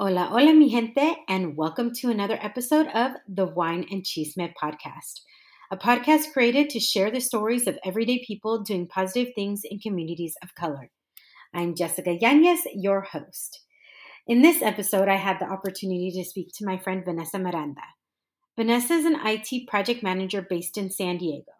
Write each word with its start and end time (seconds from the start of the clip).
Hola, 0.00 0.24
hola, 0.24 0.52
mi 0.52 0.68
gente, 0.68 1.18
and 1.28 1.56
welcome 1.56 1.92
to 1.94 2.10
another 2.10 2.36
episode 2.42 2.88
of 2.88 3.12
the 3.28 3.46
Wine 3.46 3.86
and 3.92 4.02
Chisme 4.02 4.52
podcast, 4.60 5.20
a 5.70 5.76
podcast 5.76 6.32
created 6.32 6.68
to 6.70 6.80
share 6.80 7.12
the 7.12 7.20
stories 7.20 7.68
of 7.68 7.78
everyday 7.84 8.20
people 8.26 8.64
doing 8.64 8.88
positive 8.88 9.32
things 9.36 9.60
in 9.62 9.78
communities 9.78 10.34
of 10.42 10.52
color. 10.56 10.90
I'm 11.54 11.76
Jessica 11.76 12.18
Yanez, 12.20 12.62
your 12.74 13.02
host. 13.02 13.60
In 14.26 14.42
this 14.42 14.62
episode, 14.62 15.06
I 15.06 15.14
had 15.14 15.38
the 15.38 15.48
opportunity 15.48 16.10
to 16.16 16.28
speak 16.28 16.48
to 16.54 16.66
my 16.66 16.76
friend 16.76 17.04
Vanessa 17.04 17.38
Miranda. 17.38 17.82
Vanessa 18.56 18.94
is 18.94 19.04
an 19.04 19.20
IT 19.24 19.68
project 19.68 20.02
manager 20.02 20.42
based 20.42 20.76
in 20.76 20.90
San 20.90 21.18
Diego. 21.18 21.52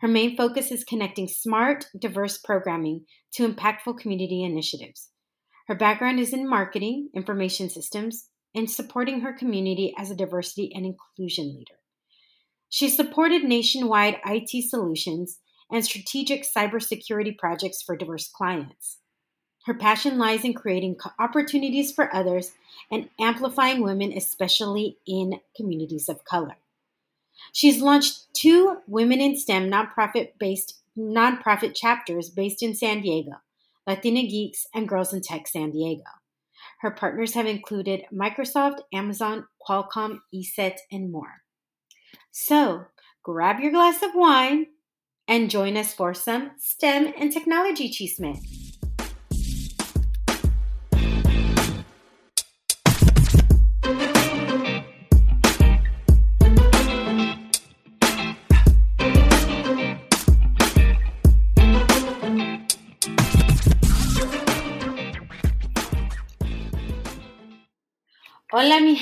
Her 0.00 0.08
main 0.08 0.36
focus 0.36 0.70
is 0.70 0.84
connecting 0.84 1.28
smart, 1.28 1.86
diverse 1.98 2.36
programming 2.36 3.06
to 3.32 3.48
impactful 3.48 4.00
community 4.00 4.44
initiatives. 4.44 5.08
Her 5.66 5.74
background 5.74 6.20
is 6.20 6.32
in 6.32 6.48
marketing, 6.48 7.08
information 7.14 7.70
systems, 7.70 8.28
and 8.54 8.70
supporting 8.70 9.20
her 9.20 9.32
community 9.32 9.94
as 9.98 10.10
a 10.10 10.16
diversity 10.16 10.70
and 10.74 10.84
inclusion 10.84 11.54
leader. 11.54 11.80
She 12.68 12.88
supported 12.88 13.44
nationwide 13.44 14.18
IT 14.26 14.68
solutions 14.68 15.38
and 15.70 15.84
strategic 15.84 16.44
cybersecurity 16.44 17.36
projects 17.38 17.82
for 17.82 17.96
diverse 17.96 18.28
clients. 18.28 18.98
Her 19.64 19.74
passion 19.74 20.18
lies 20.18 20.44
in 20.44 20.52
creating 20.52 20.96
opportunities 21.18 21.92
for 21.92 22.14
others 22.14 22.52
and 22.90 23.08
amplifying 23.18 23.82
women, 23.82 24.12
especially 24.12 24.98
in 25.06 25.40
communities 25.56 26.08
of 26.10 26.24
color. 26.24 26.56
She's 27.52 27.80
launched 27.80 28.34
two 28.34 28.78
Women 28.86 29.20
in 29.20 29.36
STEM 29.36 29.70
nonprofit 29.70 30.32
based 30.38 30.82
nonprofit 30.96 31.74
chapters 31.74 32.28
based 32.28 32.62
in 32.62 32.74
San 32.74 33.00
Diego 33.00 33.32
Latina 33.86 34.22
Geeks, 34.22 34.66
and 34.74 34.88
Girls 34.88 35.12
in 35.12 35.20
Tech 35.20 35.46
San 35.46 35.70
Diego. 35.70 36.02
Her 36.80 36.90
partners 36.90 37.34
have 37.34 37.46
included 37.46 38.04
Microsoft, 38.12 38.80
Amazon, 38.92 39.46
Qualcomm, 39.66 40.18
ESET, 40.34 40.76
and 40.90 41.10
more. 41.10 41.42
So 42.30 42.86
grab 43.22 43.60
your 43.60 43.72
glass 43.72 44.02
of 44.02 44.10
wine 44.14 44.66
and 45.28 45.50
join 45.50 45.76
us 45.76 45.94
for 45.94 46.14
some 46.14 46.52
STEM 46.58 47.12
and 47.18 47.32
technology 47.32 47.88
chisme. 47.88 48.38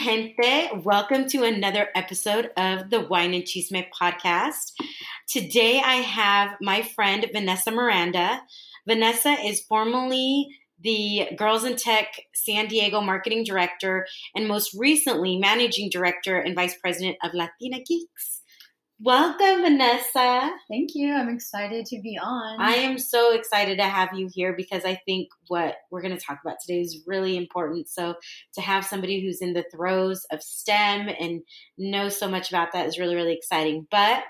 Gente. 0.02 0.84
Welcome 0.84 1.28
to 1.28 1.44
another 1.44 1.88
episode 1.94 2.50
of 2.56 2.90
the 2.90 3.06
Wine 3.08 3.34
and 3.34 3.44
Chisme 3.44 3.86
podcast. 3.96 4.72
Today 5.28 5.78
I 5.78 5.96
have 5.96 6.56
my 6.60 6.82
friend 6.82 7.24
Vanessa 7.32 7.70
Miranda. 7.70 8.42
Vanessa 8.84 9.30
is 9.30 9.60
formerly 9.60 10.48
the 10.80 11.28
Girls 11.36 11.62
in 11.62 11.76
Tech 11.76 12.08
San 12.34 12.66
Diego 12.66 13.00
marketing 13.00 13.44
director 13.44 14.04
and 14.34 14.48
most 14.48 14.74
recently 14.76 15.38
managing 15.38 15.88
director 15.88 16.36
and 16.36 16.56
vice 16.56 16.76
president 16.80 17.16
of 17.22 17.32
Latina 17.32 17.78
Geeks. 17.86 18.41
Welcome, 19.04 19.62
Vanessa. 19.62 20.52
Thank 20.68 20.90
you. 20.94 21.12
I'm 21.12 21.28
excited 21.28 21.86
to 21.86 22.00
be 22.00 22.16
on. 22.22 22.60
I 22.60 22.74
am 22.74 23.00
so 23.00 23.34
excited 23.34 23.78
to 23.78 23.84
have 23.84 24.10
you 24.14 24.30
here 24.32 24.54
because 24.56 24.84
I 24.84 24.94
think 24.94 25.30
what 25.48 25.74
we're 25.90 26.02
going 26.02 26.16
to 26.16 26.24
talk 26.24 26.38
about 26.40 26.58
today 26.64 26.82
is 26.82 27.02
really 27.04 27.36
important. 27.36 27.88
So, 27.88 28.14
to 28.54 28.60
have 28.60 28.84
somebody 28.84 29.20
who's 29.20 29.42
in 29.42 29.54
the 29.54 29.64
throes 29.74 30.24
of 30.30 30.40
STEM 30.40 31.08
and 31.18 31.42
knows 31.76 32.16
so 32.16 32.28
much 32.28 32.48
about 32.50 32.68
that 32.74 32.86
is 32.86 32.96
really, 32.96 33.16
really 33.16 33.34
exciting. 33.34 33.88
But 33.90 34.22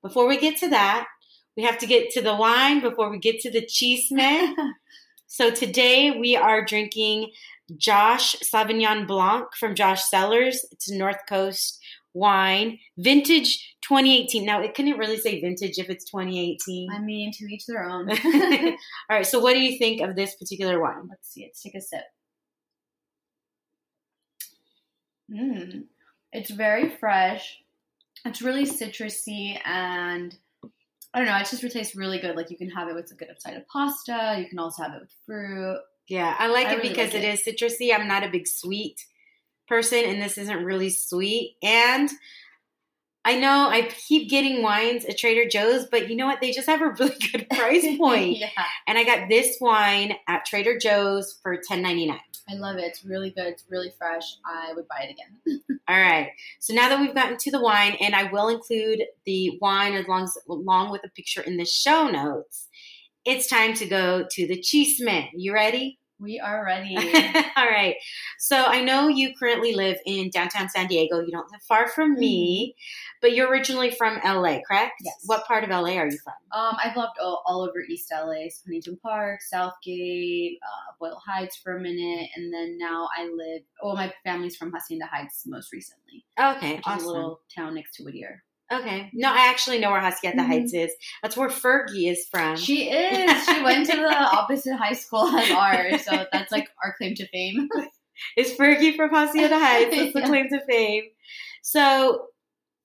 before 0.00 0.26
we 0.26 0.38
get 0.38 0.56
to 0.60 0.70
that, 0.70 1.06
we 1.54 1.64
have 1.64 1.76
to 1.78 1.86
get 1.86 2.08
to 2.12 2.22
the 2.22 2.34
wine 2.34 2.80
before 2.80 3.10
we 3.10 3.18
get 3.18 3.40
to 3.40 3.50
the 3.50 3.66
chisme. 3.66 4.54
so, 5.26 5.50
today 5.50 6.12
we 6.18 6.34
are 6.34 6.64
drinking 6.64 7.30
Josh 7.76 8.36
Sauvignon 8.36 9.06
Blanc 9.06 9.48
from 9.60 9.74
Josh 9.74 10.02
Cellars. 10.08 10.64
It's 10.72 10.90
North 10.90 11.20
Coast 11.28 11.78
wine, 12.14 12.78
vintage 12.96 13.76
2018. 13.82 14.46
Now, 14.46 14.62
it 14.62 14.74
couldn't 14.74 14.98
really 14.98 15.18
say 15.18 15.40
vintage 15.40 15.78
if 15.78 15.90
it's 15.90 16.04
2018. 16.04 16.90
I 16.90 17.00
mean, 17.00 17.32
to 17.32 17.44
each 17.52 17.66
their 17.66 17.84
own. 17.84 18.08
All 18.24 18.76
right. 19.10 19.26
So, 19.26 19.40
what 19.40 19.52
do 19.52 19.60
you 19.60 19.78
think 19.78 20.00
of 20.00 20.16
this 20.16 20.34
particular 20.36 20.80
wine? 20.80 21.08
Let's 21.10 21.32
see. 21.32 21.42
Let's 21.42 21.62
take 21.62 21.74
a 21.74 21.80
sip. 21.80 22.04
Mmm. 25.30 25.84
It's 26.32 26.50
very 26.50 26.88
fresh. 26.88 27.60
It's 28.24 28.42
really 28.42 28.64
citrusy 28.64 29.58
and 29.64 30.34
I 31.12 31.18
don't 31.18 31.28
know. 31.28 31.36
It 31.36 31.46
just 31.48 31.62
tastes 31.72 31.94
really 31.94 32.18
good. 32.18 32.34
Like 32.36 32.50
you 32.50 32.56
can 32.56 32.70
have 32.70 32.88
it 32.88 32.94
with 32.94 33.10
a 33.12 33.14
good 33.14 33.28
side 33.38 33.56
of 33.56 33.66
pasta. 33.68 34.36
You 34.38 34.48
can 34.48 34.58
also 34.58 34.82
have 34.82 34.94
it 34.94 35.00
with 35.02 35.14
fruit. 35.26 35.78
Yeah, 36.08 36.34
I 36.38 36.48
like 36.48 36.66
I 36.66 36.72
it 36.72 36.76
really 36.78 36.88
because 36.88 37.14
like 37.14 37.22
it. 37.22 37.24
it 37.24 37.34
is 37.34 37.62
citrusy. 37.62 37.94
I'm 37.94 38.08
not 38.08 38.24
a 38.24 38.30
big 38.30 38.48
sweet 38.48 39.00
person, 39.68 40.04
and 40.04 40.20
this 40.22 40.38
isn't 40.38 40.64
really 40.64 40.90
sweet. 40.90 41.56
And 41.62 42.10
I 43.26 43.38
know 43.38 43.68
I 43.70 43.82
keep 43.82 44.28
getting 44.28 44.62
wines 44.62 45.06
at 45.06 45.16
Trader 45.16 45.48
Joe's, 45.48 45.86
but 45.90 46.10
you 46.10 46.16
know 46.16 46.26
what? 46.26 46.40
They 46.42 46.52
just 46.52 46.68
have 46.68 46.82
a 46.82 46.90
really 46.90 47.16
good 47.32 47.48
price 47.50 47.86
point. 47.98 48.38
yeah. 48.38 48.48
And 48.86 48.98
I 48.98 49.04
got 49.04 49.28
this 49.28 49.56
wine 49.60 50.14
at 50.28 50.44
Trader 50.44 50.78
Joe's 50.78 51.38
for 51.42 51.56
ten 51.66 51.82
ninety 51.82 52.06
nine. 52.06 52.20
I 52.48 52.54
love 52.56 52.76
it. 52.76 52.84
It's 52.84 53.04
really 53.04 53.30
good. 53.30 53.46
It's 53.46 53.64
really 53.70 53.90
fresh. 53.96 54.36
I 54.44 54.74
would 54.74 54.86
buy 54.86 55.08
it 55.08 55.12
again. 55.12 55.62
All 55.88 55.96
right. 55.96 56.28
So 56.60 56.74
now 56.74 56.90
that 56.90 57.00
we've 57.00 57.14
gotten 57.14 57.38
to 57.38 57.50
the 57.50 57.60
wine, 57.60 57.96
and 58.00 58.14
I 58.14 58.30
will 58.30 58.48
include 58.48 59.02
the 59.24 59.58
wine 59.62 59.94
as 59.94 60.06
long 60.06 60.24
as, 60.24 60.36
along 60.46 60.90
with 60.92 61.00
a 61.04 61.08
picture 61.08 61.40
in 61.40 61.56
the 61.56 61.64
show 61.64 62.08
notes, 62.08 62.68
it's 63.24 63.46
time 63.46 63.72
to 63.74 63.86
go 63.86 64.26
to 64.30 64.46
the 64.46 64.58
chisme. 64.58 65.30
You 65.34 65.54
ready? 65.54 65.98
We 66.24 66.40
are 66.40 66.64
ready. 66.64 66.96
All 67.56 67.66
right. 67.66 67.96
So 68.38 68.64
I 68.64 68.82
know 68.82 69.08
you 69.08 69.34
currently 69.38 69.74
live 69.74 69.98
in 70.06 70.30
downtown 70.30 70.70
San 70.70 70.86
Diego. 70.86 71.20
You 71.20 71.30
don't 71.30 71.50
live 71.52 71.62
far 71.62 71.86
from 71.86 72.12
mm-hmm. 72.12 72.20
me, 72.20 72.76
but 73.20 73.34
you're 73.34 73.50
originally 73.50 73.90
from 73.90 74.18
LA, 74.24 74.60
correct? 74.66 74.94
Yes. 75.02 75.16
What 75.26 75.46
part 75.46 75.64
of 75.64 75.70
LA 75.70 75.96
are 75.96 76.06
you 76.06 76.18
from? 76.24 76.34
Um, 76.58 76.76
I've 76.82 76.96
lived 76.96 77.18
all, 77.22 77.42
all 77.46 77.60
over 77.60 77.80
East 77.88 78.10
LA, 78.10 78.48
so 78.48 78.62
Huntington 78.64 78.98
Park, 79.02 79.42
Southgate, 79.42 80.58
uh, 80.62 80.92
Boyle 80.98 81.20
Heights 81.26 81.56
for 81.56 81.76
a 81.76 81.80
minute, 81.80 82.30
and 82.36 82.52
then 82.52 82.78
now 82.78 83.06
I 83.16 83.24
live. 83.24 83.62
Oh, 83.82 83.94
my 83.94 84.10
family's 84.24 84.56
from 84.56 84.72
Hacienda 84.72 85.06
Heights 85.06 85.42
most 85.46 85.72
recently. 85.72 86.24
Okay, 86.40 86.80
awesome. 86.84 87.06
a 87.06 87.10
little 87.12 87.40
town 87.54 87.74
next 87.74 87.96
to 87.96 88.04
Whittier. 88.04 88.43
Okay. 88.72 89.10
No, 89.12 89.30
I 89.30 89.48
actually 89.50 89.78
know 89.78 89.90
where 89.90 90.00
Hacienda 90.00 90.42
mm-hmm. 90.42 90.50
Heights 90.50 90.74
is. 90.74 90.90
That's 91.22 91.36
where 91.36 91.48
Fergie 91.48 92.10
is 92.10 92.26
from. 92.30 92.56
She 92.56 92.90
is. 92.90 93.46
She 93.46 93.62
went 93.62 93.86
to 93.90 93.96
the 93.96 94.14
opposite 94.14 94.76
high 94.76 94.94
school 94.94 95.26
as 95.26 95.50
ours, 95.50 96.04
so 96.04 96.24
that's 96.32 96.50
like 96.50 96.68
our 96.82 96.94
claim 96.96 97.14
to 97.16 97.26
fame. 97.28 97.68
is 98.36 98.52
Fergie 98.52 98.96
from 98.96 99.10
Hacienda 99.10 99.58
Heights? 99.58 99.94
That's 99.94 100.14
the 100.14 100.22
claim 100.26 100.48
to 100.48 100.64
fame. 100.66 101.04
So 101.62 102.26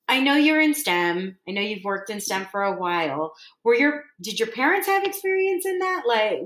I 0.08 0.20
know 0.20 0.36
you're 0.36 0.62
in 0.62 0.74
STEM. 0.74 1.38
I 1.48 1.52
know 1.52 1.62
you've 1.62 1.84
worked 1.84 2.10
in 2.10 2.20
STEM 2.20 2.48
for 2.52 2.64
a 2.64 2.78
while. 2.78 3.34
Were 3.64 3.76
your 3.76 4.04
did 4.22 4.40
your 4.40 4.50
parents 4.50 4.88
have 4.88 5.04
experience 5.04 5.66
in 5.66 5.80
that? 5.80 6.04
Like 6.06 6.42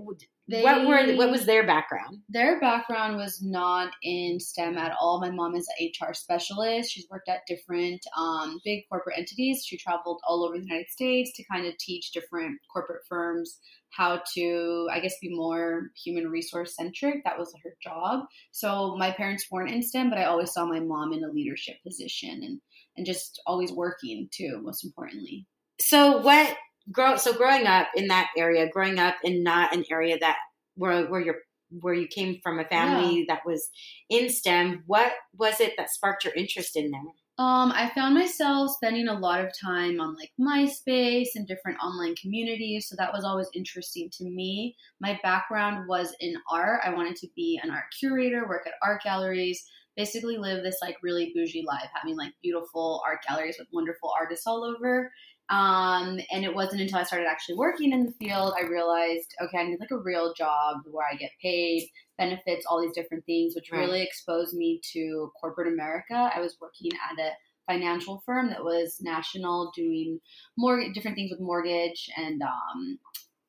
they, 0.50 0.62
what 0.62 0.86
were 0.86 1.16
what 1.16 1.32
was 1.32 1.46
their 1.46 1.66
background? 1.66 2.20
Their 2.28 2.60
background 2.60 3.16
was 3.16 3.42
not 3.42 3.94
in 4.04 4.40
STEM 4.42 4.78
at 4.78 4.94
all. 5.00 5.22
My 5.22 5.30
mom 5.30 5.56
is 5.56 5.68
an 5.80 5.88
HR 5.88 6.14
specialist. 6.14 6.92
She's 6.92 7.08
worked 7.10 7.30
at 7.30 7.48
different 7.48 8.02
um, 8.18 8.60
big 8.66 8.84
corporate 8.90 9.18
entities. 9.18 9.64
She 9.66 9.78
traveled 9.78 10.20
all 10.28 10.44
over 10.44 10.58
the 10.58 10.66
United 10.66 10.90
States 10.90 11.32
to 11.36 11.46
kind 11.50 11.66
of 11.66 11.78
teach 11.78 12.12
different 12.12 12.60
corporate 12.72 13.04
firms 13.08 13.60
how 13.92 14.22
to, 14.34 14.88
I 14.92 15.00
guess, 15.00 15.16
be 15.22 15.34
more 15.34 15.92
human 16.04 16.30
resource 16.30 16.76
centric. 16.76 17.24
That 17.24 17.38
was 17.38 17.54
her 17.64 17.76
job. 17.82 18.26
So 18.52 18.96
my 18.98 19.12
parents 19.12 19.46
weren't 19.50 19.72
in 19.72 19.82
STEM, 19.82 20.10
but 20.10 20.20
I 20.20 20.26
always 20.26 20.52
saw 20.52 20.66
my 20.66 20.80
mom 20.80 21.14
in 21.14 21.24
a 21.24 21.32
leadership 21.32 21.76
position 21.86 22.42
and 22.44 22.60
and 22.98 23.06
just 23.06 23.42
always 23.48 23.72
working 23.72 24.28
too. 24.32 24.60
Most 24.62 24.84
importantly. 24.84 25.48
So 25.80 26.18
what 26.18 26.58
grow 26.92 27.16
so 27.16 27.34
growing 27.34 27.68
up 27.68 27.88
in 27.96 28.08
that 28.08 28.30
area, 28.38 28.70
growing 28.70 29.00
up 29.00 29.16
in 29.24 29.44
not 29.44 29.76
an 29.76 29.86
area 29.90 30.18
that 30.20 30.38
where 30.76 31.06
where 31.08 31.22
your 31.22 31.36
where 31.82 31.94
you 31.94 32.08
came 32.08 32.40
from 32.44 32.60
a 32.60 32.66
family 32.66 33.20
yeah. 33.20 33.24
that 33.30 33.42
was 33.46 33.70
in 34.10 34.30
STEM. 34.30 34.84
What 34.86 35.12
was 35.38 35.60
it 35.60 35.74
that 35.78 35.90
sparked 35.90 36.24
your 36.24 36.34
interest 36.34 36.76
in 36.76 36.92
them? 36.92 37.08
Um, 37.40 37.72
I 37.72 37.90
found 37.96 38.14
myself 38.14 38.70
spending 38.76 39.08
a 39.08 39.18
lot 39.18 39.44
of 39.44 39.52
time 39.60 40.00
on 40.00 40.16
like 40.16 40.30
MySpace 40.40 41.30
and 41.34 41.48
different 41.48 41.80
online 41.84 42.14
communities, 42.16 42.88
so 42.88 42.96
that 43.00 43.12
was 43.12 43.24
always 43.24 43.50
interesting 43.56 44.10
to 44.20 44.26
me. 44.26 44.76
My 45.02 45.20
background 45.24 45.88
was 45.88 46.16
in 46.20 46.36
art. 46.52 46.82
I 46.84 46.94
wanted 46.94 47.16
to 47.18 47.28
be 47.36 47.60
an 47.64 47.72
art 47.72 47.86
curator, 48.00 48.48
work 48.48 48.68
at 48.68 48.74
art 48.84 49.02
galleries, 49.02 49.66
basically 49.98 50.38
live 50.38 50.62
this 50.62 50.78
like 50.82 50.98
really 51.02 51.32
bougie 51.34 51.66
life, 51.66 51.90
having 51.94 52.16
like 52.16 52.34
beautiful 52.44 53.02
art 53.04 53.24
galleries 53.28 53.56
with 53.58 53.68
wonderful 53.74 54.14
artists 54.16 54.46
all 54.46 54.64
over. 54.64 55.12
Um, 55.50 56.20
and 56.32 56.46
it 56.46 56.56
wasn't 56.56 56.82
until 56.82 57.00
I 57.00 57.04
started 57.04 57.28
actually 57.28 57.56
working 57.56 57.92
in 57.92 58.06
the 58.06 58.14
field 58.14 58.54
I 58.58 58.66
realized, 58.66 59.36
okay, 59.42 59.60
I 59.60 59.64
need 59.64 59.80
like 59.80 59.92
a 59.92 59.98
real 59.98 60.34
job 60.34 60.78
where 60.90 61.06
I 61.12 61.16
get 61.16 61.32
paid, 61.42 61.90
benefits, 62.18 62.66
all 62.66 62.82
these 62.82 62.96
different 62.96 63.26
things, 63.26 63.54
which 63.56 63.70
right. 63.72 63.80
really 63.80 64.02
exposed 64.02 64.56
me 64.56 64.80
to 64.94 65.32
corporate 65.40 65.72
America. 65.72 66.32
I 66.34 66.40
was 66.40 66.58
working 66.62 66.92
at 67.12 67.20
a 67.20 67.32
financial 67.68 68.24
firm 68.26 68.50
that 68.50 68.64
was 68.64 69.00
national, 69.02 69.72
doing 69.76 70.20
more 70.58 70.82
different 70.94 71.16
things 71.16 71.32
with 71.32 71.40
mortgage. 71.40 72.10
And 72.18 72.42
um, 72.42 73.00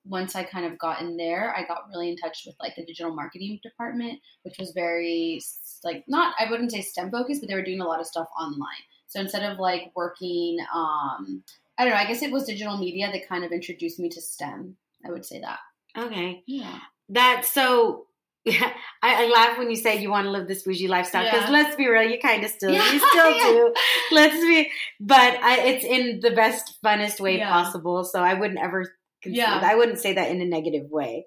once 0.05 0.37
I 0.37 0.45
kind 0.45 0.67
of 0.67 0.79
got 0.79 1.01
in 1.01 1.17
there, 1.17 1.55
I 1.57 1.65
got 1.65 1.89
really 1.89 2.11
in 2.11 2.17
touch 2.17 2.43
with 2.47 2.57
like 2.61 2.75
the 2.77 2.85
digital 2.85 3.15
marketing 3.15 3.59
department, 3.63 4.21
which 4.43 4.57
was 4.59 4.73
very 4.73 5.41
like 5.83 6.05
not 6.09 6.35
I 6.39 6.51
wouldn't 6.51 6.73
say 6.73 6.83
STEM 6.83 7.11
focused, 7.11 7.41
but 7.41 7.49
they 7.49 7.55
were 7.55 7.63
doing 7.63 7.81
a 7.81 7.87
lot 7.87 8.01
of 8.01 8.07
stuff 8.07 8.29
online. 8.39 8.85
So 9.07 9.21
instead 9.21 9.51
of 9.51 9.59
like 9.59 9.93
working 9.95 10.59
um, 10.75 11.43
I 11.79 11.85
don't 11.85 11.93
know. 11.93 11.99
I 11.99 12.07
guess 12.07 12.23
it 12.23 12.33
was 12.33 12.45
digital 12.45 12.79
media 12.79 13.11
that 13.13 13.29
kind 13.29 13.45
of 13.45 13.53
introduced 13.53 13.99
me 13.99 14.09
to 14.11 14.21
STEM. 14.21 14.77
I 15.07 15.11
would 15.11 15.25
say 15.25 15.41
that. 15.41 15.59
Okay. 15.97 16.43
Yeah. 16.47 16.79
That's 17.09 17.53
so. 17.53 18.07
I, 18.47 18.75
I, 19.03 19.31
laugh 19.33 19.57
when 19.57 19.71
you 19.71 19.77
say 19.77 20.03
you 20.03 20.11
want 20.11 20.27
to 20.27 20.31
live 20.31 20.47
this 20.47 20.65
bougie 20.65 20.87
lifestyle 20.87 21.25
because 21.25 21.45
yeah. 21.45 21.51
let's 21.51 21.77
be 21.77 21.89
real, 21.89 22.03
you 22.03 22.19
kind 22.19 22.45
of 22.45 22.51
still, 22.51 22.73
yeah. 22.73 22.93
you 22.93 22.99
still 22.99 23.31
yeah. 23.31 23.43
do. 23.45 23.75
Let's 24.13 24.37
be, 24.37 24.71
but 25.01 25.39
I, 25.43 25.61
it's 25.61 25.85
in 25.87 26.21
the 26.21 26.31
best, 26.31 26.77
funnest 26.85 27.21
way 27.21 27.41
possible. 27.41 28.05
So 28.05 28.21
I 28.23 28.35
wouldn't 28.35 28.61
ever, 28.61 28.85
yeah. 29.25 29.63
I 29.65 29.75
wouldn't 29.77 29.99
say 29.99 30.13
that 30.13 30.31
in 30.31 30.43
a 30.43 30.45
negative 30.45 30.91
way. 30.91 31.25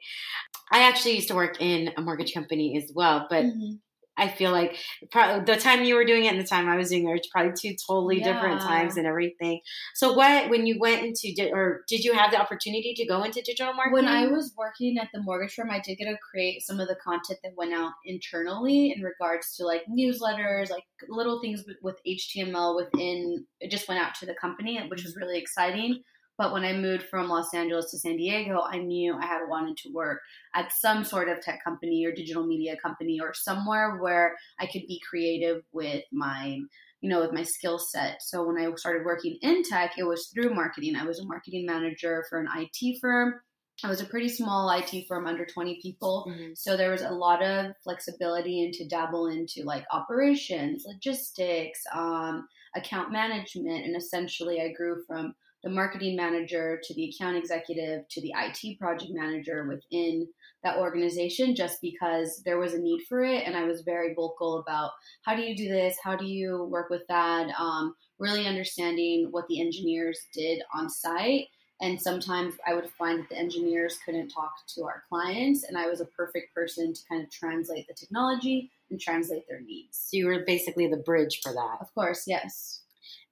I 0.71 0.83
actually 0.83 1.15
used 1.15 1.29
to 1.29 1.35
work 1.35 1.59
in 1.59 1.91
a 1.97 2.01
mortgage 2.01 2.35
company 2.35 2.77
as 2.77 2.91
well, 2.93 3.25
but 3.31 3.45
mm-hmm. 3.45 3.77
I 4.17 4.27
feel 4.27 4.51
like 4.51 4.75
the 5.11 5.57
time 5.59 5.83
you 5.83 5.95
were 5.95 6.05
doing 6.05 6.25
it 6.25 6.33
and 6.33 6.39
the 6.39 6.47
time 6.47 6.67
I 6.67 6.75
was 6.75 6.89
doing 6.89 7.07
it, 7.07 7.15
it's 7.15 7.27
probably 7.27 7.53
two 7.59 7.75
totally 7.87 8.19
yeah. 8.19 8.33
different 8.33 8.61
times 8.61 8.97
and 8.97 9.05
everything. 9.05 9.61
So, 9.95 10.13
what 10.13 10.49
when 10.49 10.65
you 10.65 10.79
went 10.79 11.05
into 11.05 11.51
or 11.51 11.83
did 11.87 12.03
you 12.03 12.13
have 12.13 12.31
the 12.31 12.39
opportunity 12.39 12.93
to 12.95 13.05
go 13.05 13.23
into 13.23 13.41
digital 13.41 13.73
marketing? 13.73 13.93
When 13.93 14.07
I 14.07 14.27
was 14.27 14.53
working 14.57 14.97
at 14.97 15.09
the 15.13 15.21
mortgage 15.21 15.53
firm, 15.53 15.69
I 15.69 15.79
did 15.79 15.97
get 15.97 16.05
to 16.05 16.17
create 16.31 16.63
some 16.63 16.79
of 16.79 16.87
the 16.87 16.95
content 16.95 17.39
that 17.43 17.53
went 17.55 17.73
out 17.73 17.93
internally 18.05 18.93
in 18.95 19.03
regards 19.03 19.55
to 19.57 19.65
like 19.65 19.83
newsletters, 19.87 20.69
like 20.69 20.83
little 21.07 21.39
things 21.39 21.63
with, 21.67 21.77
with 21.81 21.99
HTML 22.07 22.75
within. 22.75 23.45
It 23.59 23.71
just 23.71 23.87
went 23.87 24.01
out 24.01 24.15
to 24.15 24.25
the 24.25 24.35
company, 24.35 24.81
which 24.89 25.03
was 25.03 25.15
really 25.15 25.37
exciting. 25.37 26.03
But 26.37 26.53
when 26.53 26.63
I 26.63 26.73
moved 26.73 27.03
from 27.03 27.29
Los 27.29 27.53
Angeles 27.53 27.91
to 27.91 27.97
San 27.97 28.17
Diego, 28.17 28.61
I 28.61 28.77
knew 28.77 29.15
I 29.15 29.25
had 29.25 29.47
wanted 29.47 29.77
to 29.77 29.91
work 29.91 30.21
at 30.53 30.71
some 30.71 31.03
sort 31.03 31.29
of 31.29 31.41
tech 31.41 31.63
company 31.63 32.05
or 32.05 32.11
digital 32.11 32.45
media 32.45 32.75
company 32.77 33.19
or 33.19 33.33
somewhere 33.33 33.97
where 33.97 34.35
I 34.59 34.67
could 34.67 34.83
be 34.87 35.01
creative 35.09 35.63
with 35.71 36.03
my 36.11 36.59
you 37.01 37.09
know, 37.09 37.21
with 37.21 37.31
my 37.31 37.43
skill 37.43 37.77
set. 37.77 38.23
So 38.23 38.43
when 38.43 38.57
I 38.57 38.73
started 38.75 39.05
working 39.05 39.37
in 39.41 39.63
tech, 39.63 39.93
it 39.97 40.03
was 40.03 40.27
through 40.33 40.53
marketing. 40.53 40.95
I 40.95 41.05
was 41.05 41.19
a 41.19 41.25
marketing 41.25 41.65
manager 41.65 42.25
for 42.29 42.39
an 42.39 42.47
IT 42.57 42.99
firm. 42.99 43.35
I 43.83 43.87
was 43.87 44.01
a 44.01 44.05
pretty 44.05 44.29
small 44.29 44.69
IT 44.71 45.07
firm, 45.07 45.27
under 45.27 45.45
20 45.45 45.79
people. 45.81 46.25
Mm-hmm. 46.27 46.53
So 46.55 46.75
there 46.75 46.89
was 46.89 47.03
a 47.03 47.11
lot 47.11 47.43
of 47.43 47.73
flexibility 47.83 48.63
and 48.63 48.73
to 48.73 48.87
dabble 48.87 49.27
into 49.27 49.63
like 49.63 49.85
operations, 49.91 50.85
logistics, 50.87 51.83
um, 51.93 52.47
account 52.75 53.11
management. 53.11 53.85
And 53.85 53.95
essentially, 53.95 54.61
I 54.61 54.73
grew 54.73 55.03
from 55.05 55.35
the 55.63 55.69
marketing 55.69 56.15
manager 56.15 56.79
to 56.83 56.93
the 56.93 57.09
account 57.09 57.35
executive 57.35 58.07
to 58.09 58.21
the 58.21 58.33
IT 58.35 58.79
project 58.79 59.11
manager 59.13 59.67
within 59.67 60.27
that 60.63 60.77
organization 60.77 61.55
just 61.55 61.81
because 61.81 62.41
there 62.45 62.59
was 62.59 62.73
a 62.73 62.79
need 62.79 63.01
for 63.07 63.23
it. 63.23 63.43
And 63.45 63.55
I 63.55 63.63
was 63.63 63.81
very 63.81 64.13
vocal 64.13 64.59
about 64.59 64.91
how 65.23 65.35
do 65.35 65.41
you 65.41 65.55
do 65.55 65.67
this? 65.67 65.97
How 66.03 66.15
do 66.15 66.25
you 66.25 66.65
work 66.65 66.89
with 66.89 67.03
that? 67.09 67.47
Um, 67.59 67.95
really 68.19 68.47
understanding 68.47 69.27
what 69.31 69.47
the 69.47 69.61
engineers 69.61 70.19
did 70.33 70.61
on 70.73 70.89
site. 70.89 71.47
And 71.79 72.01
sometimes 72.01 72.55
I 72.65 72.73
would 72.73 72.89
find 72.97 73.19
that 73.19 73.29
the 73.29 73.37
engineers 73.37 73.99
couldn't 74.03 74.29
talk 74.29 74.51
to 74.75 74.83
our 74.85 75.03
clients, 75.07 75.63
and 75.63 75.77
I 75.77 75.87
was 75.87 76.01
a 76.01 76.05
perfect 76.05 76.53
person 76.55 76.91
to 76.91 77.01
kind 77.07 77.23
of 77.23 77.29
translate 77.29 77.87
the 77.87 77.93
technology 77.93 78.71
and 78.89 78.99
translate 78.99 79.43
their 79.47 79.61
needs. 79.61 80.07
So 80.09 80.17
you 80.17 80.25
were 80.25 80.43
basically 80.45 80.87
the 80.87 80.97
bridge 80.97 81.39
for 81.43 81.53
that. 81.53 81.77
Of 81.79 81.93
course, 81.93 82.23
yes. 82.25 82.81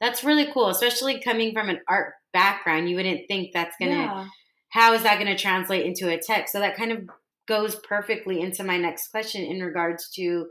That's 0.06 0.24
really 0.24 0.52
cool, 0.52 0.70
especially 0.70 1.20
coming 1.20 1.52
from 1.52 1.68
an 1.68 1.80
art 1.90 2.14
background. 2.32 2.88
You 2.88 2.96
wouldn't 2.96 3.28
think 3.28 3.54
that's 3.54 3.76
going 3.80 3.92
to, 3.92 3.98
yeah. 3.98 4.28
how 4.70 4.94
is 4.94 5.02
that 5.02 5.20
going 5.20 5.36
to 5.36 5.42
translate 5.42 5.84
into 5.84 6.10
a 6.10 6.20
text? 6.20 6.54
So 6.54 6.60
that 6.60 6.78
kind 6.78 6.92
of 6.92 7.10
goes 7.48 7.76
perfectly 7.78 8.40
into 8.40 8.64
my 8.64 8.78
next 8.78 9.08
question 9.08 9.44
in 9.44 9.62
regards 9.62 10.10
to 10.12 10.46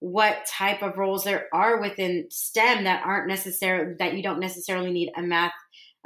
what 0.00 0.44
type 0.46 0.82
of 0.82 0.98
roles 0.98 1.24
there 1.24 1.46
are 1.54 1.80
within 1.80 2.26
STEM 2.28 2.84
that 2.84 3.02
aren't 3.06 3.26
necessarily, 3.26 3.94
that 3.98 4.14
you 4.14 4.22
don't 4.22 4.38
necessarily 4.38 4.92
need 4.92 5.10
a 5.16 5.22
math 5.22 5.52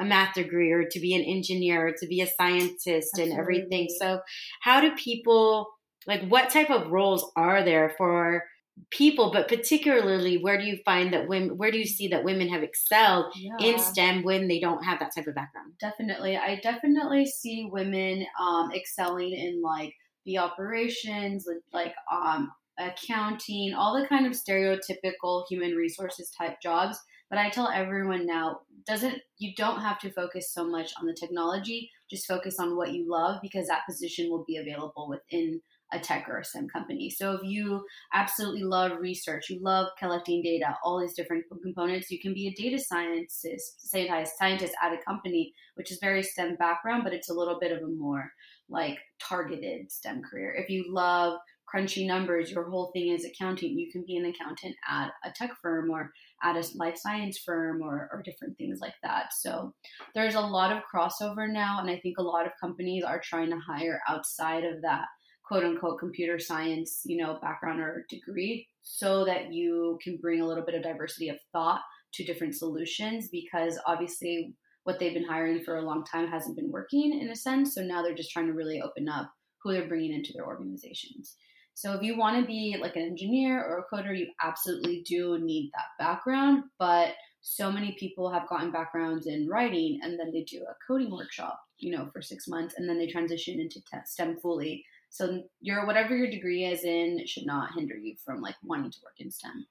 a 0.00 0.04
math 0.04 0.34
degree 0.34 0.70
or 0.70 0.84
to 0.84 1.00
be 1.00 1.16
an 1.16 1.24
engineer 1.24 1.88
or 1.88 1.92
to 1.98 2.06
be 2.06 2.20
a 2.20 2.26
scientist 2.28 3.10
Absolutely. 3.14 3.32
and 3.32 3.40
everything. 3.40 3.88
So 3.98 4.20
how 4.60 4.80
do 4.80 4.94
people 4.94 5.66
like 6.06 6.22
what 6.28 6.50
type 6.50 6.70
of 6.70 6.92
roles 6.92 7.28
are 7.34 7.64
there 7.64 7.92
for 7.98 8.44
people, 8.90 9.30
but 9.32 9.48
particularly 9.48 10.38
where 10.38 10.58
do 10.58 10.64
you 10.64 10.78
find 10.84 11.12
that 11.12 11.28
women, 11.28 11.56
where 11.56 11.70
do 11.70 11.78
you 11.78 11.86
see 11.86 12.08
that 12.08 12.24
women 12.24 12.48
have 12.48 12.62
excelled 12.62 13.32
yeah. 13.36 13.56
in 13.60 13.78
STEM 13.78 14.22
when 14.22 14.48
they 14.48 14.60
don't 14.60 14.84
have 14.84 14.98
that 15.00 15.14
type 15.14 15.26
of 15.26 15.34
background? 15.34 15.72
Definitely. 15.80 16.36
I 16.36 16.56
definitely 16.62 17.26
see 17.26 17.68
women 17.70 18.26
um, 18.40 18.70
excelling 18.74 19.32
in 19.32 19.62
like 19.62 19.94
the 20.24 20.38
operations, 20.38 21.46
like 21.72 21.94
um, 22.12 22.50
accounting, 22.78 23.74
all 23.74 24.00
the 24.00 24.06
kind 24.06 24.26
of 24.26 24.32
stereotypical 24.32 25.44
human 25.48 25.72
resources 25.72 26.30
type 26.30 26.60
jobs. 26.62 26.98
But 27.30 27.38
I 27.38 27.50
tell 27.50 27.68
everyone 27.68 28.26
now, 28.26 28.60
doesn't 28.86 29.20
you 29.38 29.52
don't 29.54 29.80
have 29.80 29.98
to 30.00 30.10
focus 30.10 30.52
so 30.52 30.66
much 30.66 30.92
on 30.98 31.06
the 31.06 31.12
technology. 31.12 31.90
Just 32.10 32.26
focus 32.26 32.58
on 32.58 32.76
what 32.76 32.92
you 32.92 33.06
love 33.08 33.40
because 33.42 33.68
that 33.68 33.86
position 33.86 34.30
will 34.30 34.44
be 34.46 34.56
available 34.56 35.08
within 35.08 35.60
a 35.92 35.98
tech 35.98 36.28
or 36.28 36.38
a 36.38 36.44
STEM 36.44 36.68
company. 36.68 37.10
So 37.10 37.32
if 37.32 37.40
you 37.44 37.84
absolutely 38.12 38.62
love 38.62 38.92
research, 39.00 39.48
you 39.48 39.58
love 39.62 39.88
collecting 39.98 40.42
data, 40.42 40.76
all 40.84 41.00
these 41.00 41.14
different 41.14 41.44
components, 41.62 42.10
you 42.10 42.20
can 42.20 42.34
be 42.34 42.48
a 42.48 42.62
data 42.62 42.78
scientist, 42.78 43.90
scientist 43.90 44.74
at 44.82 44.92
a 44.92 45.04
company, 45.06 45.54
which 45.74 45.90
is 45.90 45.98
very 46.00 46.22
STEM 46.22 46.56
background, 46.56 47.04
but 47.04 47.14
it's 47.14 47.30
a 47.30 47.34
little 47.34 47.58
bit 47.58 47.72
of 47.72 47.82
a 47.82 47.86
more 47.86 48.30
like 48.68 48.98
targeted 49.18 49.90
STEM 49.90 50.22
career. 50.22 50.54
If 50.58 50.68
you 50.68 50.92
love 50.92 51.38
crunchy 51.72 52.06
numbers, 52.06 52.50
your 52.50 52.68
whole 52.68 52.90
thing 52.92 53.08
is 53.12 53.24
accounting, 53.24 53.78
you 53.78 53.90
can 53.92 54.04
be 54.06 54.16
an 54.16 54.26
accountant 54.26 54.74
at 54.88 55.10
a 55.24 55.30
tech 55.30 55.50
firm 55.62 55.90
or 55.90 56.12
at 56.42 56.56
a 56.56 56.64
life 56.76 56.96
science 56.96 57.38
firm 57.38 57.82
or, 57.82 58.08
or 58.12 58.22
different 58.24 58.56
things 58.56 58.78
like 58.80 58.94
that. 59.02 59.32
So 59.34 59.74
there's 60.14 60.34
a 60.34 60.40
lot 60.40 60.74
of 60.74 60.82
crossover 60.92 61.50
now, 61.50 61.78
and 61.80 61.90
I 61.90 61.98
think 61.98 62.18
a 62.18 62.22
lot 62.22 62.46
of 62.46 62.52
companies 62.60 63.04
are 63.04 63.20
trying 63.20 63.50
to 63.50 63.58
hire 63.58 64.00
outside 64.08 64.64
of 64.64 64.82
that 64.82 65.06
quote 65.48 65.64
unquote 65.64 65.98
computer 65.98 66.38
science, 66.38 67.00
you 67.06 67.16
know, 67.16 67.38
background 67.40 67.80
or 67.80 68.04
degree 68.10 68.68
so 68.82 69.24
that 69.24 69.52
you 69.52 69.98
can 70.04 70.18
bring 70.20 70.42
a 70.42 70.46
little 70.46 70.64
bit 70.64 70.74
of 70.74 70.82
diversity 70.82 71.30
of 71.30 71.38
thought 71.52 71.80
to 72.14 72.24
different 72.24 72.54
solutions 72.54 73.28
because 73.32 73.78
obviously 73.86 74.54
what 74.84 74.98
they've 74.98 75.14
been 75.14 75.28
hiring 75.28 75.62
for 75.64 75.76
a 75.76 75.82
long 75.82 76.04
time 76.04 76.28
hasn't 76.28 76.56
been 76.56 76.70
working 76.70 77.18
in 77.20 77.30
a 77.30 77.36
sense. 77.36 77.74
So 77.74 77.82
now 77.82 78.02
they're 78.02 78.14
just 78.14 78.30
trying 78.30 78.46
to 78.46 78.52
really 78.52 78.80
open 78.80 79.08
up 79.08 79.30
who 79.62 79.72
they're 79.72 79.88
bringing 79.88 80.12
into 80.12 80.32
their 80.34 80.46
organizations. 80.46 81.36
So 81.74 81.92
if 81.94 82.02
you 82.02 82.18
want 82.18 82.40
to 82.40 82.46
be 82.46 82.76
like 82.80 82.96
an 82.96 83.02
engineer 83.02 83.62
or 83.62 83.78
a 83.78 83.94
coder, 83.94 84.18
you 84.18 84.26
absolutely 84.42 85.02
do 85.06 85.38
need 85.38 85.70
that 85.74 86.04
background. 86.04 86.64
But 86.78 87.14
so 87.40 87.70
many 87.70 87.96
people 87.98 88.30
have 88.30 88.48
gotten 88.48 88.72
backgrounds 88.72 89.26
in 89.26 89.46
writing 89.48 90.00
and 90.02 90.18
then 90.18 90.30
they 90.32 90.42
do 90.42 90.62
a 90.62 90.74
coding 90.86 91.10
workshop, 91.10 91.60
you 91.78 91.96
know, 91.96 92.08
for 92.12 92.20
six 92.20 92.48
months 92.48 92.74
and 92.76 92.88
then 92.88 92.98
they 92.98 93.06
transition 93.06 93.60
into 93.60 93.80
STEM 94.04 94.38
fully 94.40 94.84
so 95.10 95.42
your 95.60 95.86
whatever 95.86 96.16
your 96.16 96.30
degree 96.30 96.64
is 96.64 96.84
in 96.84 97.26
should 97.26 97.46
not 97.46 97.74
hinder 97.74 97.96
you 97.96 98.16
from 98.24 98.40
like 98.40 98.56
wanting 98.62 98.90
to 98.90 98.98
work 99.02 99.14
in 99.18 99.30
STEM. 99.30 99.66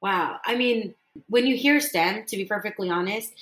Wow. 0.00 0.38
I 0.44 0.56
mean, 0.56 0.94
when 1.28 1.46
you 1.46 1.56
hear 1.56 1.80
STEM, 1.80 2.26
to 2.26 2.36
be 2.36 2.44
perfectly 2.44 2.90
honest, 2.90 3.32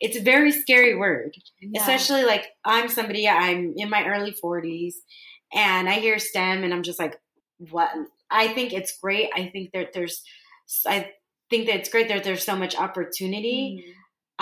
it's 0.00 0.16
a 0.16 0.22
very 0.22 0.52
scary 0.52 0.94
word. 0.94 1.36
Yeah. 1.60 1.80
Especially 1.80 2.24
like 2.24 2.52
I'm 2.64 2.88
somebody 2.88 3.28
I'm 3.28 3.74
in 3.76 3.88
my 3.88 4.06
early 4.06 4.32
40s 4.32 4.94
and 5.52 5.88
I 5.88 5.94
hear 5.94 6.18
STEM 6.18 6.64
and 6.64 6.72
I'm 6.72 6.82
just 6.82 6.98
like 6.98 7.20
what 7.70 7.90
I 8.30 8.48
think 8.48 8.72
it's 8.72 8.98
great. 8.98 9.30
I 9.34 9.46
think 9.46 9.72
that 9.72 9.92
there's 9.92 10.22
I 10.86 11.12
think 11.50 11.66
that 11.66 11.76
it's 11.76 11.90
great 11.90 12.08
that 12.08 12.24
there's 12.24 12.44
so 12.44 12.56
much 12.56 12.76
opportunity. 12.76 13.84
Mm. 13.86 13.94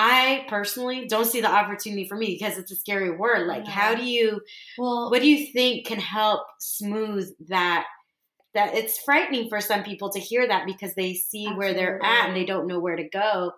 I 0.02 0.46
personally 0.48 1.06
don't 1.06 1.26
see 1.26 1.42
the 1.42 1.50
opportunity 1.52 2.08
for 2.08 2.16
me 2.16 2.38
because 2.40 2.56
it's 2.56 2.72
a 2.72 2.76
scary 2.76 3.10
word. 3.10 3.46
Like, 3.46 3.64
Yeah. 3.66 3.70
how 3.70 3.94
do 3.94 4.02
you, 4.02 4.40
Well, 4.78 5.10
what 5.10 5.20
do 5.20 5.28
you 5.28 5.52
think 5.52 5.84
can 5.86 6.00
help 6.00 6.40
smooth 6.58 7.30
that? 7.48 7.86
That 8.54 8.74
it's 8.74 8.98
frightening 8.98 9.48
for 9.50 9.60
some 9.60 9.82
people 9.84 10.10
to 10.10 10.18
hear 10.18 10.48
that 10.48 10.64
because 10.64 10.94
they 10.94 11.12
see 11.14 11.46
where 11.48 11.74
they're 11.74 12.02
at 12.02 12.28
and 12.28 12.36
they 12.36 12.46
don't 12.46 12.66
know 12.66 12.80
where 12.80 12.96
to 12.96 13.08
go, 13.08 13.52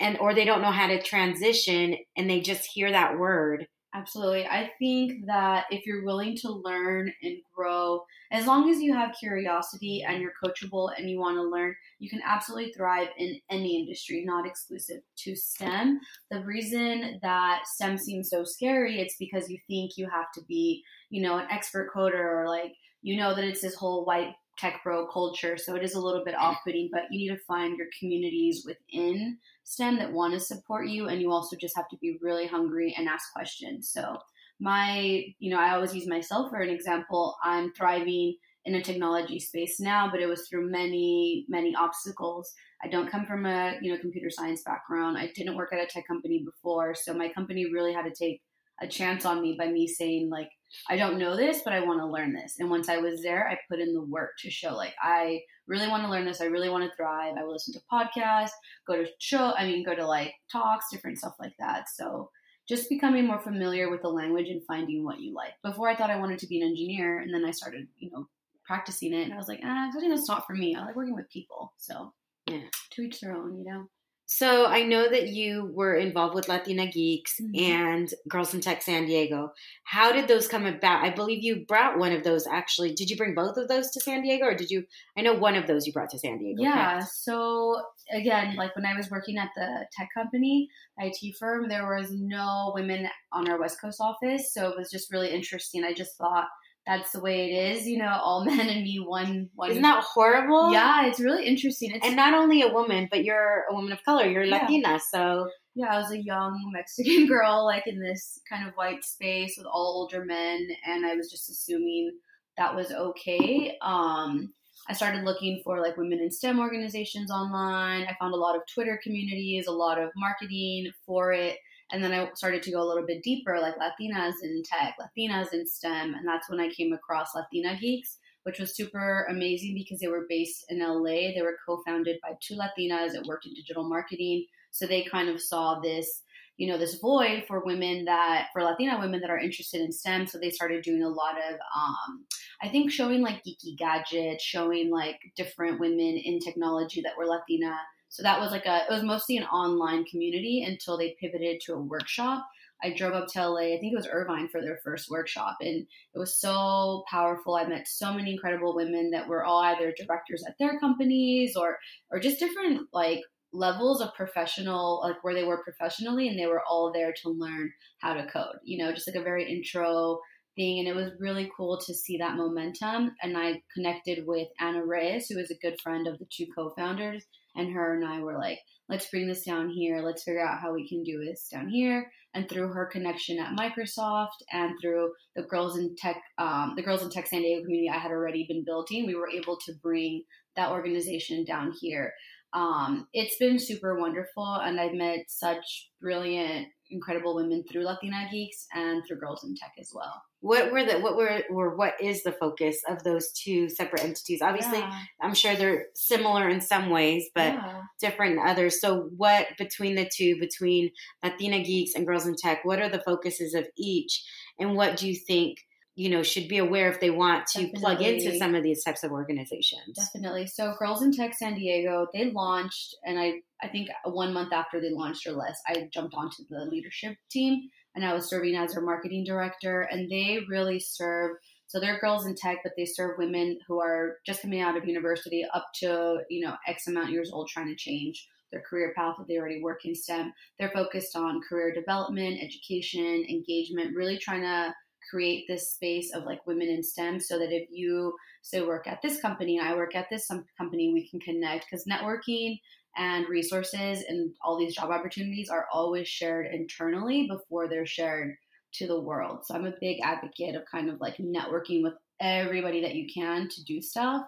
and 0.00 0.16
or 0.18 0.32
they 0.34 0.46
don't 0.46 0.62
know 0.62 0.70
how 0.72 0.86
to 0.88 1.00
transition 1.02 1.96
and 2.16 2.28
they 2.28 2.40
just 2.40 2.64
hear 2.64 2.90
that 2.90 3.18
word. 3.18 3.68
Absolutely. 3.96 4.44
I 4.46 4.70
think 4.78 5.24
that 5.24 5.64
if 5.70 5.86
you're 5.86 6.04
willing 6.04 6.36
to 6.38 6.50
learn 6.50 7.10
and 7.22 7.38
grow, 7.54 8.04
as 8.30 8.46
long 8.46 8.68
as 8.68 8.78
you 8.78 8.92
have 8.92 9.16
curiosity 9.18 10.04
and 10.06 10.20
you're 10.20 10.34
coachable 10.44 10.90
and 10.98 11.08
you 11.08 11.18
want 11.18 11.36
to 11.36 11.42
learn, 11.42 11.74
you 11.98 12.10
can 12.10 12.20
absolutely 12.22 12.74
thrive 12.74 13.08
in 13.16 13.40
any 13.50 13.80
industry, 13.80 14.22
not 14.26 14.46
exclusive 14.46 15.00
to 15.20 15.34
STEM. 15.34 15.98
The 16.30 16.44
reason 16.44 17.18
that 17.22 17.62
STEM 17.66 17.96
seems 17.96 18.28
so 18.28 18.44
scary, 18.44 19.00
it's 19.00 19.16
because 19.18 19.48
you 19.48 19.58
think 19.66 19.92
you 19.96 20.10
have 20.10 20.30
to 20.34 20.42
be, 20.46 20.82
you 21.08 21.22
know, 21.22 21.38
an 21.38 21.46
expert 21.50 21.90
coder 21.94 22.42
or 22.42 22.46
like, 22.48 22.74
you 23.00 23.16
know, 23.16 23.34
that 23.34 23.44
it's 23.44 23.62
this 23.62 23.76
whole 23.76 24.04
white 24.04 24.34
tech 24.58 24.80
bro 24.84 25.06
culture. 25.06 25.56
So 25.56 25.74
it 25.74 25.82
is 25.82 25.94
a 25.94 26.00
little 26.00 26.24
bit 26.24 26.34
off 26.34 26.58
putting, 26.64 26.90
but 26.92 27.04
you 27.10 27.18
need 27.18 27.34
to 27.34 27.44
find 27.44 27.78
your 27.78 27.88
communities 27.98 28.66
within 28.66 29.38
STEM 29.66 29.98
that 29.98 30.12
want 30.12 30.32
to 30.32 30.38
support 30.38 30.86
you, 30.86 31.08
and 31.08 31.20
you 31.20 31.32
also 31.32 31.56
just 31.56 31.74
have 31.76 31.88
to 31.88 31.96
be 31.96 32.18
really 32.22 32.46
hungry 32.46 32.94
and 32.96 33.08
ask 33.08 33.32
questions. 33.32 33.90
So, 33.90 34.16
my, 34.60 35.24
you 35.40 35.50
know, 35.50 35.58
I 35.58 35.74
always 35.74 35.92
use 35.92 36.06
myself 36.06 36.50
for 36.50 36.60
an 36.60 36.70
example. 36.70 37.36
I'm 37.42 37.72
thriving 37.72 38.36
in 38.64 38.76
a 38.76 38.82
technology 38.82 39.40
space 39.40 39.80
now, 39.80 40.08
but 40.08 40.20
it 40.20 40.26
was 40.26 40.48
through 40.48 40.70
many, 40.70 41.46
many 41.48 41.74
obstacles. 41.74 42.54
I 42.82 42.86
don't 42.86 43.10
come 43.10 43.26
from 43.26 43.44
a, 43.44 43.76
you 43.82 43.92
know, 43.92 43.98
computer 43.98 44.30
science 44.30 44.62
background. 44.62 45.18
I 45.18 45.32
didn't 45.34 45.56
work 45.56 45.72
at 45.72 45.80
a 45.80 45.86
tech 45.86 46.06
company 46.06 46.44
before, 46.44 46.94
so 46.94 47.12
my 47.12 47.28
company 47.28 47.66
really 47.72 47.92
had 47.92 48.04
to 48.04 48.14
take 48.14 48.42
a 48.80 48.86
chance 48.86 49.24
on 49.24 49.42
me 49.42 49.56
by 49.58 49.66
me 49.66 49.88
saying 49.88 50.30
like 50.30 50.50
I 50.88 50.96
don't 50.96 51.18
know 51.18 51.36
this, 51.36 51.62
but 51.64 51.72
I 51.72 51.80
want 51.80 52.00
to 52.00 52.06
learn 52.06 52.32
this. 52.32 52.56
And 52.58 52.70
once 52.70 52.88
I 52.88 52.98
was 52.98 53.22
there, 53.22 53.48
I 53.48 53.58
put 53.68 53.80
in 53.80 53.92
the 53.92 54.02
work 54.02 54.32
to 54.40 54.50
show 54.50 54.74
like 54.74 54.94
I 55.00 55.40
really 55.66 55.88
want 55.88 56.04
to 56.04 56.10
learn 56.10 56.24
this. 56.24 56.40
I 56.40 56.46
really 56.46 56.68
want 56.68 56.84
to 56.84 56.96
thrive. 56.96 57.34
I 57.38 57.44
will 57.44 57.52
listen 57.52 57.74
to 57.74 57.80
podcasts, 57.92 58.50
go 58.86 58.96
to 58.96 59.06
show, 59.18 59.52
I 59.56 59.66
mean, 59.66 59.84
go 59.84 59.94
to 59.94 60.06
like 60.06 60.34
talks, 60.50 60.86
different 60.90 61.18
stuff 61.18 61.34
like 61.40 61.54
that. 61.58 61.88
So 61.94 62.30
just 62.68 62.88
becoming 62.88 63.26
more 63.26 63.40
familiar 63.40 63.90
with 63.90 64.02
the 64.02 64.08
language 64.08 64.48
and 64.48 64.62
finding 64.66 65.04
what 65.04 65.20
you 65.20 65.34
like. 65.34 65.52
Before 65.62 65.88
I 65.88 65.94
thought 65.94 66.10
I 66.10 66.18
wanted 66.18 66.38
to 66.40 66.46
be 66.48 66.60
an 66.60 66.68
engineer, 66.68 67.20
and 67.20 67.32
then 67.32 67.44
I 67.44 67.52
started, 67.52 67.86
you 67.98 68.10
know, 68.10 68.28
practicing 68.64 69.12
it, 69.14 69.22
and 69.22 69.32
I 69.32 69.36
was 69.36 69.46
like, 69.48 69.60
ah, 69.64 69.88
I 69.88 70.00
think 70.00 70.12
that's 70.12 70.28
not 70.28 70.46
for 70.46 70.54
me. 70.54 70.74
I 70.74 70.84
like 70.84 70.96
working 70.96 71.14
with 71.14 71.30
people. 71.30 71.72
So 71.76 72.12
Yeah. 72.48 72.62
to 72.90 73.02
each 73.02 73.20
their 73.20 73.36
own, 73.36 73.56
you 73.58 73.64
know. 73.64 73.88
So 74.28 74.66
I 74.66 74.82
know 74.82 75.08
that 75.08 75.28
you 75.28 75.66
were 75.72 75.94
involved 75.94 76.34
with 76.34 76.48
Latina 76.48 76.86
Geeks 76.88 77.40
Mhm. 77.40 77.60
and 77.62 78.14
Girls 78.28 78.52
in 78.54 78.60
Tech 78.60 78.82
San 78.82 79.06
Diego. 79.06 79.52
How 79.84 80.10
did 80.10 80.26
those 80.26 80.48
come 80.48 80.66
about? 80.66 81.04
I 81.04 81.10
believe 81.10 81.44
you 81.44 81.64
brought 81.64 81.96
one 81.98 82.10
of 82.12 82.24
those 82.24 82.44
actually. 82.46 82.92
Did 82.92 83.08
you 83.08 83.16
bring 83.16 83.34
both 83.34 83.56
of 83.56 83.68
those 83.68 83.90
to 83.92 84.00
San 84.00 84.22
Diego 84.22 84.46
or 84.46 84.54
did 84.54 84.68
you 84.70 84.84
I 85.16 85.22
know 85.22 85.32
one 85.34 85.54
of 85.54 85.68
those 85.68 85.86
you 85.86 85.92
brought 85.92 86.10
to 86.10 86.18
San 86.18 86.38
Diego. 86.38 86.60
Yeah. 86.60 86.94
correct? 86.94 87.08
So 87.12 87.82
again, 88.10 88.56
like 88.56 88.74
when 88.74 88.84
I 88.84 88.94
was 88.96 89.10
working 89.10 89.38
at 89.38 89.50
the 89.54 89.86
tech 89.92 90.08
company, 90.12 90.68
IT 90.98 91.32
firm, 91.38 91.68
there 91.68 91.86
was 91.86 92.10
no 92.12 92.72
women 92.74 93.08
on 93.32 93.48
our 93.48 93.60
West 93.60 93.80
Coast 93.80 94.00
office. 94.00 94.52
So 94.52 94.68
it 94.70 94.76
was 94.76 94.90
just 94.90 95.12
really 95.12 95.30
interesting. 95.30 95.84
I 95.84 95.92
just 95.92 96.16
thought 96.16 96.48
that's 96.86 97.10
the 97.10 97.20
way 97.20 97.50
it 97.50 97.76
is, 97.76 97.86
you 97.86 97.98
know, 97.98 98.18
all 98.22 98.44
men 98.44 98.68
and 98.68 98.82
me 98.82 98.98
one 98.98 99.50
one 99.54 99.70
Isn't 99.70 99.82
that 99.82 100.04
horrible? 100.04 100.72
Yeah, 100.72 101.06
it's 101.06 101.20
really 101.20 101.46
interesting. 101.46 101.92
It's 101.92 102.06
And 102.06 102.16
not 102.16 102.34
only 102.34 102.62
a 102.62 102.72
woman, 102.72 103.08
but 103.10 103.24
you're 103.24 103.64
a 103.70 103.74
woman 103.74 103.92
of 103.92 104.02
color. 104.04 104.26
You're 104.26 104.44
Yeah. 104.44 104.62
Latina, 104.62 105.00
so 105.00 105.48
yeah, 105.74 105.94
I 105.94 105.98
was 105.98 106.10
a 106.10 106.22
young 106.22 106.70
Mexican 106.72 107.26
girl, 107.28 107.64
like 107.64 107.86
in 107.86 108.00
this 108.00 108.40
kind 108.48 108.66
of 108.66 108.74
white 108.74 109.04
space 109.04 109.54
with 109.58 109.66
all 109.66 110.08
older 110.10 110.24
men, 110.24 110.68
and 110.86 111.04
I 111.04 111.14
was 111.14 111.30
just 111.30 111.50
assuming 111.50 112.12
that 112.56 112.74
was 112.74 112.90
okay. 112.92 113.76
Um, 113.82 114.54
I 114.88 114.92
started 114.92 115.24
looking 115.24 115.60
for 115.64 115.80
like 115.80 115.96
women 115.96 116.20
in 116.20 116.30
STEM 116.30 116.60
organizations 116.60 117.30
online. 117.30 118.06
I 118.06 118.16
found 118.20 118.32
a 118.32 118.38
lot 118.38 118.56
of 118.56 118.62
Twitter 118.72 118.98
communities, 119.02 119.66
a 119.66 119.72
lot 119.72 120.00
of 120.00 120.10
marketing 120.16 120.90
for 121.04 121.32
it. 121.32 121.56
And 121.92 122.02
then 122.02 122.12
I 122.12 122.28
started 122.34 122.62
to 122.64 122.72
go 122.72 122.82
a 122.82 122.88
little 122.88 123.06
bit 123.06 123.22
deeper, 123.22 123.58
like 123.60 123.76
Latinas 123.76 124.34
in 124.42 124.62
tech, 124.64 124.96
Latinas 125.00 125.52
in 125.52 125.66
STEM. 125.66 126.14
And 126.14 126.26
that's 126.26 126.50
when 126.50 126.60
I 126.60 126.68
came 126.70 126.92
across 126.92 127.34
Latina 127.34 127.78
Geeks, 127.78 128.18
which 128.42 128.58
was 128.58 128.74
super 128.74 129.26
amazing 129.30 129.74
because 129.74 130.00
they 130.00 130.08
were 130.08 130.26
based 130.28 130.64
in 130.68 130.80
LA. 130.80 131.32
They 131.34 131.42
were 131.42 131.56
co 131.66 131.82
founded 131.86 132.18
by 132.22 132.32
two 132.40 132.54
Latinas 132.56 133.12
that 133.12 133.26
worked 133.26 133.46
in 133.46 133.54
digital 133.54 133.88
marketing. 133.88 134.46
So 134.72 134.86
they 134.86 135.04
kind 135.04 135.28
of 135.28 135.40
saw 135.40 135.78
this, 135.80 136.22
you 136.56 136.68
know, 136.68 136.76
this 136.76 136.98
void 136.98 137.44
for 137.46 137.64
women 137.64 138.04
that, 138.06 138.48
for 138.52 138.62
Latina 138.62 138.98
women 138.98 139.20
that 139.20 139.30
are 139.30 139.38
interested 139.38 139.80
in 139.80 139.92
STEM. 139.92 140.26
So 140.26 140.38
they 140.38 140.50
started 140.50 140.82
doing 140.82 141.04
a 141.04 141.08
lot 141.08 141.36
of, 141.38 141.54
um, 141.54 142.26
I 142.60 142.68
think, 142.68 142.90
showing 142.90 143.22
like 143.22 143.44
geeky 143.44 143.78
gadgets, 143.78 144.42
showing 144.42 144.90
like 144.90 145.20
different 145.36 145.78
women 145.78 146.20
in 146.22 146.40
technology 146.40 147.00
that 147.02 147.16
were 147.16 147.26
Latina. 147.26 147.76
So 148.16 148.22
that 148.22 148.40
was 148.40 148.50
like 148.50 148.64
a, 148.64 148.78
it 148.88 148.90
was 148.90 149.02
mostly 149.02 149.36
an 149.36 149.44
online 149.44 150.06
community 150.06 150.64
until 150.66 150.96
they 150.96 151.16
pivoted 151.20 151.60
to 151.62 151.74
a 151.74 151.78
workshop. 151.78 152.46
I 152.82 152.94
drove 152.94 153.12
up 153.12 153.28
to 153.28 153.46
LA, 153.46 153.74
I 153.74 153.78
think 153.78 153.92
it 153.92 153.96
was 153.96 154.08
Irvine 154.10 154.48
for 154.48 154.62
their 154.62 154.78
first 154.82 155.10
workshop, 155.10 155.58
and 155.60 155.86
it 156.14 156.18
was 156.18 156.40
so 156.40 157.04
powerful. 157.10 157.56
I 157.56 157.66
met 157.66 157.86
so 157.86 158.14
many 158.14 158.32
incredible 158.32 158.74
women 158.74 159.10
that 159.10 159.28
were 159.28 159.44
all 159.44 159.62
either 159.62 159.92
directors 159.92 160.42
at 160.48 160.56
their 160.58 160.78
companies 160.80 161.56
or 161.56 161.78
or 162.10 162.18
just 162.18 162.38
different 162.38 162.88
like 162.90 163.20
levels 163.52 164.00
of 164.00 164.14
professional 164.14 165.02
like 165.02 165.22
where 165.22 165.34
they 165.34 165.44
were 165.44 165.62
professionally 165.62 166.28
and 166.28 166.38
they 166.38 166.46
were 166.46 166.62
all 166.68 166.90
there 166.92 167.12
to 167.12 167.28
learn 167.30 167.70
how 167.98 168.12
to 168.12 168.26
code 168.26 168.56
you 168.64 168.76
know 168.76 168.92
just 168.92 169.06
like 169.06 169.16
a 169.16 169.22
very 169.22 169.50
intro 169.50 170.18
thing 170.56 170.80
and 170.80 170.88
it 170.88 170.94
was 170.94 171.12
really 171.20 171.50
cool 171.56 171.78
to 171.78 171.94
see 171.94 172.18
that 172.18 172.36
momentum 172.36 173.12
and 173.22 173.36
i 173.36 173.62
connected 173.72 174.26
with 174.26 174.48
anna 174.60 174.84
reyes 174.84 175.28
who 175.28 175.38
is 175.38 175.50
a 175.50 175.58
good 175.62 175.80
friend 175.80 176.08
of 176.08 176.18
the 176.18 176.26
two 176.30 176.46
co-founders 176.54 177.24
and 177.56 177.72
her 177.72 177.94
and 177.94 178.04
i 178.04 178.20
were 178.20 178.38
like 178.38 178.58
let's 178.88 179.08
bring 179.08 179.26
this 179.26 179.44
down 179.44 179.68
here. 179.70 180.00
Let's 180.00 180.22
figure 180.22 180.46
out 180.46 180.60
how 180.60 180.72
we 180.72 180.88
can 180.88 181.02
do 181.02 181.24
this 181.24 181.48
down 181.52 181.68
here. 181.68 182.10
And 182.34 182.48
through 182.48 182.68
her 182.68 182.86
connection 182.86 183.38
at 183.38 183.56
microsoft 183.56 184.42
and 184.52 184.74
through 184.80 185.10
the 185.34 185.42
girls 185.42 185.78
in 185.78 185.96
tech 185.96 186.20
um, 186.36 186.74
the 186.76 186.82
girls 186.82 187.02
in 187.02 187.08
tech 187.08 187.26
san 187.26 187.40
diego 187.40 187.62
community 187.62 187.88
i 187.88 187.96
had 187.96 188.10
already 188.10 188.44
been 188.46 188.62
building 188.62 189.06
we 189.06 189.14
were 189.14 189.30
able 189.30 189.56
to 189.64 189.72
bring 189.82 190.22
that 190.54 190.70
organization 190.70 191.44
down 191.44 191.72
here. 191.80 192.12
Um, 192.52 193.08
it's 193.14 193.38
been 193.38 193.58
super 193.58 193.98
wonderful 193.98 194.60
and 194.62 194.78
i've 194.78 194.92
met 194.92 195.20
such 195.28 195.88
brilliant 196.00 196.68
incredible 196.90 197.34
women 197.34 197.64
through 197.70 197.84
latina 197.84 198.28
geeks 198.30 198.66
and 198.74 199.02
through 199.06 199.18
girls 199.18 199.44
in 199.44 199.54
tech 199.54 199.72
as 199.78 199.90
well 199.94 200.22
what 200.46 200.70
were 200.70 200.84
the 200.84 201.00
what 201.00 201.16
were 201.16 201.42
or 201.50 201.74
what 201.74 201.94
is 202.00 202.22
the 202.22 202.30
focus 202.30 202.80
of 202.88 203.02
those 203.02 203.32
two 203.32 203.68
separate 203.68 204.04
entities? 204.04 204.40
Obviously, 204.40 204.78
yeah. 204.78 205.02
I'm 205.20 205.34
sure 205.34 205.56
they're 205.56 205.86
similar 205.94 206.48
in 206.48 206.60
some 206.60 206.90
ways, 206.90 207.28
but 207.34 207.54
yeah. 207.54 207.80
different 208.00 208.34
in 208.34 208.46
others. 208.46 208.80
So, 208.80 209.10
what 209.16 209.48
between 209.58 209.96
the 209.96 210.08
two, 210.08 210.38
between 210.38 210.90
Latina 211.24 211.62
Geeks 211.62 211.94
and 211.96 212.06
Girls 212.06 212.26
in 212.26 212.36
Tech, 212.36 212.64
what 212.64 212.80
are 212.80 212.88
the 212.88 213.02
focuses 213.02 213.54
of 213.54 213.66
each, 213.76 214.24
and 214.58 214.76
what 214.76 214.96
do 214.96 215.08
you 215.08 215.16
think 215.16 215.66
you 215.96 216.10
know 216.10 216.22
should 216.22 216.46
be 216.46 216.58
aware 216.58 216.90
if 216.90 217.00
they 217.00 217.10
want 217.10 217.46
to 217.48 217.68
plug 217.74 218.02
into 218.02 218.36
some 218.38 218.54
of 218.54 218.62
these 218.62 218.84
types 218.84 219.02
of 219.02 219.10
organizations? 219.10 219.96
Definitely. 219.96 220.46
So 220.46 220.74
Girls 220.78 221.02
in 221.02 221.12
Tech 221.12 221.34
San 221.34 221.54
Diego, 221.54 222.06
they 222.14 222.30
launched 222.30 222.94
and 223.04 223.18
I 223.18 223.40
I 223.62 223.68
think 223.68 223.88
one 224.04 224.32
month 224.32 224.52
after 224.52 224.80
they 224.80 224.90
launched 224.90 225.26
or 225.26 225.32
less, 225.32 225.58
I 225.66 225.88
jumped 225.92 226.14
onto 226.14 226.44
the 226.48 226.66
leadership 226.66 227.16
team 227.30 227.68
and 227.94 228.04
I 228.04 228.12
was 228.12 228.28
serving 228.28 228.54
as 228.54 228.74
their 228.74 228.82
marketing 228.82 229.24
director 229.24 229.88
and 229.90 230.10
they 230.10 230.40
really 230.48 230.78
serve 230.78 231.32
so 231.68 231.80
they're 231.80 231.98
girls 231.98 232.26
in 232.26 232.36
tech, 232.36 232.58
but 232.62 232.72
they 232.76 232.84
serve 232.84 233.18
women 233.18 233.58
who 233.66 233.80
are 233.80 234.18
just 234.24 234.42
coming 234.42 234.60
out 234.60 234.76
of 234.76 234.86
university 234.86 235.44
up 235.52 235.66
to, 235.80 236.18
you 236.30 236.46
know, 236.46 236.54
X 236.68 236.86
amount 236.86 237.10
years 237.10 237.30
old 237.32 237.48
trying 237.48 237.66
to 237.66 237.74
change 237.74 238.28
their 238.52 238.62
career 238.62 238.92
path 238.96 239.16
that 239.18 239.26
they 239.26 239.36
already 239.36 239.60
work 239.60 239.84
in 239.84 239.94
STEM. 239.94 240.32
They're 240.58 240.70
focused 240.70 241.16
on 241.16 241.40
career 241.48 241.74
development, 241.74 242.40
education, 242.40 243.26
engagement, 243.28 243.96
really 243.96 244.18
trying 244.18 244.42
to 244.42 244.72
create 245.10 245.46
this 245.48 245.72
space 245.72 246.12
of 246.14 246.24
like 246.24 246.46
women 246.46 246.68
in 246.68 246.82
STEM 246.82 247.20
so 247.20 247.38
that 247.38 247.52
if 247.52 247.68
you 247.70 248.14
say 248.42 248.62
work 248.62 248.86
at 248.86 249.02
this 249.02 249.20
company 249.20 249.58
and 249.58 249.66
I 249.66 249.74
work 249.74 249.94
at 249.94 250.08
this 250.10 250.28
company, 250.58 250.92
we 250.92 251.08
can 251.08 251.20
connect 251.20 251.66
because 251.70 251.86
networking 251.86 252.58
and 252.96 253.28
resources 253.28 254.04
and 254.08 254.32
all 254.42 254.58
these 254.58 254.74
job 254.74 254.90
opportunities 254.90 255.50
are 255.50 255.66
always 255.72 256.08
shared 256.08 256.46
internally 256.52 257.28
before 257.28 257.68
they're 257.68 257.86
shared 257.86 258.34
to 258.74 258.86
the 258.86 259.00
world. 259.00 259.44
So 259.44 259.54
I'm 259.54 259.66
a 259.66 259.74
big 259.80 259.98
advocate 260.02 260.54
of 260.54 260.64
kind 260.70 260.88
of 260.88 261.00
like 261.00 261.16
networking 261.18 261.82
with 261.82 261.94
everybody 262.20 262.80
that 262.82 262.94
you 262.94 263.06
can 263.12 263.48
to 263.48 263.64
do 263.64 263.80
stuff. 263.80 264.22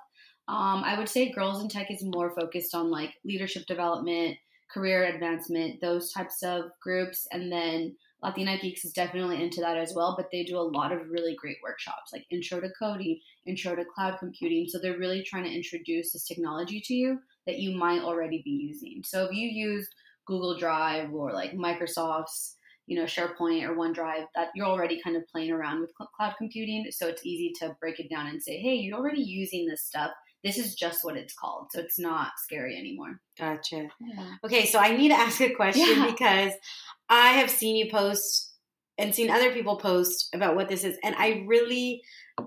Um, 0.48 0.82
I 0.84 0.98
would 0.98 1.08
say 1.08 1.30
Girls 1.30 1.62
in 1.62 1.68
Tech 1.68 1.90
is 1.90 2.02
more 2.02 2.34
focused 2.38 2.74
on 2.74 2.90
like 2.90 3.14
leadership 3.24 3.66
development, 3.66 4.36
career 4.72 5.04
advancement, 5.04 5.80
those 5.80 6.12
types 6.12 6.42
of 6.42 6.64
groups. 6.82 7.26
And 7.32 7.52
then 7.52 7.96
Latina 8.22 8.58
Geeks 8.58 8.84
is 8.84 8.92
definitely 8.92 9.42
into 9.42 9.60
that 9.60 9.76
as 9.76 9.92
well, 9.94 10.14
but 10.16 10.28
they 10.32 10.42
do 10.42 10.58
a 10.58 10.60
lot 10.60 10.92
of 10.92 11.08
really 11.08 11.36
great 11.36 11.58
workshops 11.62 12.12
like 12.12 12.26
intro 12.30 12.60
to 12.60 12.68
coding, 12.78 13.20
intro 13.46 13.76
to 13.76 13.84
cloud 13.84 14.18
computing. 14.18 14.66
So 14.68 14.78
they're 14.78 14.98
really 14.98 15.22
trying 15.22 15.44
to 15.44 15.54
introduce 15.54 16.12
this 16.12 16.26
technology 16.26 16.80
to 16.84 16.94
you 16.94 17.20
that 17.46 17.58
you 17.58 17.76
might 17.76 18.02
already 18.02 18.42
be 18.44 18.50
using. 18.50 19.02
So 19.04 19.24
if 19.24 19.32
you 19.32 19.48
use 19.48 19.88
Google 20.26 20.58
Drive 20.58 21.12
or 21.12 21.32
like 21.32 21.52
Microsoft's 21.52 22.56
you 22.88 22.98
know 22.98 23.04
SharePoint 23.04 23.68
or 23.68 23.76
OneDrive 23.76 24.26
that 24.34 24.48
you're 24.54 24.66
already 24.66 25.00
kind 25.02 25.14
of 25.14 25.28
playing 25.28 25.52
around 25.52 25.80
with 25.80 25.92
cloud 26.16 26.34
computing. 26.38 26.86
So 26.90 27.06
it's 27.06 27.24
easy 27.24 27.52
to 27.60 27.76
break 27.80 28.00
it 28.00 28.10
down 28.10 28.26
and 28.26 28.42
say, 28.42 28.58
hey, 28.58 28.74
you're 28.74 28.98
already 28.98 29.22
using 29.22 29.66
this 29.66 29.84
stuff. 29.84 30.10
This 30.44 30.56
is 30.58 30.74
just 30.74 31.04
what 31.04 31.16
it's 31.16 31.34
called. 31.34 31.66
So 31.72 31.80
it's 31.80 31.98
not 31.98 32.32
scary 32.44 32.76
anymore. 32.76 33.20
Gotcha. 33.38 33.88
Yeah. 34.00 34.30
Okay, 34.44 34.66
so 34.66 34.78
I 34.78 34.96
need 34.96 35.08
to 35.08 35.14
ask 35.18 35.40
a 35.40 35.50
question 35.54 35.86
Yeah. 35.88 36.06
because 36.06 36.52
I 37.08 37.30
have 37.30 37.50
seen 37.50 37.74
you 37.76 37.90
post 37.90 38.52
and 38.98 39.14
seen 39.14 39.30
other 39.30 39.52
people 39.52 39.76
post 39.76 40.28
about 40.34 40.56
what 40.56 40.68
this 40.68 40.84
is, 40.84 40.96
and 41.04 41.14
I 41.16 41.44
really 41.46 42.02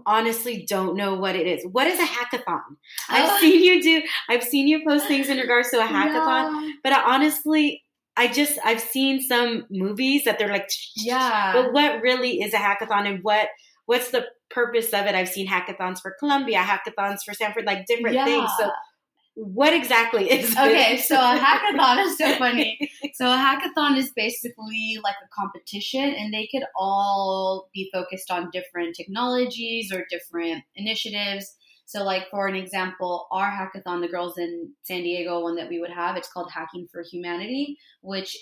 honestly 0.06 0.66
don't 0.70 0.96
know 0.96 1.16
what 1.16 1.36
it 1.36 1.48
is. 1.48 1.66
What 1.72 1.88
is 1.88 2.00
a 2.00 2.04
hackathon? 2.06 2.62
I've 3.10 3.30
Oh. 3.30 3.38
seen 3.42 3.62
you 3.62 3.82
do 3.82 4.02
I've 4.30 4.44
seen 4.44 4.68
you 4.68 4.84
post 4.88 5.08
things 5.08 5.28
in 5.30 5.38
regards 5.38 5.70
to 5.72 5.80
a 5.80 5.84
hackathon, 5.88 6.72
but 6.84 6.94
I 6.94 7.02
honestly 7.14 7.84
I 8.18 8.28
just 8.28 8.58
I've 8.64 8.82
seen 8.82 9.22
some 9.22 9.66
movies 9.70 10.24
that 10.26 10.40
they're 10.40 10.52
like 10.52 10.70
Yeah. 10.96 11.52
but 11.54 11.74
what 11.74 12.02
really 12.02 12.42
is 12.42 12.54
a 12.54 12.58
hackathon 12.58 13.06
and 13.08 13.20
what 13.24 13.48
what's 13.86 14.12
the 14.12 14.26
purpose 14.50 14.88
of 14.94 15.06
it? 15.06 15.16
I've 15.16 15.30
seen 15.30 15.48
hackathons 15.48 16.00
for 16.02 16.16
Columbia, 16.20 16.60
hackathons 16.60 17.20
for 17.26 17.34
Stanford, 17.34 17.66
like 17.66 17.86
different 17.86 18.16
Yeah. 18.16 18.26
things. 18.26 18.52
So 18.60 18.70
what 19.36 19.74
exactly 19.74 20.30
is 20.30 20.52
Okay, 20.58 20.98
this? 20.98 21.08
so 21.08 21.16
a 21.16 21.38
hackathon 21.38 22.06
is 22.06 22.18
so 22.18 22.36
funny. 22.38 22.78
So 23.14 23.26
a 23.32 23.36
hackathon 23.38 23.98
is 23.98 24.12
basically 24.16 25.00
like 25.04 25.16
a 25.24 25.30
competition, 25.34 26.04
and 26.04 26.34
they 26.34 26.48
could 26.52 26.64
all 26.76 27.70
be 27.74 27.90
focused 27.94 28.30
on 28.30 28.50
different 28.52 28.96
technologies 28.96 29.92
or 29.92 30.06
different 30.10 30.64
initiatives. 30.76 31.56
So, 31.86 32.04
like 32.04 32.30
for 32.30 32.48
an 32.48 32.56
example, 32.56 33.28
our 33.32 33.50
hackathon, 33.52 34.02
the 34.02 34.08
girls 34.08 34.38
in 34.38 34.72
San 34.84 35.04
Diego 35.04 35.42
one 35.42 35.56
that 35.56 35.70
we 35.70 35.80
would 35.80 35.92
have, 35.92 36.16
it's 36.18 36.32
called 36.32 36.52
Hacking 36.52 36.88
for 36.92 37.04
Humanity, 37.12 37.78
which 38.02 38.38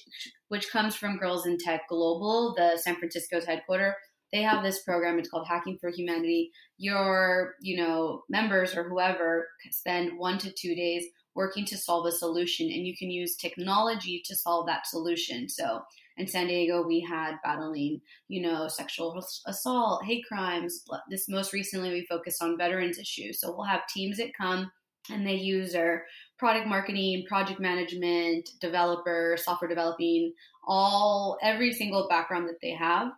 which 0.50 0.70
comes 0.72 0.96
from 0.96 1.18
Girls 1.18 1.46
in 1.46 1.58
Tech 1.58 1.82
Global, 1.90 2.54
the 2.56 2.78
San 2.78 2.96
Francisco's 2.96 3.46
headquarter. 3.46 3.96
They 4.32 4.42
have 4.44 4.64
this 4.64 4.84
program. 4.84 5.18
It's 5.18 5.30
called 5.30 5.48
Hacking 5.48 5.78
for 5.80 5.90
Humanity. 5.90 6.52
Your 6.78 7.56
you 7.62 7.78
know 7.78 8.24
members 8.30 8.76
or 8.76 8.88
whoever 8.88 9.48
spend 9.72 10.18
one 10.18 10.38
to 10.40 10.52
two 10.52 10.76
days 10.76 11.06
working 11.36 11.66
to 11.66 11.78
solve 11.78 12.06
a 12.06 12.12
solution 12.12 12.66
and 12.66 12.86
you 12.86 12.96
can 12.98 13.10
use 13.10 13.36
technology 13.36 14.22
to 14.26 14.36
solve 14.36 14.66
that 14.68 14.86
solution 14.86 15.48
so 15.48 15.80
in 16.18 16.28
san 16.28 16.48
diego 16.48 16.86
we 16.86 17.00
had 17.00 17.36
battling 17.44 18.02
you 18.28 18.42
know 18.42 18.68
sexual 18.68 19.24
assault 19.48 20.04
hate 20.04 20.26
crimes 20.28 20.84
this 21.10 21.30
most 21.30 21.54
recently 21.54 21.92
we 21.92 22.06
focused 22.08 22.44
on 22.44 22.58
veterans 22.58 22.98
issues 22.98 23.40
so 23.40 23.56
we'll 23.56 23.64
have 23.64 23.88
teams 23.88 24.18
that 24.18 24.36
come 24.38 24.70
and 25.10 25.26
they 25.26 25.36
use 25.36 25.72
their 25.72 26.06
product 26.38 26.68
marketing 26.68 27.24
project 27.28 27.60
management 27.60 28.50
developer 28.60 29.38
software 29.40 29.70
developing 29.70 30.34
all 30.68 31.38
every 31.42 31.72
single 31.72 32.08
background 32.10 32.50
that 32.50 32.60
they 32.62 32.72
have 32.72 33.12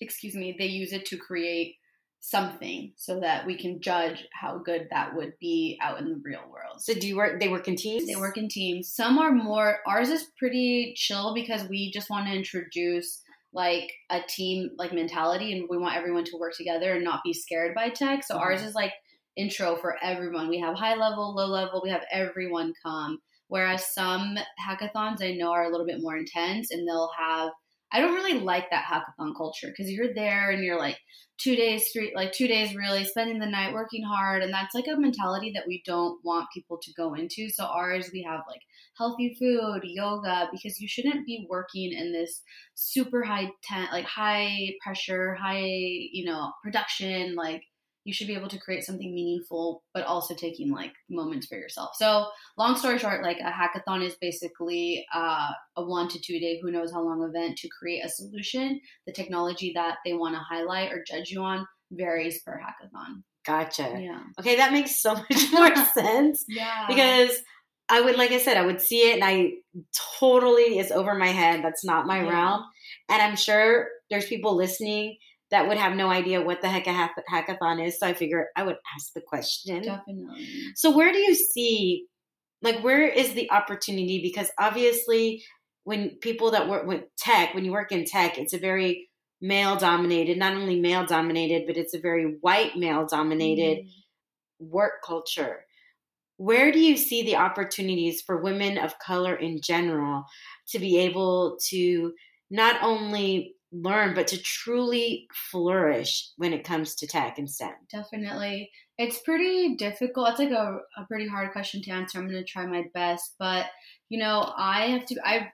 excuse 0.00 0.34
me 0.34 0.54
they 0.58 0.66
use 0.66 0.92
it 0.92 1.06
to 1.06 1.16
create 1.16 1.76
something 2.20 2.92
so 2.96 3.20
that 3.20 3.46
we 3.46 3.56
can 3.56 3.80
judge 3.80 4.26
how 4.32 4.58
good 4.58 4.88
that 4.90 5.14
would 5.14 5.32
be 5.38 5.78
out 5.80 5.98
in 5.98 6.08
the 6.08 6.20
real 6.24 6.42
world. 6.50 6.80
So 6.80 6.92
do 6.92 7.06
you 7.06 7.16
work? 7.16 7.38
They 7.38 7.48
work 7.48 7.68
in 7.68 7.76
teams. 7.76 8.06
They 8.06 8.16
work 8.16 8.36
in 8.36 8.48
teams. 8.48 8.92
Some 8.92 9.18
are 9.18 9.30
more. 9.30 9.78
Ours 9.86 10.08
is 10.08 10.26
pretty 10.36 10.94
chill 10.96 11.34
because 11.34 11.68
we 11.68 11.92
just 11.92 12.10
want 12.10 12.26
to 12.26 12.34
introduce 12.34 13.22
like 13.52 13.92
a 14.10 14.20
team 14.28 14.70
like 14.76 14.92
mentality, 14.92 15.52
and 15.52 15.68
we 15.70 15.78
want 15.78 15.96
everyone 15.96 16.24
to 16.24 16.36
work 16.36 16.54
together 16.56 16.94
and 16.94 17.04
not 17.04 17.20
be 17.22 17.32
scared 17.32 17.74
by 17.74 17.90
tech. 17.90 18.24
So 18.24 18.34
Mhm. 18.34 18.40
ours 18.40 18.62
is 18.62 18.74
like 18.74 18.92
intro 19.36 19.76
for 19.76 19.96
everyone. 20.02 20.48
We 20.48 20.58
have 20.58 20.74
high 20.74 20.96
level, 20.96 21.34
low 21.34 21.46
level. 21.46 21.80
We 21.82 21.90
have 21.90 22.04
everyone 22.10 22.72
come. 22.82 23.18
Whereas 23.48 23.94
some 23.94 24.36
hackathons 24.60 25.22
I 25.22 25.32
know 25.34 25.52
are 25.52 25.64
a 25.64 25.70
little 25.70 25.86
bit 25.86 26.00
more 26.02 26.16
intense, 26.16 26.72
and 26.72 26.88
they'll 26.88 27.12
have. 27.16 27.50
I 27.92 28.00
don't 28.00 28.14
really 28.14 28.40
like 28.40 28.70
that 28.70 28.84
hackathon 28.84 29.36
culture 29.36 29.68
because 29.68 29.90
you're 29.90 30.14
there 30.14 30.50
and 30.50 30.62
you're 30.64 30.78
like 30.78 30.98
two 31.38 31.54
days 31.54 31.86
straight, 31.88 32.16
like 32.16 32.32
two 32.32 32.48
days 32.48 32.74
really 32.74 33.04
spending 33.04 33.38
the 33.38 33.46
night 33.46 33.72
working 33.72 34.02
hard, 34.02 34.42
and 34.42 34.52
that's 34.52 34.74
like 34.74 34.86
a 34.86 34.98
mentality 34.98 35.52
that 35.54 35.66
we 35.66 35.82
don't 35.86 36.18
want 36.24 36.48
people 36.52 36.78
to 36.82 36.92
go 36.96 37.14
into. 37.14 37.48
So 37.48 37.64
ours, 37.64 38.10
we 38.12 38.22
have 38.22 38.40
like 38.48 38.60
healthy 38.98 39.36
food, 39.38 39.80
yoga, 39.84 40.48
because 40.50 40.80
you 40.80 40.88
shouldn't 40.88 41.26
be 41.26 41.46
working 41.48 41.92
in 41.92 42.12
this 42.12 42.42
super 42.74 43.22
high 43.22 43.50
ten, 43.62 43.88
like 43.92 44.06
high 44.06 44.70
pressure, 44.82 45.34
high 45.34 45.64
you 45.64 46.24
know 46.24 46.52
production. 46.62 47.34
Like 47.34 47.62
you 48.06 48.12
should 48.14 48.28
be 48.28 48.36
able 48.36 48.46
to 48.46 48.58
create 48.60 48.84
something 48.84 49.12
meaningful, 49.12 49.82
but 49.92 50.04
also 50.04 50.32
taking 50.32 50.70
like 50.70 50.92
moments 51.10 51.48
for 51.48 51.56
yourself. 51.56 51.90
So 51.96 52.28
long 52.56 52.76
story 52.76 53.00
short, 53.00 53.24
like 53.24 53.38
a 53.40 53.50
hackathon 53.50 54.00
is 54.06 54.14
basically 54.20 55.04
uh, 55.12 55.48
a 55.76 55.84
one 55.84 56.08
to 56.10 56.20
two 56.20 56.38
day, 56.38 56.60
who 56.62 56.70
knows 56.70 56.92
how 56.92 57.02
long 57.02 57.28
event 57.28 57.58
to 57.58 57.68
create 57.68 58.04
a 58.04 58.08
solution. 58.08 58.80
The 59.08 59.12
technology 59.12 59.72
that 59.74 59.96
they 60.04 60.12
want 60.12 60.36
to 60.36 60.40
highlight 60.40 60.92
or 60.92 61.02
judge 61.04 61.30
you 61.30 61.42
on 61.42 61.66
varies 61.90 62.40
per 62.42 62.60
hackathon. 62.60 63.24
Gotcha. 63.44 63.98
Yeah. 64.00 64.20
Okay, 64.38 64.54
that 64.54 64.72
makes 64.72 65.02
so 65.02 65.14
much 65.30 65.52
more 65.52 65.74
sense 65.94 66.44
Yeah. 66.48 66.84
because 66.86 67.36
I 67.88 68.00
would, 68.02 68.16
like 68.16 68.30
I 68.30 68.38
said, 68.38 68.56
I 68.56 68.66
would 68.66 68.80
see 68.80 69.10
it 69.10 69.14
and 69.14 69.24
I 69.24 69.50
totally 70.20 70.78
is 70.78 70.92
over 70.92 71.16
my 71.16 71.28
head. 71.28 71.64
That's 71.64 71.84
not 71.84 72.06
my 72.06 72.22
Yeah. 72.22 72.30
realm. 72.30 72.64
And 73.08 73.20
I'm 73.20 73.34
sure 73.36 73.88
there's 74.10 74.26
people 74.26 74.54
listening 74.54 75.16
that 75.50 75.68
would 75.68 75.78
have 75.78 75.96
no 75.96 76.08
idea 76.10 76.42
what 76.42 76.60
the 76.62 76.68
heck 76.68 76.86
a 76.86 77.10
hackathon 77.30 77.84
is. 77.86 77.98
So 77.98 78.06
I 78.06 78.14
figure 78.14 78.48
I 78.56 78.64
would 78.64 78.76
ask 78.94 79.12
the 79.14 79.20
question. 79.20 79.82
definitely. 79.82 80.72
So 80.74 80.90
where 80.96 81.12
do 81.12 81.18
you 81.18 81.34
see 81.34 82.06
like 82.62 82.82
where 82.82 83.06
is 83.06 83.34
the 83.34 83.50
opportunity 83.50 84.20
because 84.22 84.50
obviously 84.58 85.44
when 85.84 86.10
people 86.16 86.50
that 86.52 86.68
work 86.68 86.86
with 86.86 87.04
tech 87.16 87.54
when 87.54 87.64
you 87.64 87.72
work 87.72 87.92
in 87.92 88.04
tech 88.04 88.38
it's 88.38 88.54
a 88.54 88.58
very 88.58 89.08
male 89.40 89.76
dominated 89.76 90.38
not 90.38 90.54
only 90.54 90.80
male 90.80 91.04
dominated 91.06 91.66
but 91.66 91.76
it's 91.76 91.94
a 91.94 92.00
very 92.00 92.36
white 92.40 92.76
male 92.76 93.06
dominated 93.06 93.78
Mhm. 93.84 93.90
work 94.60 95.02
culture 95.04 95.66
where 96.38 96.72
do 96.72 96.80
you 96.80 96.96
see 96.96 97.22
the 97.24 97.36
opportunities 97.36 98.22
for 98.22 98.42
women 98.42 98.78
of 98.78 98.98
color 98.98 99.34
in 99.36 99.60
general 99.62 100.24
to 100.68 100.78
be 100.78 100.98
able 100.98 101.58
to 101.68 102.14
not 102.50 102.82
only 102.82 103.55
learn 103.82 104.14
but 104.14 104.26
to 104.28 104.38
truly 104.38 105.28
flourish 105.50 106.30
when 106.36 106.52
it 106.52 106.64
comes 106.64 106.94
to 106.94 107.06
tech 107.06 107.38
and 107.38 107.50
STEM 107.50 107.74
Definitely. 107.90 108.70
It's 108.98 109.20
pretty 109.20 109.76
difficult. 109.76 110.30
It's 110.30 110.38
like 110.38 110.50
a, 110.50 110.78
a 110.96 111.04
pretty 111.06 111.28
hard 111.28 111.52
question 111.52 111.82
to 111.82 111.90
answer. 111.90 112.18
I'm 112.18 112.28
going 112.28 112.42
to 112.42 112.50
try 112.50 112.66
my 112.66 112.84
best. 112.94 113.34
But, 113.38 113.66
you 114.08 114.18
know, 114.18 114.52
I 114.56 114.86
have 114.86 115.06
to, 115.06 115.16
I 115.24 115.52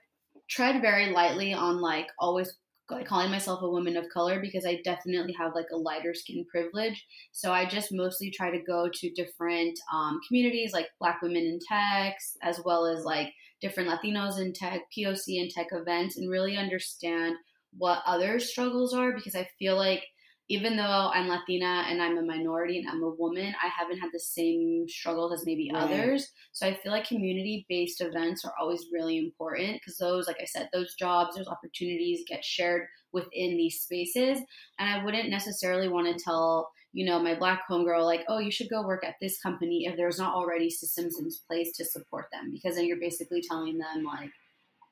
tread 0.49 0.81
very 0.81 1.11
lightly 1.11 1.53
on 1.53 1.81
like 1.81 2.07
always 2.19 2.57
calling 3.05 3.31
myself 3.31 3.61
a 3.61 3.69
woman 3.69 3.97
of 3.97 4.09
color 4.13 4.39
because 4.39 4.65
I 4.65 4.81
definitely 4.83 5.33
have 5.33 5.53
like 5.55 5.67
a 5.73 5.77
lighter 5.77 6.13
skin 6.13 6.45
privilege. 6.49 7.05
So 7.31 7.51
I 7.51 7.65
just 7.65 7.91
mostly 7.91 8.29
try 8.29 8.51
to 8.51 8.61
go 8.61 8.89
to 8.93 9.09
different 9.11 9.79
um, 9.93 10.19
communities 10.27 10.73
like 10.73 10.87
Black 10.99 11.21
women 11.21 11.43
in 11.43 11.59
tech, 11.67 12.17
as 12.41 12.61
well 12.63 12.85
as 12.85 13.03
like 13.03 13.33
different 13.61 13.89
Latinos 13.89 14.39
in 14.39 14.53
tech, 14.53 14.81
POC 14.95 15.41
in 15.41 15.49
tech 15.49 15.67
events, 15.71 16.17
and 16.17 16.29
really 16.29 16.57
understand 16.57 17.35
what 17.77 18.01
other 18.05 18.39
struggles 18.39 18.93
are 18.93 19.13
because 19.13 19.35
I 19.35 19.47
feel 19.59 19.75
like 19.75 20.03
even 20.49 20.75
though 20.75 20.83
I'm 21.13 21.29
Latina 21.29 21.85
and 21.87 22.01
I'm 22.01 22.17
a 22.17 22.21
minority 22.21 22.77
and 22.77 22.89
I'm 22.89 23.01
a 23.01 23.09
woman, 23.09 23.55
I 23.63 23.67
haven't 23.67 23.99
had 23.99 24.09
the 24.11 24.19
same 24.19 24.85
struggles 24.89 25.31
as 25.33 25.45
maybe 25.45 25.71
Right. 25.73 25.81
others. 25.81 26.29
So 26.51 26.67
I 26.67 26.73
feel 26.73 26.91
like 26.91 27.07
community 27.07 27.65
based 27.69 28.01
events 28.01 28.43
are 28.43 28.53
always 28.59 28.87
really 28.91 29.17
important 29.17 29.79
because 29.79 29.97
those, 29.97 30.27
like 30.27 30.41
I 30.41 30.45
said, 30.45 30.69
those 30.73 30.95
jobs, 30.95 31.35
those 31.35 31.47
opportunities 31.47 32.25
get 32.27 32.43
shared 32.43 32.87
within 33.13 33.55
these 33.55 33.81
spaces. 33.81 34.39
And 34.79 34.89
I 34.89 35.03
wouldn't 35.03 35.29
necessarily 35.29 35.87
want 35.87 36.07
to 36.15 36.23
tell, 36.23 36.69
you 36.91 37.05
know, 37.05 37.19
my 37.19 37.35
black 37.35 37.61
homegirl, 37.69 38.03
like, 38.05 38.25
oh, 38.27 38.39
you 38.39 38.51
should 38.51 38.69
go 38.69 38.85
work 38.85 39.05
at 39.05 39.15
this 39.21 39.39
company 39.39 39.85
if 39.85 39.95
there's 39.95 40.19
not 40.19 40.35
already 40.35 40.69
systems 40.69 41.17
in 41.19 41.29
place 41.47 41.71
to 41.77 41.85
support 41.85 42.25
them 42.33 42.51
because 42.51 42.75
then 42.75 42.85
you're 42.85 42.99
basically 42.99 43.41
telling 43.41 43.77
them, 43.77 44.03
like, 44.03 44.29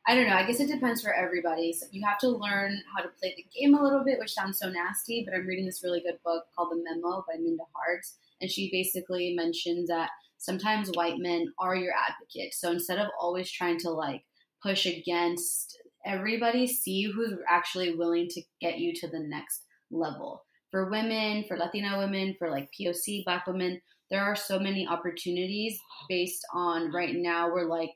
I 0.08 0.16
don't 0.16 0.28
know. 0.28 0.36
I 0.36 0.46
guess 0.46 0.60
it 0.60 0.68
depends 0.68 1.02
for 1.02 1.14
everybody. 1.14 1.74
So 1.74 1.86
you 1.92 2.04
have 2.06 2.18
to 2.20 2.30
learn 2.30 2.82
how 2.96 3.04
to 3.04 3.10
play 3.20 3.36
the 3.38 3.46
game 3.58 3.76
a 3.76 3.84
little 3.84 4.04
bit, 4.04 4.18
which 4.20 4.34
sounds 4.34 4.58
so 4.58 4.70
nasty. 4.70 5.24
But 5.26 5.36
I'm 5.36 5.46
reading 5.46 5.66
this 5.66 5.84
really 5.84 6.02
good 6.02 6.18
book 6.26 6.46
called 6.56 6.72
The 6.72 6.84
Memo 6.84 7.24
by 7.28 7.38
Minda 7.40 7.64
Harts. 7.76 8.18
and 8.42 8.50
she 8.50 8.72
basically 8.72 9.36
mentions 9.36 9.90
that 9.90 10.10
sometimes 10.38 10.90
white 10.96 11.20
men 11.20 11.54
are 11.60 11.76
your 11.76 11.94
advocates. 11.94 12.60
So 12.60 12.72
instead 12.72 12.98
of 12.98 13.10
always 13.20 13.52
trying 13.52 13.78
to 13.80 13.92
like 13.92 14.24
push 14.64 14.88
against 14.88 15.78
everybody, 16.04 16.66
see 16.66 17.04
who's 17.04 17.36
actually 17.48 17.96
willing 17.96 18.28
to 18.30 18.42
get 18.60 18.80
you 18.80 18.94
to 18.96 19.08
the 19.08 19.20
next 19.20 19.66
level. 19.92 20.44
For 20.72 20.90
women, 20.90 21.44
for 21.48 21.58
Latina 21.58 22.00
women, 22.00 22.36
for 22.40 22.50
like 22.50 22.70
POC 22.80 23.24
Black 23.26 23.46
women, 23.46 23.82
there 24.10 24.24
are 24.24 24.36
so 24.36 24.58
many 24.58 24.88
opportunities 24.88 25.80
based 26.10 26.46
on 26.54 26.92
right 26.92 27.16
now 27.16 27.52
we're 27.52 27.66
like 27.66 27.94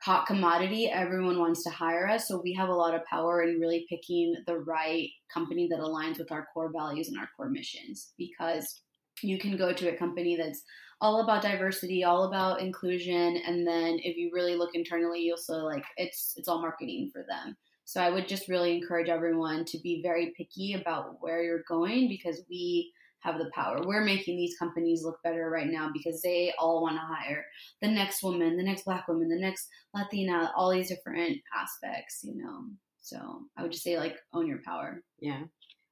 hot 0.00 0.26
commodity. 0.26 0.88
Everyone 0.88 1.38
wants 1.38 1.64
to 1.64 1.70
hire 1.70 2.08
us. 2.08 2.28
So 2.28 2.40
we 2.42 2.52
have 2.54 2.68
a 2.68 2.74
lot 2.74 2.94
of 2.94 3.04
power 3.06 3.42
in 3.42 3.58
really 3.58 3.86
picking 3.88 4.34
the 4.46 4.58
right 4.58 5.08
company 5.32 5.68
that 5.70 5.80
aligns 5.80 6.18
with 6.18 6.30
our 6.30 6.46
core 6.54 6.70
values 6.72 7.08
and 7.08 7.18
our 7.18 7.28
core 7.36 7.50
missions 7.50 8.12
because 8.16 8.80
you 9.22 9.38
can 9.38 9.56
go 9.56 9.72
to 9.72 9.88
a 9.88 9.96
company 9.96 10.36
that's 10.36 10.62
all 11.00 11.22
about 11.22 11.42
diversity, 11.42 12.04
all 12.04 12.24
about 12.24 12.60
inclusion, 12.60 13.36
and 13.46 13.66
then 13.66 13.98
if 14.02 14.16
you 14.16 14.30
really 14.32 14.56
look 14.56 14.74
internally, 14.74 15.20
you'll 15.20 15.36
see 15.36 15.52
like 15.52 15.84
it's 15.96 16.34
it's 16.36 16.48
all 16.48 16.60
marketing 16.60 17.10
for 17.12 17.24
them. 17.28 17.56
So 17.84 18.02
I 18.02 18.10
would 18.10 18.28
just 18.28 18.48
really 18.48 18.76
encourage 18.76 19.08
everyone 19.08 19.64
to 19.66 19.78
be 19.78 20.02
very 20.02 20.34
picky 20.36 20.74
about 20.74 21.16
where 21.20 21.42
you're 21.42 21.62
going 21.68 22.08
because 22.08 22.42
we 22.50 22.92
have 23.20 23.38
the 23.38 23.50
power. 23.54 23.80
We're 23.84 24.04
making 24.04 24.36
these 24.36 24.56
companies 24.58 25.02
look 25.02 25.18
better 25.24 25.50
right 25.50 25.66
now 25.66 25.90
because 25.92 26.22
they 26.22 26.52
all 26.58 26.82
want 26.82 26.96
to 26.96 27.00
hire 27.00 27.44
the 27.82 27.88
next 27.88 28.22
woman, 28.22 28.56
the 28.56 28.62
next 28.62 28.84
black 28.84 29.08
woman, 29.08 29.28
the 29.28 29.40
next 29.40 29.68
Latina, 29.94 30.52
all 30.56 30.70
these 30.70 30.88
different 30.88 31.38
aspects, 31.56 32.20
you 32.22 32.36
know. 32.36 32.64
So 33.00 33.18
I 33.56 33.62
would 33.62 33.72
just 33.72 33.84
say 33.84 33.98
like 33.98 34.16
own 34.32 34.46
your 34.46 34.60
power. 34.64 35.02
Yeah. 35.20 35.42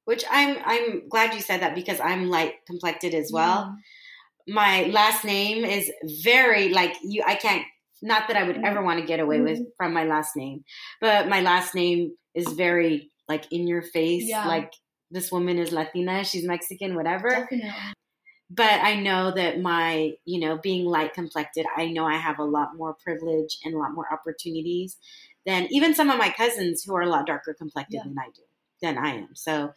Which 0.05 0.23
I'm 0.29 0.57
I'm 0.65 1.09
glad 1.09 1.33
you 1.33 1.41
said 1.41 1.61
that 1.61 1.75
because 1.75 1.99
I'm 1.99 2.29
light 2.29 2.53
complected 2.65 3.13
as 3.13 3.31
well. 3.33 3.75
Yeah. 4.45 4.53
My 4.53 4.83
last 4.83 5.25
name 5.25 5.65
is 5.65 5.91
very 6.23 6.69
like 6.69 6.95
you 7.03 7.23
I 7.25 7.35
can't 7.35 7.63
not 8.01 8.27
that 8.27 8.37
I 8.37 8.43
would 8.43 8.63
ever 8.63 8.81
want 8.83 8.99
to 8.99 9.05
get 9.05 9.19
away 9.19 9.41
with 9.41 9.57
mm-hmm. 9.57 9.69
from 9.75 9.93
my 9.93 10.05
last 10.05 10.35
name, 10.35 10.63
but 11.01 11.27
my 11.27 11.41
last 11.41 11.75
name 11.75 12.11
is 12.35 12.47
very 12.53 13.11
like 13.27 13.51
in 13.51 13.67
your 13.67 13.81
face, 13.81 14.23
yeah. 14.25 14.47
like 14.47 14.71
this 15.11 15.31
woman 15.31 15.57
is 15.57 15.71
Latina, 15.71 16.23
she's 16.23 16.45
Mexican, 16.45 16.95
whatever. 16.95 17.29
Definitely. 17.29 17.71
But 18.49 18.81
I 18.81 18.95
know 18.95 19.31
that 19.31 19.59
my, 19.59 20.13
you 20.25 20.39
know, 20.39 20.57
being 20.57 20.85
light 20.85 21.13
complected, 21.13 21.65
I 21.75 21.87
know 21.87 22.05
I 22.05 22.15
have 22.15 22.39
a 22.39 22.45
lot 22.45 22.77
more 22.77 22.95
privilege 23.03 23.57
and 23.65 23.73
a 23.73 23.77
lot 23.77 23.93
more 23.93 24.11
opportunities 24.11 24.97
than 25.45 25.67
even 25.69 25.93
some 25.93 26.09
of 26.09 26.17
my 26.17 26.29
cousins 26.29 26.83
who 26.83 26.95
are 26.95 27.01
a 27.01 27.09
lot 27.09 27.25
darker 27.25 27.53
complected 27.53 27.97
yeah. 27.97 28.03
than 28.05 28.17
I 28.17 28.27
do, 28.33 28.41
than 28.81 28.97
I 28.97 29.15
am. 29.15 29.29
So 29.33 29.73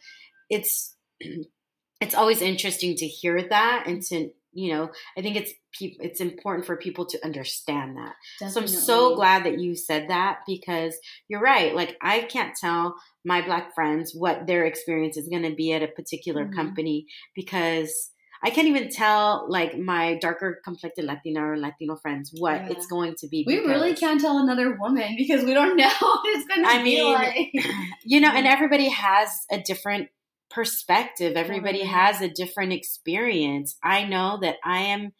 it's 0.49 0.95
it's 2.01 2.15
always 2.15 2.41
interesting 2.41 2.95
to 2.95 3.07
hear 3.07 3.41
that 3.49 3.83
and 3.87 4.01
to 4.03 4.31
you 4.53 4.73
know 4.73 4.89
i 5.17 5.21
think 5.21 5.35
it's 5.35 5.51
it's 5.79 6.19
important 6.19 6.65
for 6.65 6.75
people 6.75 7.05
to 7.05 7.23
understand 7.23 7.97
that 7.97 8.13
Definitely. 8.39 8.67
so 8.67 8.75
i'm 8.75 8.81
so 8.81 9.15
glad 9.15 9.45
that 9.45 9.59
you 9.59 9.75
said 9.75 10.09
that 10.09 10.39
because 10.47 10.97
you're 11.27 11.41
right 11.41 11.75
like 11.75 11.97
i 12.01 12.21
can't 12.21 12.55
tell 12.55 12.95
my 13.23 13.41
black 13.41 13.73
friends 13.73 14.13
what 14.13 14.47
their 14.47 14.65
experience 14.65 15.17
is 15.17 15.29
going 15.29 15.43
to 15.43 15.55
be 15.55 15.73
at 15.73 15.83
a 15.83 15.87
particular 15.87 16.45
mm-hmm. 16.45 16.55
company 16.55 17.05
because 17.35 18.11
I 18.43 18.49
can't 18.49 18.67
even 18.67 18.89
tell 18.89 19.45
like 19.49 19.77
my 19.77 20.17
darker 20.19 20.61
complected 20.63 21.05
Latina 21.05 21.45
or 21.45 21.57
Latino 21.57 21.95
friends 21.95 22.31
what 22.35 22.55
yeah. 22.55 22.69
it's 22.69 22.87
going 22.87 23.13
to 23.19 23.27
be. 23.27 23.43
We 23.45 23.59
really 23.59 23.93
can't 23.93 24.19
tell 24.19 24.39
another 24.39 24.77
woman 24.79 25.15
because 25.15 25.43
we 25.45 25.53
don't 25.53 25.75
know 25.77 25.91
what 25.99 26.21
it's 26.25 26.47
going 26.47 26.63
to 26.63 26.69
I 26.69 26.77
be 26.79 26.83
mean, 26.83 27.13
like. 27.13 27.51
You 28.03 28.19
know, 28.19 28.29
and 28.29 28.47
everybody 28.47 28.89
has 28.89 29.29
a 29.51 29.59
different 29.59 30.09
perspective. 30.53 31.35
Everybody 31.35 31.83
has 31.83 32.21
a 32.21 32.29
different 32.29 32.73
experience. 32.73 33.77
I 33.83 34.03
know 34.03 34.39
that 34.41 34.57
I 34.63 34.79
am 34.79 35.13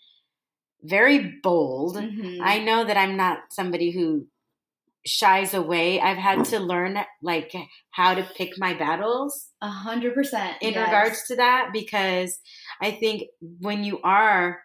very 0.84 1.40
bold. 1.42 1.96
Mm-hmm. 1.96 2.42
I 2.44 2.60
know 2.60 2.84
that 2.84 2.98
I'm 2.98 3.16
not 3.18 3.40
somebody 3.52 3.92
who 3.92 4.28
shies 5.06 5.54
away. 5.54 6.00
I've 6.00 6.18
had 6.18 6.46
to 6.46 6.60
learn 6.60 6.98
like 7.22 7.54
how 7.92 8.14
to 8.14 8.28
pick 8.36 8.58
my 8.58 8.74
battles. 8.74 9.48
A 9.62 9.68
hundred 9.68 10.14
percent 10.14 10.58
in 10.62 10.74
yes. 10.74 10.86
regards 10.86 11.24
to 11.28 11.36
that 11.38 11.70
because 11.74 12.40
I 12.82 12.92
think 12.92 13.24
when 13.60 13.84
you 13.84 14.00
are 14.04 14.60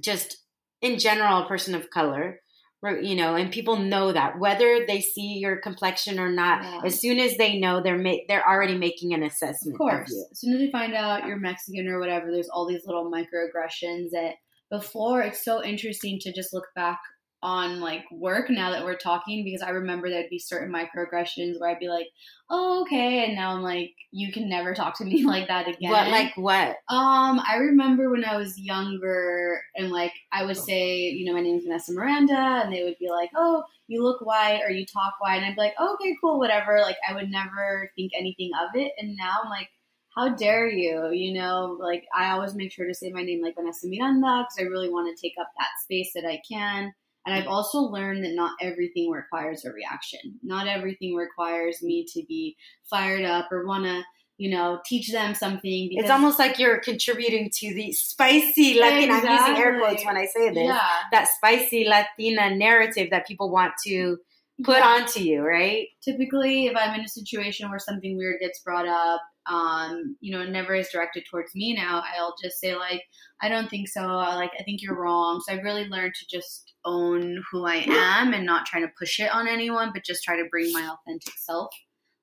just 0.00 0.36
in 0.82 0.98
general 0.98 1.42
a 1.42 1.48
person 1.48 1.74
of 1.74 1.90
color, 1.90 2.40
you 2.82 3.14
know, 3.14 3.34
and 3.34 3.52
people 3.52 3.76
know 3.76 4.12
that 4.12 4.38
whether 4.38 4.86
they 4.86 5.00
see 5.00 5.38
your 5.38 5.56
complexion 5.56 6.18
or 6.18 6.30
not, 6.30 6.62
yeah. 6.62 6.80
as 6.84 7.00
soon 7.00 7.18
as 7.18 7.36
they 7.36 7.58
know, 7.58 7.82
they're 7.82 7.98
ma- 7.98 8.24
they're 8.26 8.46
already 8.46 8.76
making 8.76 9.12
an 9.12 9.22
assessment 9.22 9.74
of, 9.74 9.78
course. 9.78 10.10
Of. 10.10 10.30
As 10.30 10.40
soon 10.40 10.54
as 10.54 10.60
they 10.60 10.70
find 10.70 10.94
out 10.94 11.26
you're 11.26 11.36
Mexican 11.36 11.88
or 11.88 12.00
whatever, 12.00 12.30
there's 12.30 12.48
all 12.48 12.66
these 12.66 12.86
little 12.86 13.10
microaggressions 13.10 14.10
that 14.12 14.36
before 14.70 15.20
it's 15.20 15.44
so 15.44 15.62
interesting 15.62 16.18
to 16.20 16.32
just 16.32 16.54
look 16.54 16.68
back 16.74 17.00
on 17.42 17.80
like 17.80 18.04
work 18.10 18.50
now 18.50 18.70
that 18.70 18.84
we're 18.84 18.96
talking 18.96 19.44
because 19.44 19.62
I 19.62 19.70
remember 19.70 20.10
there'd 20.10 20.28
be 20.28 20.38
certain 20.38 20.72
microaggressions 20.72 21.58
where 21.58 21.70
I'd 21.70 21.78
be 21.78 21.88
like, 21.88 22.08
"Oh, 22.50 22.82
okay," 22.82 23.24
and 23.24 23.34
now 23.34 23.54
I'm 23.54 23.62
like, 23.62 23.94
"You 24.10 24.30
can 24.30 24.48
never 24.48 24.74
talk 24.74 24.98
to 24.98 25.04
me 25.04 25.24
like 25.26 25.48
that 25.48 25.66
again." 25.66 25.90
What 25.90 26.08
like 26.08 26.36
what? 26.36 26.76
Um, 26.88 27.40
I 27.48 27.56
remember 27.58 28.10
when 28.10 28.24
I 28.24 28.36
was 28.36 28.58
younger 28.58 29.60
and 29.74 29.90
like 29.90 30.12
I 30.32 30.44
would 30.44 30.56
say, 30.56 30.98
you 30.98 31.24
know, 31.24 31.32
my 31.32 31.40
name 31.40 31.56
is 31.56 31.64
Vanessa 31.64 31.92
Miranda, 31.92 32.62
and 32.64 32.72
they 32.72 32.84
would 32.84 32.98
be 32.98 33.08
like, 33.08 33.30
"Oh, 33.34 33.64
you 33.88 34.02
look 34.02 34.20
white 34.20 34.60
or 34.62 34.70
you 34.70 34.84
talk 34.84 35.14
white," 35.20 35.36
and 35.36 35.46
I'd 35.46 35.56
be 35.56 35.62
like, 35.62 35.74
oh, 35.78 35.94
"Okay, 35.94 36.16
cool, 36.20 36.38
whatever." 36.38 36.80
Like 36.82 36.98
I 37.08 37.14
would 37.14 37.30
never 37.30 37.90
think 37.96 38.12
anything 38.18 38.50
of 38.62 38.70
it, 38.74 38.92
and 38.98 39.16
now 39.16 39.40
I'm 39.42 39.50
like. 39.50 39.68
How 40.16 40.30
dare 40.34 40.68
you? 40.68 41.12
You 41.12 41.34
know, 41.34 41.78
like 41.80 42.04
I 42.12 42.30
always 42.32 42.56
make 42.56 42.72
sure 42.72 42.84
to 42.84 42.92
say 42.92 43.12
my 43.12 43.22
name 43.22 43.40
like 43.40 43.54
Vanessa 43.54 43.86
Miranda 43.86 44.42
because 44.42 44.56
I 44.58 44.62
really 44.68 44.90
want 44.90 45.16
to 45.16 45.22
take 45.22 45.34
up 45.40 45.46
that 45.56 45.68
space 45.84 46.10
that 46.16 46.26
I 46.26 46.42
can 46.50 46.92
and 47.26 47.34
I've 47.34 47.46
also 47.46 47.80
learned 47.80 48.24
that 48.24 48.34
not 48.34 48.52
everything 48.60 49.10
requires 49.10 49.64
a 49.64 49.72
reaction. 49.72 50.38
Not 50.42 50.66
everything 50.66 51.14
requires 51.14 51.82
me 51.82 52.06
to 52.14 52.24
be 52.26 52.56
fired 52.88 53.24
up 53.24 53.48
or 53.52 53.66
want 53.66 53.84
to, 53.84 54.02
you 54.38 54.50
know, 54.50 54.80
teach 54.86 55.12
them 55.12 55.34
something. 55.34 55.88
it's 55.92 56.08
almost 56.08 56.38
like 56.38 56.58
you're 56.58 56.80
contributing 56.80 57.50
to 57.58 57.74
the 57.74 57.92
spicy 57.92 58.80
Latina. 58.80 59.18
Exactly. 59.18 59.28
I'm 59.28 59.48
using 59.48 59.62
air 59.62 59.78
quotes 59.78 60.04
when 60.04 60.16
I 60.16 60.26
say 60.26 60.48
this. 60.48 60.64
Yeah. 60.64 60.88
That 61.12 61.28
spicy 61.28 61.86
Latina 61.86 62.56
narrative 62.56 63.08
that 63.10 63.26
people 63.26 63.50
want 63.50 63.74
to 63.86 64.16
put 64.64 64.78
yeah. 64.78 64.86
onto 64.86 65.20
you, 65.20 65.42
right? 65.42 65.88
Typically, 66.02 66.66
if 66.66 66.76
I'm 66.76 66.98
in 66.98 67.04
a 67.04 67.08
situation 67.08 67.68
where 67.68 67.78
something 67.78 68.16
weird 68.16 68.40
gets 68.40 68.60
brought 68.60 68.88
up, 68.88 69.20
um, 69.46 70.16
you 70.20 70.36
know, 70.36 70.44
never 70.44 70.74
is 70.74 70.88
directed 70.90 71.24
towards 71.30 71.54
me 71.54 71.74
now, 71.74 72.02
I'll 72.18 72.34
just 72.42 72.60
say 72.60 72.76
like, 72.76 73.02
I 73.40 73.48
don't 73.48 73.68
think 73.68 73.88
so. 73.88 74.06
Like, 74.06 74.52
I 74.58 74.62
think 74.62 74.82
you're 74.82 75.00
wrong. 75.00 75.40
So 75.40 75.52
I've 75.52 75.64
really 75.64 75.86
learned 75.86 76.14
to 76.14 76.26
just 76.28 76.74
own 76.84 77.42
who 77.50 77.66
I 77.66 77.84
am 77.86 78.32
and 78.32 78.46
not 78.46 78.66
trying 78.66 78.82
to 78.82 78.92
push 78.98 79.20
it 79.20 79.32
on 79.32 79.48
anyone, 79.48 79.90
but 79.92 80.04
just 80.04 80.22
try 80.22 80.36
to 80.36 80.48
bring 80.50 80.72
my 80.72 80.82
authentic 80.82 81.34
self 81.38 81.70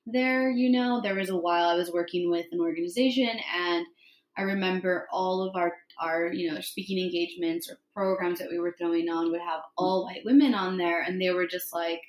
there. 0.06 0.50
You 0.50 0.70
know, 0.70 1.00
there 1.00 1.14
was 1.14 1.30
a 1.30 1.36
while 1.36 1.68
I 1.68 1.74
was 1.74 1.92
working 1.92 2.30
with 2.30 2.46
an 2.52 2.60
organization 2.60 3.30
and 3.54 3.86
I 4.36 4.42
remember 4.42 5.08
all 5.12 5.42
of 5.42 5.56
our 5.56 5.72
our 6.00 6.32
you 6.32 6.52
know 6.52 6.60
speaking 6.60 7.04
engagements 7.04 7.68
or 7.68 7.78
programs 7.92 8.38
that 8.38 8.50
we 8.50 8.60
were 8.60 8.74
throwing 8.78 9.08
on 9.08 9.32
would 9.32 9.40
have 9.40 9.62
all 9.76 10.04
white 10.04 10.24
women 10.24 10.54
on 10.54 10.78
there 10.78 11.02
and 11.02 11.20
they 11.20 11.30
were 11.30 11.46
just 11.46 11.74
like 11.74 12.00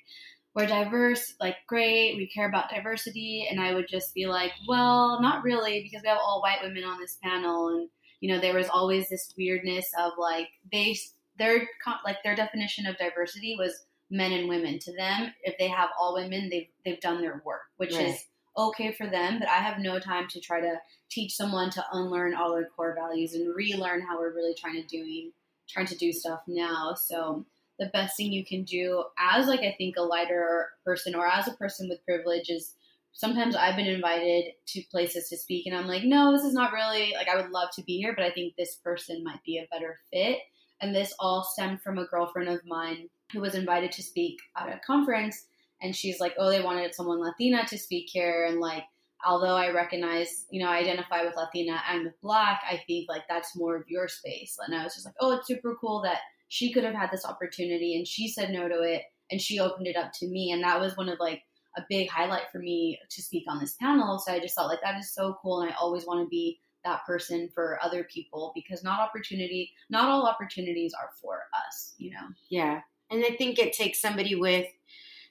we're 0.54 0.66
diverse, 0.66 1.34
like 1.40 1.56
great, 1.68 2.16
we 2.16 2.26
care 2.26 2.48
about 2.48 2.70
diversity. 2.70 3.46
And 3.50 3.60
I 3.60 3.74
would 3.74 3.88
just 3.88 4.14
be 4.14 4.26
like, 4.26 4.52
well, 4.68 5.20
not 5.20 5.44
really, 5.44 5.82
because 5.82 6.02
we 6.02 6.08
have 6.08 6.18
all 6.18 6.42
white 6.42 6.62
women 6.62 6.84
on 6.84 6.98
this 6.98 7.18
panel. 7.22 7.68
And, 7.68 7.88
you 8.20 8.32
know, 8.32 8.40
there 8.40 8.56
was 8.56 8.68
always 8.68 9.08
this 9.08 9.32
weirdness 9.38 9.86
of 9.98 10.12
like, 10.18 10.48
they, 10.72 10.96
their, 11.38 11.68
like 12.04 12.22
their 12.24 12.34
definition 12.34 12.86
of 12.86 12.98
diversity 12.98 13.56
was 13.58 13.84
men 14.10 14.32
and 14.32 14.48
women. 14.48 14.78
To 14.80 14.92
them, 14.96 15.32
if 15.44 15.56
they 15.58 15.68
have 15.68 15.90
all 15.98 16.14
women, 16.14 16.48
they've, 16.50 16.68
they've 16.84 17.00
done 17.00 17.20
their 17.20 17.42
work, 17.44 17.62
which 17.76 17.94
right. 17.94 18.08
is 18.08 18.24
okay 18.58 18.92
for 18.92 19.06
them. 19.06 19.38
But 19.38 19.48
I 19.48 19.58
have 19.58 19.78
no 19.78 20.00
time 20.00 20.26
to 20.30 20.40
try 20.40 20.60
to 20.60 20.74
teach 21.10 21.36
someone 21.36 21.70
to 21.70 21.84
unlearn 21.92 22.34
all 22.34 22.54
their 22.54 22.68
core 22.76 22.96
values 22.98 23.34
and 23.34 23.54
relearn 23.54 24.00
how 24.00 24.18
we're 24.18 24.34
really 24.34 24.54
trying 24.60 24.82
to 24.82 24.86
doing, 24.88 25.30
trying 25.68 25.86
to 25.86 25.96
do 25.96 26.12
stuff 26.12 26.40
now. 26.48 26.94
So, 26.94 27.46
the 27.80 27.90
best 27.94 28.16
thing 28.16 28.30
you 28.30 28.44
can 28.44 28.62
do 28.62 29.02
as 29.18 29.48
like 29.48 29.60
I 29.60 29.74
think 29.76 29.96
a 29.96 30.02
lighter 30.02 30.68
person 30.84 31.14
or 31.14 31.26
as 31.26 31.48
a 31.48 31.54
person 31.54 31.88
with 31.88 32.04
privilege 32.04 32.50
is 32.50 32.74
sometimes 33.12 33.56
I've 33.56 33.74
been 33.74 33.86
invited 33.86 34.52
to 34.68 34.82
places 34.90 35.30
to 35.30 35.38
speak 35.38 35.66
and 35.66 35.74
I'm 35.74 35.88
like, 35.88 36.04
no, 36.04 36.30
this 36.30 36.44
is 36.44 36.52
not 36.52 36.72
really 36.72 37.14
like 37.16 37.28
I 37.28 37.36
would 37.36 37.50
love 37.50 37.70
to 37.76 37.82
be 37.82 37.96
here, 37.96 38.14
but 38.14 38.24
I 38.24 38.30
think 38.30 38.54
this 38.54 38.76
person 38.76 39.24
might 39.24 39.42
be 39.44 39.58
a 39.58 39.66
better 39.72 39.98
fit. 40.12 40.38
And 40.82 40.94
this 40.94 41.14
all 41.18 41.42
stemmed 41.42 41.82
from 41.82 41.98
a 41.98 42.06
girlfriend 42.06 42.50
of 42.50 42.60
mine 42.66 43.08
who 43.32 43.40
was 43.40 43.54
invited 43.54 43.92
to 43.92 44.02
speak 44.02 44.38
at 44.56 44.68
a 44.68 44.80
conference 44.86 45.46
and 45.82 45.96
she's 45.96 46.20
like, 46.20 46.34
Oh, 46.38 46.50
they 46.50 46.62
wanted 46.62 46.94
someone 46.94 47.18
Latina 47.18 47.66
to 47.66 47.78
speak 47.78 48.10
here 48.12 48.44
and 48.44 48.60
like 48.60 48.84
although 49.24 49.56
I 49.56 49.70
recognize, 49.70 50.46
you 50.50 50.62
know, 50.62 50.70
I 50.70 50.78
identify 50.78 51.22
with 51.22 51.36
Latina 51.36 51.82
and 51.90 52.04
with 52.04 52.20
black, 52.22 52.60
I 52.70 52.82
think 52.86 53.08
like 53.08 53.22
that's 53.26 53.56
more 53.56 53.76
of 53.76 53.84
your 53.88 54.08
space. 54.08 54.56
And 54.66 54.74
I 54.74 54.84
was 54.84 54.92
just 54.92 55.06
like, 55.06 55.16
Oh, 55.18 55.32
it's 55.32 55.46
super 55.46 55.76
cool 55.80 56.02
that 56.02 56.18
she 56.50 56.72
could 56.72 56.82
have 56.82 56.94
had 56.94 57.10
this 57.10 57.24
opportunity 57.24 57.96
and 57.96 58.06
she 58.06 58.28
said 58.28 58.50
no 58.50 58.68
to 58.68 58.82
it 58.82 59.02
and 59.30 59.40
she 59.40 59.60
opened 59.60 59.86
it 59.86 59.96
up 59.96 60.10
to 60.12 60.26
me 60.26 60.50
and 60.50 60.62
that 60.62 60.78
was 60.78 60.96
one 60.96 61.08
of 61.08 61.18
like 61.18 61.42
a 61.78 61.82
big 61.88 62.10
highlight 62.10 62.50
for 62.50 62.58
me 62.58 62.98
to 63.08 63.22
speak 63.22 63.44
on 63.48 63.60
this 63.60 63.76
panel 63.80 64.18
so 64.18 64.32
i 64.32 64.40
just 64.40 64.54
felt 64.54 64.68
like 64.68 64.80
that 64.82 64.98
is 64.98 65.14
so 65.14 65.36
cool 65.40 65.62
and 65.62 65.70
i 65.70 65.74
always 65.80 66.04
want 66.04 66.20
to 66.20 66.28
be 66.28 66.60
that 66.84 67.04
person 67.06 67.48
for 67.54 67.78
other 67.82 68.04
people 68.12 68.52
because 68.54 68.82
not 68.82 69.00
opportunity 69.00 69.70
not 69.88 70.08
all 70.08 70.26
opportunities 70.26 70.92
are 71.00 71.10
for 71.22 71.42
us 71.66 71.94
you 71.96 72.10
know 72.10 72.26
yeah 72.50 72.80
and 73.10 73.24
i 73.24 73.30
think 73.36 73.58
it 73.58 73.72
takes 73.72 74.00
somebody 74.00 74.34
with 74.34 74.66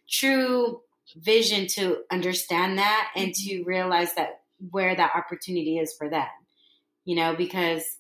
true 0.09 0.79
vision 1.17 1.67
to 1.67 1.97
understand 2.11 2.77
that 2.77 3.11
and 3.15 3.31
mm-hmm. 3.31 3.57
to 3.57 3.63
realize 3.63 4.13
that 4.13 4.41
where 4.71 4.95
that 4.95 5.11
opportunity 5.15 5.77
is 5.77 5.93
for 5.97 6.09
them 6.09 6.27
you 7.03 7.15
know 7.15 7.35
because 7.35 7.98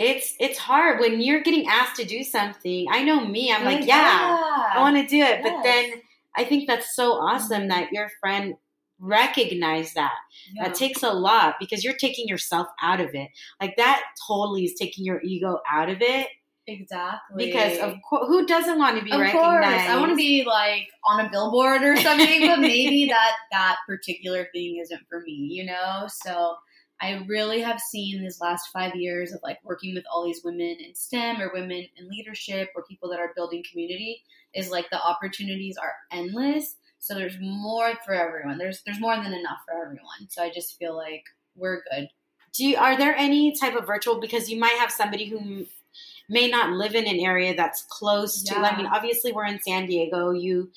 it's 0.00 0.34
it's 0.40 0.58
hard 0.58 0.98
when 0.98 1.20
you're 1.20 1.42
getting 1.42 1.68
asked 1.68 1.96
to 1.96 2.06
do 2.06 2.24
something. 2.24 2.86
I 2.90 3.02
know 3.02 3.24
me, 3.24 3.52
I'm 3.52 3.64
like, 3.64 3.80
yeah, 3.80 3.86
yeah, 3.86 4.68
I 4.74 4.78
want 4.78 4.96
to 4.96 5.06
do 5.06 5.18
it. 5.18 5.40
Yes. 5.40 5.42
But 5.42 5.62
then 5.62 5.92
I 6.36 6.44
think 6.44 6.66
that's 6.66 6.96
so 6.96 7.12
awesome 7.12 7.62
mm-hmm. 7.62 7.68
that 7.68 7.92
your 7.92 8.08
friend 8.18 8.54
recognized 8.98 9.94
that. 9.96 10.14
Yeah. 10.54 10.64
That 10.64 10.74
takes 10.74 11.02
a 11.02 11.12
lot 11.12 11.56
because 11.60 11.84
you're 11.84 11.94
taking 11.94 12.28
yourself 12.28 12.68
out 12.82 13.00
of 13.00 13.14
it. 13.14 13.28
Like 13.60 13.76
that 13.76 14.02
totally 14.26 14.64
is 14.64 14.74
taking 14.74 15.04
your 15.04 15.20
ego 15.22 15.58
out 15.70 15.90
of 15.90 15.98
it 16.00 16.28
Exactly. 16.70 17.46
Because 17.46 17.78
of 17.78 17.94
course, 18.08 18.26
who 18.28 18.46
doesn't 18.46 18.78
want 18.78 18.98
to 18.98 19.04
be 19.04 19.10
of 19.10 19.20
recognized? 19.20 19.62
course, 19.62 19.88
I 19.88 19.98
want 19.98 20.10
to 20.10 20.16
be 20.16 20.44
like 20.44 20.88
on 21.04 21.24
a 21.24 21.30
billboard 21.30 21.82
or 21.82 21.96
something, 21.96 22.46
but 22.46 22.60
maybe 22.60 23.06
that 23.10 23.36
that 23.50 23.76
particular 23.86 24.48
thing 24.52 24.80
isn't 24.82 25.00
for 25.08 25.22
me, 25.22 25.32
you 25.32 25.66
know. 25.66 26.06
So 26.08 26.56
I 27.00 27.24
really 27.28 27.60
have 27.60 27.80
seen 27.80 28.20
these 28.20 28.40
last 28.40 28.68
five 28.72 28.94
years 28.94 29.32
of 29.32 29.40
like 29.42 29.58
working 29.64 29.94
with 29.94 30.04
all 30.12 30.24
these 30.24 30.42
women 30.44 30.76
in 30.80 30.94
STEM 30.94 31.40
or 31.40 31.50
women 31.52 31.86
in 31.96 32.08
leadership 32.08 32.70
or 32.74 32.84
people 32.84 33.10
that 33.10 33.20
are 33.20 33.32
building 33.34 33.64
community 33.70 34.22
is 34.54 34.70
like 34.70 34.90
the 34.90 35.02
opportunities 35.02 35.76
are 35.76 35.94
endless. 36.10 36.76
So 36.98 37.14
there's 37.14 37.38
more 37.40 37.92
for 38.04 38.12
everyone. 38.12 38.58
There's 38.58 38.82
there's 38.84 39.00
more 39.00 39.16
than 39.16 39.32
enough 39.32 39.58
for 39.66 39.80
everyone. 39.82 40.28
So 40.28 40.42
I 40.42 40.50
just 40.50 40.78
feel 40.78 40.96
like 40.96 41.24
we're 41.56 41.82
good. 41.90 42.08
Do 42.52 42.66
you, 42.66 42.76
are 42.76 42.98
there 42.98 43.14
any 43.14 43.54
type 43.56 43.76
of 43.76 43.86
virtual 43.86 44.20
because 44.20 44.50
you 44.50 44.58
might 44.58 44.76
have 44.78 44.90
somebody 44.90 45.26
who 45.28 45.66
may 46.30 46.48
not 46.48 46.70
live 46.70 46.94
in 46.94 47.06
an 47.06 47.18
area 47.18 47.54
that's 47.54 47.84
close 47.90 48.42
to. 48.44 48.56
I 48.56 48.76
mean, 48.76 48.86
obviously 48.86 49.32
we're 49.32 49.46
in 49.46 49.60
San 49.60 49.86
Diego. 49.86 50.30
You 50.30 50.70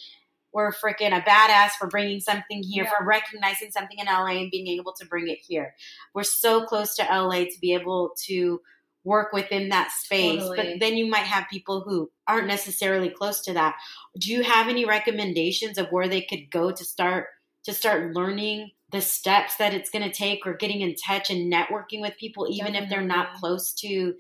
were 0.54 0.72
freaking 0.72 1.18
a 1.18 1.22
badass 1.22 1.72
for 1.80 1.88
bringing 1.88 2.20
something 2.20 2.64
here, 2.64 2.84
Yeah. 2.84 2.92
for 2.98 3.06
recognizing 3.06 3.72
something 3.72 3.98
in 3.98 4.08
LA 4.08 4.42
and 4.42 4.52
being 4.52 4.68
able 4.68 4.94
to 4.94 5.06
bring 5.06 5.28
it 5.28 5.40
here. 5.48 5.76
We're 6.14 6.24
so 6.24 6.66
close 6.66 6.96
to 6.96 7.04
LA 7.04 7.46
to 7.46 7.60
be 7.60 7.74
able 7.74 8.12
to 8.26 8.62
work 9.04 9.34
within 9.34 9.70
that 9.70 9.92
space. 9.92 10.40
Totally. 10.40 10.58
But 10.58 10.80
then 10.80 10.96
you 10.96 11.08
might 11.08 11.26
have 11.26 11.46
people 11.52 11.82
who 11.82 12.10
aren't 12.28 12.48
necessarily 12.48 13.10
close 13.10 13.42
to 13.42 13.54
that. 13.54 13.76
Do 14.18 14.32
you 14.32 14.44
have 14.44 14.70
any 14.70 14.86
recommendations 14.86 15.78
of 15.78 15.88
where 15.92 16.08
they 16.08 16.22
could 16.22 16.50
go 16.50 16.72
to 16.72 16.86
start 16.86 17.28
to 17.66 17.74
start 17.74 18.14
learning 18.14 18.72
the 18.92 19.02
steps 19.02 19.56
that 19.56 19.74
it's 19.74 19.90
going 19.90 20.04
to 20.04 20.16
take 20.16 20.46
or 20.46 20.54
getting 20.54 20.82
in 20.82 20.96
touch 20.96 21.30
and 21.30 21.52
networking 21.52 22.02
with 22.02 22.18
people 22.18 22.46
even 22.50 22.76
if 22.76 22.90
they're 22.90 23.02
not 23.02 23.34
close 23.36 23.74
to 23.74 24.14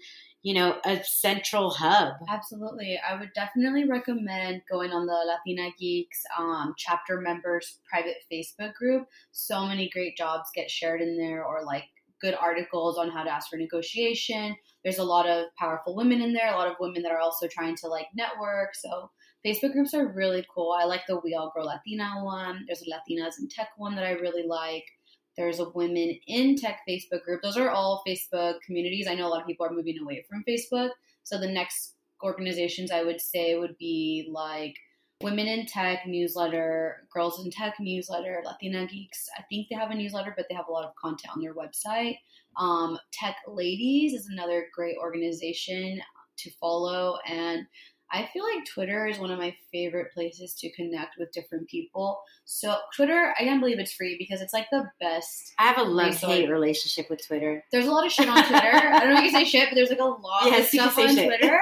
you 0.43 0.53
know 0.53 0.79
a 0.86 1.01
central 1.03 1.71
hub 1.71 2.13
Absolutely. 2.29 2.99
I 3.08 3.19
would 3.19 3.32
definitely 3.34 3.86
recommend 3.86 4.62
going 4.69 4.91
on 4.91 5.06
the 5.06 5.13
Latina 5.13 5.69
Geeks 5.79 6.23
um, 6.38 6.73
chapter 6.77 7.21
members 7.21 7.79
private 7.89 8.17
Facebook 8.32 8.73
group. 8.73 9.08
So 9.32 9.65
many 9.65 9.89
great 9.89 10.17
jobs 10.17 10.49
get 10.53 10.69
shared 10.69 11.01
in 11.01 11.17
there, 11.17 11.43
or 11.43 11.63
like 11.63 11.86
good 12.21 12.36
articles 12.36 12.97
on 12.97 13.10
how 13.10 13.23
to 13.23 13.32
ask 13.32 13.49
for 13.49 13.58
negotiation. 13.58 14.56
There's 14.84 14.97
a 14.97 15.03
lot 15.03 15.27
of 15.27 15.47
powerful 15.58 15.95
women 15.95 16.21
in 16.21 16.34
there, 16.34 16.53
a 16.53 16.58
lot 16.58 16.69
of 16.69 16.77
women 16.79 17.03
that 17.03 17.12
are 17.12 17.19
also 17.19 17.47
trying 17.47 17.75
to 17.77 17.88
like 17.88 18.08
network. 18.15 18.75
So 18.75 19.12
Facebook 19.45 19.73
groups 19.73 19.93
are 19.93 20.13
really 20.13 20.45
cool. 20.53 20.75
I 20.77 20.86
like 20.86 21.01
the 21.08 21.19
We 21.23 21.36
All 21.36 21.51
Grow 21.53 21.65
Latina 21.65 22.23
one. 22.23 22.63
There's 22.65 22.82
a 22.82 22.86
Latinas 22.86 23.39
in 23.39 23.49
Tech 23.49 23.69
one 23.77 23.95
that 23.95 24.06
I 24.06 24.12
really 24.12 24.47
like. 24.47 24.86
There's 25.37 25.59
a 25.59 25.69
Women 25.69 26.19
in 26.27 26.55
Tech 26.55 26.81
Facebook 26.87 27.23
group. 27.23 27.41
Those 27.41 27.57
are 27.57 27.69
all 27.69 28.03
Facebook 28.07 28.61
communities. 28.65 29.07
I 29.07 29.15
know 29.15 29.27
a 29.27 29.29
lot 29.29 29.41
of 29.41 29.47
people 29.47 29.65
are 29.65 29.73
moving 29.73 29.97
away 29.99 30.25
from 30.29 30.43
Facebook. 30.47 30.89
So 31.23 31.39
the 31.39 31.47
next 31.47 31.95
organizations 32.21 32.91
I 32.91 33.03
would 33.03 33.19
say 33.19 33.57
would 33.57 33.77
be 33.77 34.29
like 34.31 34.75
Women 35.21 35.47
in 35.47 35.65
Tech 35.65 36.05
newsletter, 36.05 37.07
Girls 37.13 37.43
in 37.43 37.49
Tech 37.49 37.75
newsletter, 37.79 38.41
Latina 38.43 38.85
Geeks. 38.85 39.29
I 39.37 39.43
think 39.49 39.67
they 39.69 39.75
have 39.75 39.91
a 39.91 39.95
newsletter, 39.95 40.33
but 40.35 40.47
they 40.49 40.55
have 40.55 40.67
a 40.67 40.71
lot 40.71 40.85
of 40.85 40.95
content 40.95 41.33
on 41.35 41.41
their 41.41 41.53
website. 41.53 42.17
Um, 42.57 42.97
Tech 43.11 43.37
Ladies 43.47 44.13
is 44.13 44.27
another 44.27 44.67
great 44.75 44.97
organization 44.97 46.01
to 46.37 46.51
follow. 46.59 47.17
And 47.27 47.65
I 48.13 48.30
feel 48.32 48.43
like 48.43 48.65
Twitter 48.65 49.08
is 49.08 49.17
one 49.17 49.32
of 49.32 49.39
my 49.39 49.56
favorite 49.71 50.13
places 50.13 50.54
to 50.60 50.71
connect 50.73 51.15
with 51.17 51.32
different 51.32 51.67
people. 51.67 52.21
So, 52.45 52.78
Twitter, 52.95 53.34
I 53.39 53.43
can't 53.43 53.60
believe 53.60 53.80
it's 53.80 53.93
free 53.93 54.15
because 54.19 54.41
it's 54.41 54.54
like 54.54 54.67
the 54.71 54.86
best 54.99 55.54
i 55.60 55.63
have 55.63 55.78
a 55.78 55.84
love 55.84 56.15
hate 56.15 56.49
relationship 56.49 57.10
with 57.10 57.26
twitter 57.26 57.63
there's 57.71 57.88
a 57.88 57.91
lot 57.91 58.06
of 58.06 58.12
shit 58.12 58.28
on 58.30 58.43
Twitter. 58.45 58.67
I 58.67 58.99
don't 58.99 59.10
know 59.10 59.17
if 59.19 59.26
you 59.26 59.32
can 59.32 59.43
say 59.45 59.49
shit, 59.49 59.69
but 59.69 59.76
there's 59.76 59.89
like 59.89 59.99
a 59.99 60.04
lot 60.04 60.45
Yes, 60.45 60.65
of 60.65 60.69
stuff 60.69 60.97
on 60.99 61.15
shit. 61.15 61.26
Twitter, 61.26 61.60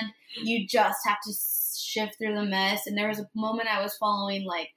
and 0.00 0.08
you 0.42 0.66
just 0.66 0.98
have 1.06 1.18
to 1.24 1.32
shift 1.78 2.16
through 2.18 2.34
the 2.34 2.44
mess. 2.44 2.86
And 2.86 2.96
there 2.96 3.08
was 3.08 3.18
a 3.18 3.28
moment 3.34 3.68
I 3.68 3.82
was 3.82 3.96
following 3.96 4.44
like 4.44 4.68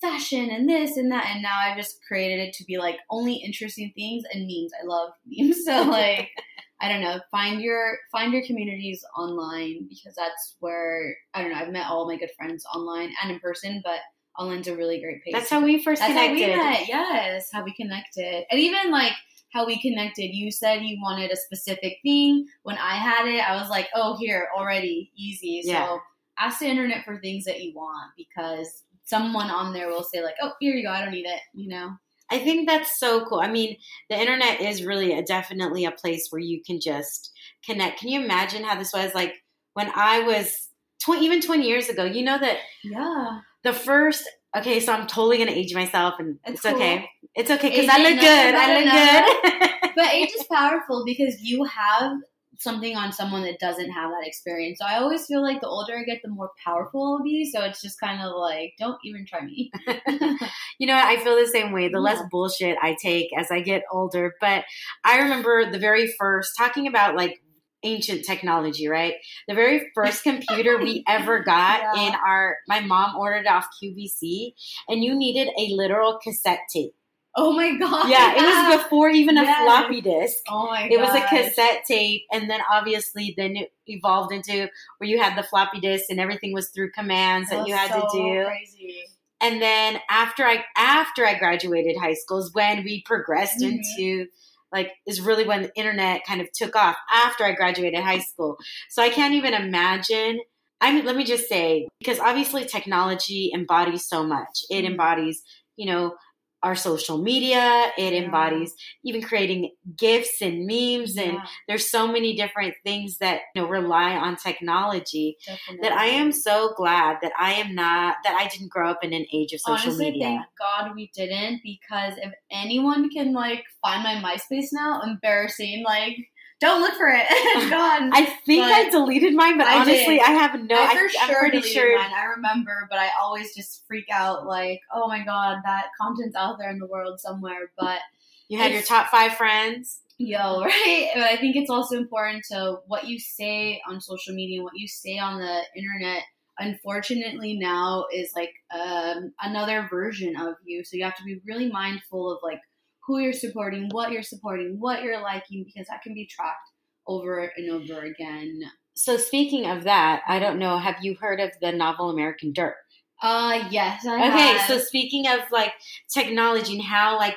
fashion 0.00 0.50
and 0.50 0.68
this 0.68 0.96
and 0.96 1.10
that, 1.12 1.26
and 1.30 1.42
now 1.42 1.56
I 1.58 1.76
just 1.76 2.00
created 2.06 2.40
it 2.40 2.54
to 2.54 2.64
be 2.64 2.78
like 2.78 2.96
only 3.10 3.34
interesting 3.34 3.92
things 3.94 4.24
and 4.32 4.46
memes. 4.46 4.72
I 4.80 4.86
love 4.86 5.10
memes, 5.26 5.58
so 5.64 5.82
like 5.82 6.30
I 6.80 6.88
don't 6.88 7.02
know, 7.02 7.20
find 7.30 7.60
your 7.60 7.98
find 8.10 8.32
your 8.32 8.44
communities 8.46 9.04
online 9.16 9.86
because 9.88 10.14
that's 10.14 10.56
where 10.60 11.14
I 11.34 11.42
don't 11.42 11.52
know. 11.52 11.58
I've 11.58 11.72
met 11.72 11.86
all 11.86 12.06
my 12.06 12.16
good 12.16 12.30
friends 12.36 12.64
online 12.74 13.12
and 13.22 13.32
in 13.32 13.40
person, 13.40 13.82
but 13.84 14.00
online's 14.36 14.68
a 14.68 14.76
really 14.76 15.00
great 15.00 15.22
place. 15.22 15.34
that's 15.34 15.50
how 15.50 15.62
we 15.62 15.82
first 15.82 16.00
That's 16.00 16.14
how 16.14 16.32
we 16.32 16.46
met. 16.46 16.88
Yes, 16.88 17.50
how 17.52 17.62
we 17.64 17.74
connected, 17.74 18.44
and 18.50 18.60
even 18.60 18.90
like 18.90 19.12
how 19.52 19.66
we 19.66 19.80
connected. 19.80 20.34
You 20.34 20.50
said 20.50 20.82
you 20.82 20.98
wanted 21.02 21.30
a 21.30 21.36
specific 21.36 21.98
thing. 22.02 22.46
When 22.62 22.78
I 22.78 22.94
had 22.94 23.26
it, 23.26 23.40
I 23.40 23.60
was 23.60 23.68
like, 23.68 23.88
"Oh, 23.94 24.16
here 24.16 24.48
already, 24.56 25.10
easy." 25.16 25.62
Yeah. 25.64 25.86
So 25.86 26.00
ask 26.38 26.60
the 26.60 26.66
internet 26.66 27.04
for 27.04 27.18
things 27.18 27.44
that 27.44 27.60
you 27.60 27.74
want 27.74 28.12
because 28.16 28.84
someone 29.04 29.50
on 29.50 29.72
there 29.72 29.88
will 29.88 30.04
say 30.04 30.22
like, 30.22 30.36
"Oh, 30.40 30.52
here 30.60 30.74
you 30.74 30.84
go. 30.84 30.90
I 30.90 31.02
don't 31.02 31.12
need 31.12 31.26
it." 31.26 31.40
You 31.52 31.68
know. 31.68 31.90
I 32.30 32.38
think 32.38 32.68
that's 32.68 32.98
so 32.98 33.24
cool. 33.24 33.40
I 33.40 33.50
mean, 33.50 33.76
the 34.08 34.18
internet 34.18 34.60
is 34.60 34.84
really 34.84 35.12
a, 35.12 35.22
definitely 35.22 35.84
a 35.84 35.90
place 35.90 36.28
where 36.30 36.40
you 36.40 36.62
can 36.64 36.80
just 36.80 37.32
connect. 37.64 38.00
Can 38.00 38.08
you 38.08 38.20
imagine 38.20 38.62
how 38.64 38.76
this 38.76 38.92
was 38.92 39.14
like 39.14 39.34
when 39.74 39.90
I 39.94 40.20
was 40.20 40.68
tw- 41.02 41.20
even 41.20 41.40
20 41.40 41.66
years 41.66 41.88
ago? 41.88 42.04
You 42.04 42.24
know 42.24 42.38
that 42.38 42.58
Yeah. 42.84 43.40
the 43.64 43.72
first, 43.72 44.28
okay, 44.56 44.80
so 44.80 44.92
I'm 44.92 45.06
totally 45.06 45.38
going 45.38 45.48
to 45.48 45.54
age 45.58 45.74
myself 45.74 46.14
and 46.18 46.38
it's, 46.46 46.64
It's 46.64 46.74
okay. 46.74 47.08
It's 47.34 47.50
okay 47.50 47.70
because 47.70 47.88
I 47.88 47.98
look 47.98 48.20
good. 48.20 48.54
I 48.54 48.74
look 48.78 49.60
good. 49.60 49.70
But 49.96 50.14
age 50.14 50.30
is 50.38 50.46
powerful 50.50 51.04
because 51.04 51.40
you 51.40 51.64
have 51.64 52.12
something 52.60 52.96
on 52.96 53.12
someone 53.12 53.42
that 53.42 53.58
doesn't 53.58 53.90
have 53.90 54.10
that 54.10 54.26
experience. 54.26 54.78
So 54.78 54.86
I 54.86 54.98
always 54.98 55.26
feel 55.26 55.42
like 55.42 55.60
the 55.60 55.68
older 55.68 55.98
I 55.98 56.04
get, 56.04 56.20
the 56.22 56.28
more 56.28 56.50
powerful 56.64 57.16
I'll 57.18 57.24
be. 57.24 57.50
So 57.50 57.62
it's 57.64 57.80
just 57.82 57.98
kind 57.98 58.22
of 58.22 58.32
like, 58.36 58.74
don't 58.78 58.98
even 59.04 59.26
try 59.26 59.40
me. 59.40 59.70
you 60.78 60.86
know. 60.86 60.94
I 60.96 61.16
feel 61.16 61.36
the 61.36 61.46
same 61.52 61.72
way. 61.72 61.88
The 61.88 62.00
less 62.00 62.20
bullshit 62.30 62.76
I 62.82 62.96
take 63.02 63.28
as 63.36 63.50
I 63.50 63.60
get 63.60 63.82
older. 63.90 64.34
But 64.40 64.64
I 65.04 65.18
remember 65.20 65.70
the 65.70 65.78
very 65.78 66.12
first 66.18 66.52
talking 66.56 66.86
about 66.86 67.16
like 67.16 67.42
ancient 67.82 68.24
technology, 68.26 68.88
right? 68.88 69.14
The 69.48 69.54
very 69.54 69.90
first 69.94 70.22
computer 70.22 70.78
we 70.78 71.02
ever 71.08 71.42
got 71.42 71.80
Yeah. 71.80 72.08
in 72.08 72.14
our 72.14 72.58
my 72.68 72.80
mom 72.80 73.16
ordered 73.16 73.46
off 73.46 73.66
QVC 73.82 74.52
and 74.88 75.02
you 75.02 75.16
needed 75.16 75.48
a 75.58 75.68
literal 75.74 76.18
cassette 76.22 76.60
tape. 76.72 76.92
Oh 77.36 77.52
my 77.52 77.76
god! 77.78 78.08
Yeah, 78.08 78.34
it 78.36 78.42
was 78.42 78.82
before 78.82 79.08
even 79.10 79.38
a 79.38 79.42
Yes. 79.42 79.62
floppy 79.62 80.00
disk. 80.00 80.36
Oh 80.48 80.66
my 80.66 80.82
god! 80.82 80.92
It 80.92 81.00
was 81.00 81.14
a 81.14 81.20
cassette 81.26 81.84
tape, 81.86 82.22
and 82.32 82.50
then 82.50 82.60
obviously 82.70 83.34
then 83.36 83.56
it 83.56 83.72
evolved 83.86 84.32
into 84.32 84.68
where 84.98 85.08
you 85.08 85.20
had 85.20 85.36
the 85.36 85.42
floppy 85.42 85.80
disk 85.80 86.06
and 86.10 86.18
everything 86.20 86.52
was 86.52 86.70
through 86.70 86.90
commands 86.92 87.50
that, 87.50 87.60
was 87.60 87.68
you 87.68 87.74
had 87.74 87.90
so 87.92 88.00
to 88.00 88.06
do. 88.12 88.44
Crazy. 88.46 88.96
And 89.40 89.62
then 89.62 90.00
after 90.10 90.44
I 90.44 90.64
after 90.76 91.24
I 91.26 91.38
graduated 91.38 91.96
high 91.96 92.14
school 92.14 92.38
is 92.38 92.50
when 92.52 92.84
we 92.84 93.02
progressed 93.06 93.62
Mhm. 93.62 93.72
into 93.98 94.26
like 94.72 94.92
is 95.06 95.20
really 95.20 95.44
when 95.46 95.62
the 95.62 95.72
internet 95.76 96.24
kind 96.26 96.40
of 96.40 96.48
took 96.52 96.76
off 96.76 96.96
after 97.12 97.44
I 97.44 97.52
graduated 97.52 98.00
high 98.04 98.18
school. 98.20 98.56
So 98.90 99.02
I 99.02 99.08
can't 99.08 99.34
even 99.34 99.54
imagine. 99.54 100.40
I 100.82 100.92
mean, 100.92 101.04
let 101.04 101.16
me 101.16 101.24
just 101.24 101.48
say 101.48 101.88
because 101.98 102.18
obviously 102.20 102.64
technology 102.64 103.50
embodies 103.54 104.06
so 104.08 104.22
much. 104.24 104.64
It 104.70 104.82
Mhm. 104.84 104.90
embodies, 104.92 105.42
you 105.76 105.86
know, 105.86 106.16
our 106.62 106.74
social 106.76 107.18
media. 107.18 107.90
It 107.98 108.12
Yeah. 108.12 108.24
embodies 108.24 108.74
even 109.04 109.22
creating 109.22 109.70
gifs 109.96 110.40
and 110.42 110.66
memes 110.66 111.16
and 111.16 111.34
Yeah, 111.34 111.46
there's 111.68 111.90
so 111.90 112.06
many 112.06 112.36
different 112.36 112.74
things 112.84 113.18
that 113.18 113.40
you 113.54 113.62
know 113.62 113.68
rely 113.68 114.12
on 114.16 114.36
technology 114.36 115.36
definitely. 115.46 115.88
that 115.88 115.96
I 115.96 116.06
am 116.06 116.32
so 116.32 116.72
glad 116.76 117.18
that 117.22 117.32
I 117.38 117.54
am 117.54 117.74
not 117.74 118.16
that 118.24 118.34
I 118.34 118.48
didn't 118.48 118.70
grow 118.70 118.90
up 118.90 119.02
in 119.02 119.12
an 119.12 119.26
age 119.32 119.52
of 119.52 119.60
social 119.60 119.92
Honestly, 119.92 120.10
media. 120.10 120.24
thank 120.26 120.46
God 120.58 120.94
we 120.94 121.10
didn't 121.14 121.60
because 121.62 122.14
if 122.18 122.32
anyone 122.50 123.08
can 123.10 123.32
like 123.32 123.64
find 123.82 124.02
my 124.02 124.16
MySpace 124.16 124.68
now, 124.72 125.00
embarrassing. 125.02 125.82
Like, 125.84 126.16
don't 126.60 126.80
look 126.82 126.94
for 126.94 127.08
it. 127.08 127.24
it's 127.30 127.70
gone. 127.70 128.10
I 128.12 128.24
think 128.46 128.62
But 128.64 128.72
I 128.72 128.90
deleted 128.90 129.34
mine, 129.34 129.56
but 129.58 129.66
I 129.66 129.76
honestly, 129.80 130.16
did. 130.16 130.22
I 130.22 130.30
have 130.32 130.60
no. 130.62 130.76
I 130.76 130.84
I, 130.84 130.92
for 130.94 131.00
am 131.00 131.08
sure 131.08 131.38
pretty 131.40 131.58
deleted 131.60 131.72
sure. 131.72 131.98
mine. 131.98 132.10
I 132.14 132.24
remember, 132.36 132.86
but 132.90 132.98
I 132.98 133.08
always 133.20 133.54
just 133.54 133.84
freak 133.86 134.06
out 134.12 134.46
like, 134.46 134.80
oh 134.94 135.08
my 135.08 135.24
god, 135.24 135.58
that 135.64 135.86
content's 136.00 136.36
out 136.36 136.58
there 136.58 136.70
in 136.70 136.78
the 136.78 136.86
world 136.86 137.18
somewhere. 137.20 137.72
But 137.78 138.00
You 138.48 138.58
had 138.58 138.72
your 138.72 138.82
top 138.82 139.08
five 139.08 139.34
friends. 139.36 140.00
yo, 140.18 140.60
right? 140.64 141.10
But 141.14 141.24
I 141.24 141.36
think 141.36 141.56
it's 141.56 141.70
also 141.70 141.96
important 141.96 142.44
to 142.50 142.78
what 142.86 143.06
you 143.08 143.18
say 143.18 143.80
on 143.88 144.00
social 144.00 144.34
media, 144.34 144.58
and 144.58 144.64
what 144.64 144.74
you 144.76 144.86
say 144.86 145.18
on 145.18 145.40
the 145.40 145.62
internet. 145.76 146.22
Unfortunately, 146.58 147.56
now 147.58 148.04
is 148.14 148.32
like 148.36 148.52
um, 148.70 149.32
another 149.40 149.86
version 149.90 150.36
of 150.36 150.56
you, 150.66 150.84
so 150.84 150.98
you 150.98 151.04
have 151.04 151.16
to 151.16 151.24
be 151.24 151.40
really 151.46 151.70
mindful 151.70 152.30
of 152.32 152.40
like 152.42 152.60
who 153.06 153.18
you're 153.18 153.32
supporting, 153.32 153.88
what 153.90 154.12
you're 154.12 154.22
supporting, 154.22 154.78
what 154.78 155.02
you're 155.02 155.20
liking, 155.20 155.64
because 155.64 155.88
that 155.88 156.02
can 156.02 156.14
be 156.14 156.26
tracked 156.26 156.70
over 157.06 157.50
and 157.56 157.70
over 157.70 158.02
again. 158.02 158.60
So 158.94 159.16
speaking 159.16 159.66
of 159.66 159.84
that, 159.84 160.22
I 160.26 160.38
don't 160.38 160.58
know. 160.58 160.76
Have 160.78 160.96
you 161.02 161.14
heard 161.14 161.40
of 161.40 161.50
the 161.60 161.72
novel 161.72 162.10
American 162.10 162.52
Dirt? 162.52 162.76
Uh, 163.22 163.68
yes, 163.70 164.06
I 164.06 164.28
Okay, 164.28 164.56
have. 164.58 164.66
so 164.68 164.78
speaking 164.78 165.26
of 165.26 165.40
like 165.50 165.72
technology 166.12 166.74
and 166.74 166.82
how 166.82 167.16
like 167.18 167.36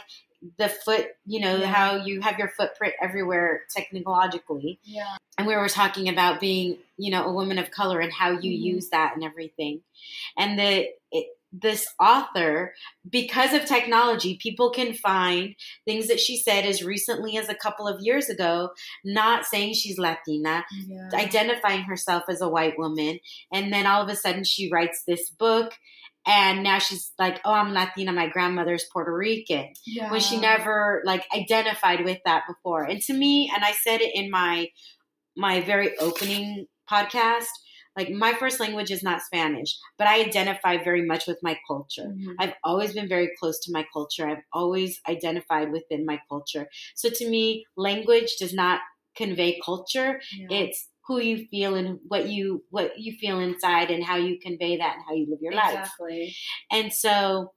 the 0.57 0.67
foot, 0.67 1.07
you 1.25 1.39
know, 1.39 1.57
Yeah. 1.57 1.67
how 1.71 1.95
you 2.03 2.19
have 2.21 2.37
your 2.37 2.49
footprint 2.49 2.93
everywhere 3.01 3.61
technologically. 3.73 4.79
Yeah. 4.83 5.15
And 5.37 5.47
we 5.47 5.55
were 5.55 5.69
talking 5.69 6.09
about 6.09 6.39
being, 6.39 6.77
you 6.97 7.11
know, 7.11 7.25
a 7.25 7.33
woman 7.33 7.57
of 7.57 7.71
color 7.71 7.99
and 8.01 8.11
how 8.11 8.31
you 8.31 8.51
Mhm. 8.51 8.61
use 8.61 8.89
that 8.89 9.13
and 9.15 9.23
everything. 9.23 9.81
And 10.37 10.59
the 10.59 10.89
it, 11.11 11.27
this 11.53 11.87
author, 11.99 12.73
because 13.07 13.53
of 13.53 13.65
technology, 13.65 14.37
people 14.41 14.71
can 14.71 14.93
find 14.93 15.55
things 15.85 16.07
that 16.07 16.19
she 16.19 16.35
said 16.37 16.65
as 16.65 16.83
recently 16.83 17.37
as 17.37 17.47
a 17.47 17.55
couple 17.55 17.87
of 17.87 18.01
years 18.01 18.27
ago, 18.27 18.71
not 19.05 19.45
saying 19.45 19.73
she's 19.73 19.99
Latina, 19.99 20.65
Yeah. 20.87 21.09
identifying 21.13 21.83
herself 21.83 22.23
as 22.27 22.41
a 22.41 22.49
white 22.49 22.77
woman. 22.77 23.19
And 23.51 23.71
then 23.71 23.85
all 23.85 24.01
of 24.01 24.09
a 24.09 24.15
sudden 24.15 24.43
she 24.43 24.71
writes 24.71 25.03
this 25.07 25.29
book. 25.29 25.73
And 26.25 26.63
now 26.63 26.79
she's 26.79 27.11
like, 27.19 27.41
oh, 27.43 27.51
I'm 27.51 27.73
Latina. 27.73 28.13
My 28.13 28.27
grandmother's 28.29 28.85
Puerto 28.91 29.13
Rican 29.13 29.73
yeah. 29.85 30.09
when 30.09 30.21
she 30.21 30.39
never 30.39 31.03
like 31.05 31.25
identified 31.35 32.05
with 32.05 32.19
that 32.25 32.43
before. 32.47 32.83
And 32.83 33.01
to 33.03 33.13
me, 33.13 33.51
and 33.53 33.63
I 33.63 33.73
said 33.73 34.01
it 34.01 34.15
in 34.15 34.31
my 34.31 34.69
my 35.35 35.61
very 35.61 35.97
opening 35.97 36.67
podcast, 36.89 37.47
like 37.97 38.09
my 38.09 38.33
first 38.33 38.59
language 38.59 38.91
is 38.91 39.03
not 39.03 39.21
Spanish, 39.21 39.77
but 39.97 40.07
I 40.07 40.21
identify 40.21 40.83
very 40.83 41.05
much 41.05 41.27
with 41.27 41.39
my 41.43 41.57
culture. 41.67 42.07
Mhm. 42.07 42.35
I've 42.39 42.53
always 42.63 42.93
been 42.93 43.07
very 43.07 43.29
close 43.39 43.59
to 43.61 43.71
my 43.71 43.85
culture. 43.93 44.27
I've 44.27 44.43
always 44.51 44.99
identified 45.07 45.71
within 45.71 46.05
my 46.05 46.19
culture. 46.29 46.67
So 46.95 47.09
to 47.09 47.29
me, 47.29 47.65
language 47.75 48.35
does 48.39 48.53
not 48.53 48.81
convey 49.15 49.59
culture. 49.63 50.21
Yeah. 50.35 50.47
It's 50.57 50.89
who 51.05 51.19
you 51.19 51.47
feel 51.47 51.75
and 51.75 51.99
what 52.07 52.29
you 52.29 52.63
what 52.69 52.97
you 52.97 53.13
feel 53.17 53.39
inside 53.39 53.91
and 53.91 54.03
how 54.03 54.15
you 54.15 54.39
convey 54.39 54.77
that 54.77 54.95
and 54.95 55.03
how 55.05 55.13
you 55.13 55.27
live 55.29 55.39
your 55.41 55.53
life. 55.53 55.77
exactly. 55.77 56.35
And 56.71 56.93
so 56.93 57.53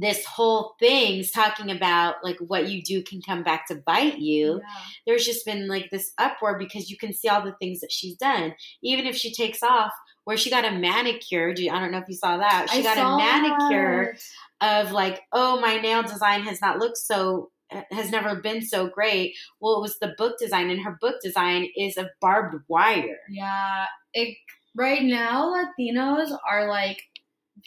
this 0.00 0.24
whole 0.24 0.74
thing's 0.78 1.30
talking 1.30 1.70
about 1.70 2.16
like 2.22 2.36
what 2.38 2.68
you 2.68 2.82
do 2.82 3.02
can 3.02 3.20
come 3.20 3.42
back 3.42 3.66
to 3.66 3.74
bite 3.74 4.18
you. 4.18 4.60
Yeah. 4.62 4.82
There's 5.06 5.26
just 5.26 5.44
been 5.44 5.68
like 5.68 5.90
this 5.90 6.12
uproar 6.18 6.58
because 6.58 6.90
you 6.90 6.96
can 6.96 7.12
see 7.12 7.28
all 7.28 7.42
the 7.42 7.56
things 7.60 7.80
that 7.80 7.92
she's 7.92 8.16
done. 8.16 8.54
Even 8.82 9.06
if 9.06 9.16
she 9.16 9.32
takes 9.32 9.62
off, 9.62 9.92
where 10.24 10.36
she 10.36 10.50
got 10.50 10.66
a 10.66 10.70
manicure. 10.70 11.54
I 11.58 11.80
don't 11.80 11.90
know 11.90 11.98
if 11.98 12.08
you 12.08 12.14
saw 12.14 12.36
that. 12.36 12.66
She 12.70 12.80
I 12.80 12.82
got 12.82 12.98
a 12.98 13.16
manicure 13.16 14.14
that. 14.60 14.84
of 14.84 14.92
like, 14.92 15.22
oh, 15.32 15.58
my 15.60 15.78
nail 15.78 16.02
design 16.02 16.42
has 16.42 16.60
not 16.60 16.78
looked 16.78 16.98
so 16.98 17.50
has 17.90 18.10
never 18.10 18.36
been 18.36 18.62
so 18.62 18.88
great. 18.88 19.34
Well, 19.60 19.76
it 19.78 19.80
was 19.80 19.98
the 19.98 20.14
book 20.18 20.38
design, 20.38 20.70
and 20.70 20.82
her 20.82 20.98
book 21.00 21.16
design 21.22 21.68
is 21.76 21.96
of 21.96 22.08
barbed 22.20 22.62
wire. 22.68 23.18
Yeah, 23.30 23.86
it, 24.12 24.36
right 24.76 25.02
now 25.02 25.54
Latinos 25.54 26.36
are 26.46 26.68
like 26.68 27.02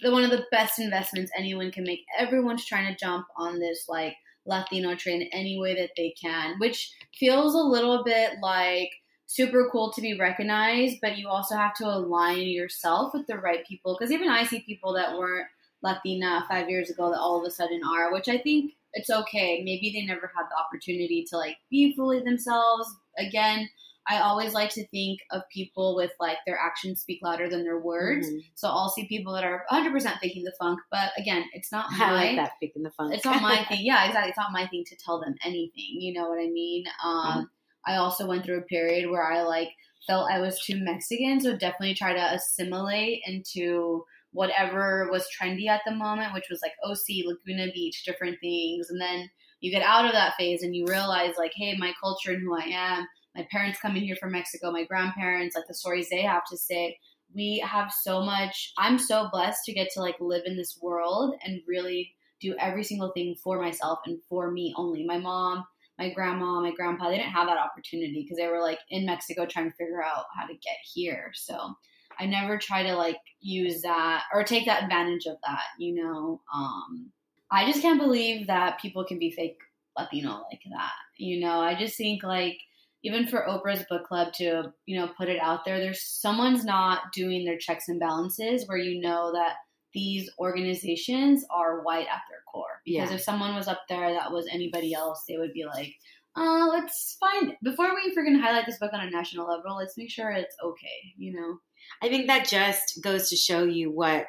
the 0.01 0.11
one 0.11 0.23
of 0.23 0.31
the 0.31 0.45
best 0.51 0.79
investments 0.79 1.31
anyone 1.37 1.71
can 1.71 1.83
make. 1.83 2.01
Everyone's 2.17 2.65
trying 2.65 2.87
to 2.87 2.99
jump 2.99 3.25
on 3.37 3.59
this 3.59 3.85
like 3.87 4.15
Latino 4.45 4.95
train 4.95 5.29
any 5.31 5.59
way 5.59 5.75
that 5.75 5.91
they 5.95 6.13
can, 6.21 6.55
which 6.59 6.91
feels 7.17 7.53
a 7.53 7.57
little 7.57 8.03
bit 8.03 8.33
like 8.41 8.91
super 9.27 9.69
cool 9.71 9.91
to 9.93 10.01
be 10.01 10.19
recognized, 10.19 10.97
but 11.01 11.17
you 11.17 11.27
also 11.27 11.55
have 11.55 11.73
to 11.75 11.85
align 11.85 12.47
yourself 12.47 13.13
with 13.13 13.27
the 13.27 13.37
right 13.37 13.65
people. 13.65 13.95
Because 13.97 14.11
even 14.11 14.29
I 14.29 14.45
see 14.45 14.61
people 14.61 14.93
that 14.93 15.17
weren't 15.17 15.47
Latina 15.81 16.45
five 16.49 16.69
years 16.69 16.89
ago 16.89 17.11
that 17.11 17.19
all 17.19 17.39
of 17.39 17.47
a 17.47 17.51
sudden 17.51 17.81
are, 17.83 18.11
which 18.11 18.27
I 18.27 18.37
think 18.37 18.73
it's 18.93 19.09
okay. 19.09 19.61
Maybe 19.63 19.91
they 19.93 20.05
never 20.05 20.31
had 20.35 20.45
the 20.49 20.59
opportunity 20.59 21.25
to 21.29 21.37
like 21.37 21.57
be 21.69 21.95
fully 21.95 22.19
themselves. 22.19 22.93
Again, 23.17 23.69
I 24.09 24.19
always 24.19 24.53
like 24.53 24.69
to 24.71 24.87
think 24.87 25.19
of 25.31 25.43
people 25.53 25.95
with 25.95 26.11
like 26.19 26.37
their 26.45 26.57
actions 26.57 27.01
speak 27.01 27.19
louder 27.21 27.47
than 27.49 27.63
their 27.63 27.79
words. 27.79 28.27
Mhm. 28.27 28.43
So 28.55 28.67
I'll 28.67 28.89
see 28.89 29.07
people 29.07 29.33
that 29.33 29.43
are 29.43 29.63
100% 29.69 30.17
faking 30.19 30.43
the 30.43 30.53
funk, 30.59 30.79
but 30.89 31.11
again, 31.17 31.45
it's 31.53 31.71
not 31.71 31.85
my 31.91 32.05
I 32.05 32.11
like 32.11 32.35
that 32.37 32.53
picking 32.59 32.83
the 32.83 32.91
fun. 32.91 33.13
it's 33.13 33.25
not 33.25 33.41
my 33.41 33.63
thing. 33.69 33.79
Yeah, 33.81 34.05
exactly. 34.05 34.29
It's 34.29 34.37
not 34.37 34.51
my 34.51 34.67
thing 34.67 34.83
to 34.85 34.95
tell 34.95 35.19
them 35.19 35.35
anything. 35.45 36.01
You 36.01 36.13
know 36.13 36.29
what 36.29 36.39
I 36.39 36.49
mean? 36.49 36.85
Um, 37.03 37.49
I 37.85 37.95
also 37.97 38.27
went 38.27 38.43
through 38.43 38.57
a 38.59 38.63
period 38.63 39.09
where 39.09 39.23
I 39.25 39.43
like 39.43 39.69
felt 40.07 40.31
I 40.31 40.39
was 40.39 40.59
too 40.59 40.77
Mexican, 40.83 41.39
so 41.39 41.55
definitely 41.55 41.93
try 41.93 42.13
to 42.13 42.33
assimilate 42.33 43.21
into 43.25 44.03
whatever 44.33 45.09
was 45.11 45.27
trendy 45.39 45.67
at 45.67 45.81
the 45.85 45.91
moment, 45.93 46.33
which 46.33 46.47
was 46.49 46.61
like 46.61 46.71
OC, 46.83 47.25
Laguna 47.25 47.71
Beach, 47.71 48.03
different 48.05 48.39
things. 48.39 48.89
And 48.89 48.99
then 48.99 49.29
you 49.59 49.71
get 49.71 49.83
out 49.83 50.05
of 50.05 50.13
that 50.13 50.35
phase 50.37 50.63
and 50.63 50.75
you 50.75 50.85
realize 50.87 51.35
like, 51.37 51.51
hey, 51.55 51.75
my 51.77 51.93
culture 52.01 52.31
and 52.31 52.41
who 52.41 52.55
I 52.57 52.63
am, 52.63 53.07
my 53.35 53.47
parents 53.51 53.79
coming 53.79 54.03
here 54.03 54.15
from 54.15 54.31
Mexico, 54.31 54.71
my 54.71 54.83
grandparents, 54.83 55.55
like 55.55 55.67
the 55.67 55.73
stories 55.73 56.09
they 56.09 56.21
have 56.21 56.45
to 56.51 56.57
say. 56.57 56.97
We 57.33 57.59
have 57.65 57.91
so 57.91 58.21
much. 58.21 58.73
I'm 58.77 58.99
so 58.99 59.29
blessed 59.31 59.63
to 59.65 59.73
get 59.73 59.89
to 59.93 60.01
like 60.01 60.17
live 60.19 60.43
in 60.45 60.57
this 60.57 60.77
world 60.81 61.35
and 61.45 61.61
really 61.67 62.13
do 62.41 62.55
every 62.59 62.83
single 62.83 63.11
thing 63.11 63.35
for 63.41 63.61
myself 63.61 63.99
and 64.05 64.19
for 64.27 64.51
me 64.51 64.73
only. 64.75 65.05
My 65.05 65.17
mom, 65.17 65.63
my 65.97 66.09
grandma, 66.09 66.59
my 66.59 66.71
grandpa, 66.71 67.09
they 67.09 67.17
didn't 67.17 67.31
have 67.31 67.47
that 67.47 67.57
opportunity 67.57 68.23
because 68.23 68.37
they 68.37 68.47
were 68.47 68.59
like 68.59 68.79
in 68.89 69.05
Mexico 69.05 69.45
trying 69.45 69.69
to 69.69 69.77
figure 69.77 70.03
out 70.03 70.25
how 70.35 70.45
to 70.45 70.53
get 70.53 70.77
here. 70.93 71.31
So 71.33 71.75
I 72.19 72.25
never 72.25 72.57
try 72.57 72.83
to 72.83 72.95
like 72.95 73.19
use 73.39 73.81
that 73.83 74.23
or 74.33 74.43
take 74.43 74.65
that 74.65 74.83
advantage 74.83 75.25
of 75.25 75.37
that, 75.45 75.63
you 75.77 75.95
know. 75.95 76.41
Um 76.53 77.11
I 77.49 77.65
just 77.65 77.81
can't 77.81 77.99
believe 77.99 78.47
that 78.47 78.79
people 78.79 79.03
can 79.05 79.19
be 79.19 79.31
fake 79.31 79.57
Latino 79.97 80.45
like 80.49 80.61
that. 80.71 80.93
You 81.17 81.41
know, 81.41 81.59
I 81.59 81.75
just 81.75 81.97
think 81.97 82.23
like 82.23 82.57
even 83.03 83.27
for 83.27 83.45
Oprah's 83.47 83.83
book 83.89 84.05
club 84.05 84.33
to, 84.33 84.71
you 84.85 84.99
know, 84.99 85.09
put 85.17 85.29
it 85.29 85.39
out 85.41 85.65
there, 85.65 85.79
there's 85.79 86.03
someone's 86.03 86.63
not 86.63 87.11
doing 87.13 87.45
their 87.45 87.57
checks 87.57 87.87
and 87.87 87.99
balances 87.99 88.67
where 88.67 88.77
you 88.77 89.01
know 89.01 89.31
that 89.33 89.55
these 89.93 90.29
organizations 90.39 91.43
are 91.49 91.81
white 91.83 92.07
at 92.07 92.21
their 92.29 92.41
core. 92.51 92.81
Because 92.85 93.09
Yeah. 93.09 93.15
if 93.15 93.21
someone 93.21 93.55
was 93.55 93.67
up 93.67 93.81
there 93.89 94.13
that 94.13 94.31
was 94.31 94.47
anybody 94.51 94.93
else, 94.93 95.23
they 95.27 95.37
would 95.37 95.53
be 95.53 95.65
like, 95.65 95.93
uh, 96.35 96.67
let's 96.69 97.17
find 97.19 97.55
before 97.61 97.93
we 97.93 98.15
freaking 98.15 98.39
highlight 98.39 98.65
this 98.65 98.79
book 98.79 98.93
on 98.93 99.05
a 99.05 99.09
national 99.09 99.47
level, 99.47 99.75
let's 99.75 99.97
make 99.97 100.09
sure 100.09 100.29
it's 100.31 100.55
okay, 100.63 101.13
you 101.17 101.33
know? 101.33 101.57
I 102.01 102.07
think 102.07 102.27
that 102.27 102.47
just 102.47 103.01
goes 103.03 103.29
to 103.29 103.35
show 103.35 103.63
you 103.65 103.91
what, 103.91 104.27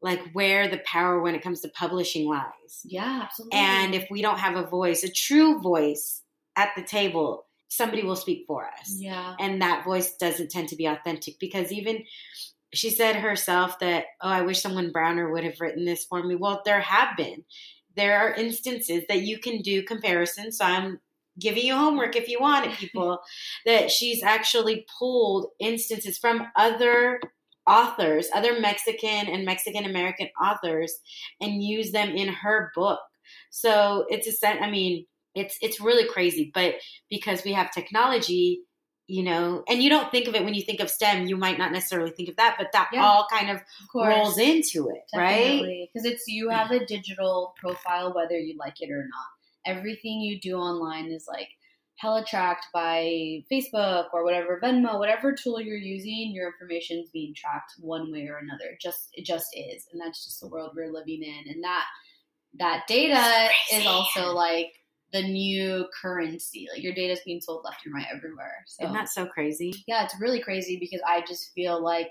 like, 0.00 0.20
where 0.32 0.68
the 0.68 0.78
power 0.86 1.20
when 1.20 1.34
it 1.34 1.42
comes 1.42 1.60
to 1.60 1.68
publishing 1.68 2.26
lies. 2.26 2.80
Yeah, 2.84 3.20
absolutely. 3.24 3.58
And 3.58 3.94
if 3.94 4.06
we 4.10 4.22
don't 4.22 4.38
have 4.38 4.56
a 4.56 4.66
voice, 4.66 5.02
a 5.02 5.10
true 5.12 5.60
voice 5.60 6.22
at 6.56 6.70
the 6.74 6.82
table, 6.82 7.46
somebody 7.70 8.02
will 8.02 8.16
speak 8.16 8.44
for 8.46 8.66
us. 8.66 8.94
yeah. 8.96 9.34
And 9.38 9.62
that 9.62 9.84
voice 9.84 10.16
doesn't 10.16 10.50
tend 10.50 10.68
to 10.68 10.76
be 10.76 10.86
authentic 10.86 11.38
because 11.38 11.72
even 11.72 12.04
she 12.74 12.90
said 12.90 13.16
herself 13.16 13.78
that, 13.78 14.06
oh, 14.20 14.28
I 14.28 14.42
wish 14.42 14.60
someone 14.60 14.92
browner 14.92 15.30
would 15.30 15.44
have 15.44 15.60
written 15.60 15.84
this 15.84 16.04
for 16.04 16.22
me. 16.22 16.34
Well, 16.34 16.62
there 16.64 16.80
have 16.80 17.16
been. 17.16 17.44
There 17.96 18.18
are 18.18 18.34
instances 18.34 19.04
that 19.08 19.22
you 19.22 19.38
can 19.38 19.62
do 19.62 19.82
comparisons. 19.82 20.58
So 20.58 20.64
I'm 20.64 21.00
giving 21.38 21.64
you 21.64 21.74
homework 21.74 22.16
if 22.16 22.28
you 22.28 22.38
want 22.40 22.66
it, 22.66 22.72
people, 22.78 23.20
that 23.66 23.90
she's 23.90 24.22
actually 24.22 24.86
pulled 24.98 25.46
instances 25.58 26.18
from 26.18 26.48
other 26.56 27.20
authors, 27.66 28.28
other 28.34 28.60
Mexican 28.60 29.28
and 29.28 29.44
Mexican 29.44 29.84
American 29.84 30.28
authors, 30.42 30.92
and 31.40 31.62
used 31.62 31.92
them 31.92 32.10
in 32.10 32.28
her 32.28 32.72
book. 32.74 33.00
So 33.50 34.06
it's 34.08 34.26
a 34.26 34.32
sen- 34.32 34.62
I 34.62 34.70
mean, 34.70 35.06
it's 35.40 35.58
it's 35.60 35.80
really 35.80 36.06
crazy, 36.08 36.50
but 36.54 36.74
because 37.08 37.42
we 37.44 37.52
have 37.52 37.70
technology, 37.72 38.62
you 39.06 39.22
know, 39.24 39.64
and 39.68 39.82
you 39.82 39.90
don't 39.90 40.10
think 40.12 40.28
of 40.28 40.34
it 40.36 40.44
when 40.44 40.54
you 40.54 40.62
think 40.62 40.80
of 40.80 40.88
STEM, 40.90 41.26
you 41.26 41.36
might 41.36 41.58
not 41.58 41.72
necessarily 41.72 42.12
think 42.12 42.28
of 42.28 42.36
that, 42.36 42.56
but 42.58 42.68
that 42.72 42.90
Yeah. 42.92 43.04
all 43.04 43.26
kind 43.30 43.50
of 43.50 43.56
Of 43.58 44.06
rolls 44.06 44.38
into 44.38 44.88
it, 44.90 45.02
right? 45.16 45.88
Because 45.92 46.04
it's 46.08 46.24
you 46.28 46.48
have 46.50 46.70
a 46.70 46.84
digital 46.86 47.52
profile 47.60 48.14
whether 48.14 48.38
you 48.38 48.56
like 48.56 48.80
it 48.80 48.90
or 48.90 49.02
not. 49.02 49.76
Everything 49.76 50.20
you 50.20 50.40
do 50.40 50.56
online 50.56 51.10
is 51.10 51.26
like 51.26 51.48
hella 51.96 52.24
tracked 52.24 52.66
by 52.72 53.42
Facebook 53.52 54.06
or 54.14 54.24
whatever 54.24 54.58
Venmo, 54.62 54.98
whatever 54.98 55.34
tool 55.34 55.60
you're 55.60 55.76
using. 55.76 56.30
Your 56.32 56.46
information 56.46 56.98
is 56.98 57.10
being 57.10 57.34
tracked 57.34 57.74
one 57.80 58.10
way 58.12 58.26
or 58.28 58.38
another. 58.38 58.78
Just 58.80 59.08
it 59.12 59.26
just 59.26 59.48
is, 59.54 59.86
and 59.92 60.00
that's 60.00 60.24
just 60.24 60.40
the 60.40 60.48
world 60.48 60.72
we're 60.74 60.92
living 60.92 61.22
in. 61.22 61.52
And 61.52 61.64
that 61.64 61.84
that 62.58 62.86
data 62.86 63.50
is 63.72 63.86
also 63.86 64.32
like 64.32 64.72
the 65.12 65.22
new 65.22 65.86
currency. 66.00 66.68
Like 66.72 66.82
your 66.82 66.94
data 66.94 67.12
is 67.12 67.20
being 67.24 67.40
sold 67.40 67.64
left 67.64 67.84
and 67.84 67.94
right 67.94 68.06
everywhere. 68.14 68.64
So 68.66 68.84
Isn't 68.84 68.94
that 68.94 69.08
so 69.08 69.26
crazy? 69.26 69.72
yeah, 69.86 70.04
it's 70.04 70.14
really 70.20 70.40
crazy 70.40 70.78
because 70.78 71.00
I 71.06 71.22
just 71.26 71.50
feel 71.54 71.82
like, 71.82 72.08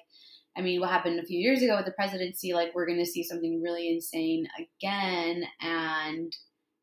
I 0.58 0.62
mean, 0.62 0.80
what 0.82 0.90
happened 0.90 1.20
a 1.20 1.26
few 1.26 1.40
years 1.40 1.62
ago 1.62 1.78
with 1.78 1.86
the 1.86 1.92
presidency, 1.94 2.54
like 2.54 2.74
we're 2.76 2.88
going 2.88 3.00
to 3.00 3.06
see 3.06 3.24
something 3.24 3.62
really 3.62 3.90
insane 3.90 4.48
again, 4.58 5.44
and 5.62 6.36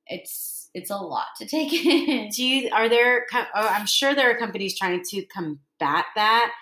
it's 0.07 0.71
it's 0.73 0.91
a 0.91 0.97
lot 0.97 1.27
to 1.39 1.47
take 1.47 1.73
in. 1.85 2.29
Do 2.29 2.45
you 2.45 2.71
are 2.73 2.89
there? 2.89 3.27
Oh, 3.35 3.47
I'm 3.55 3.87
sure 3.87 4.14
there 4.14 4.31
are 4.31 4.39
companies 4.39 4.79
trying 4.79 5.03
to 5.11 5.27
combat 5.27 6.05
that. 6.14 6.53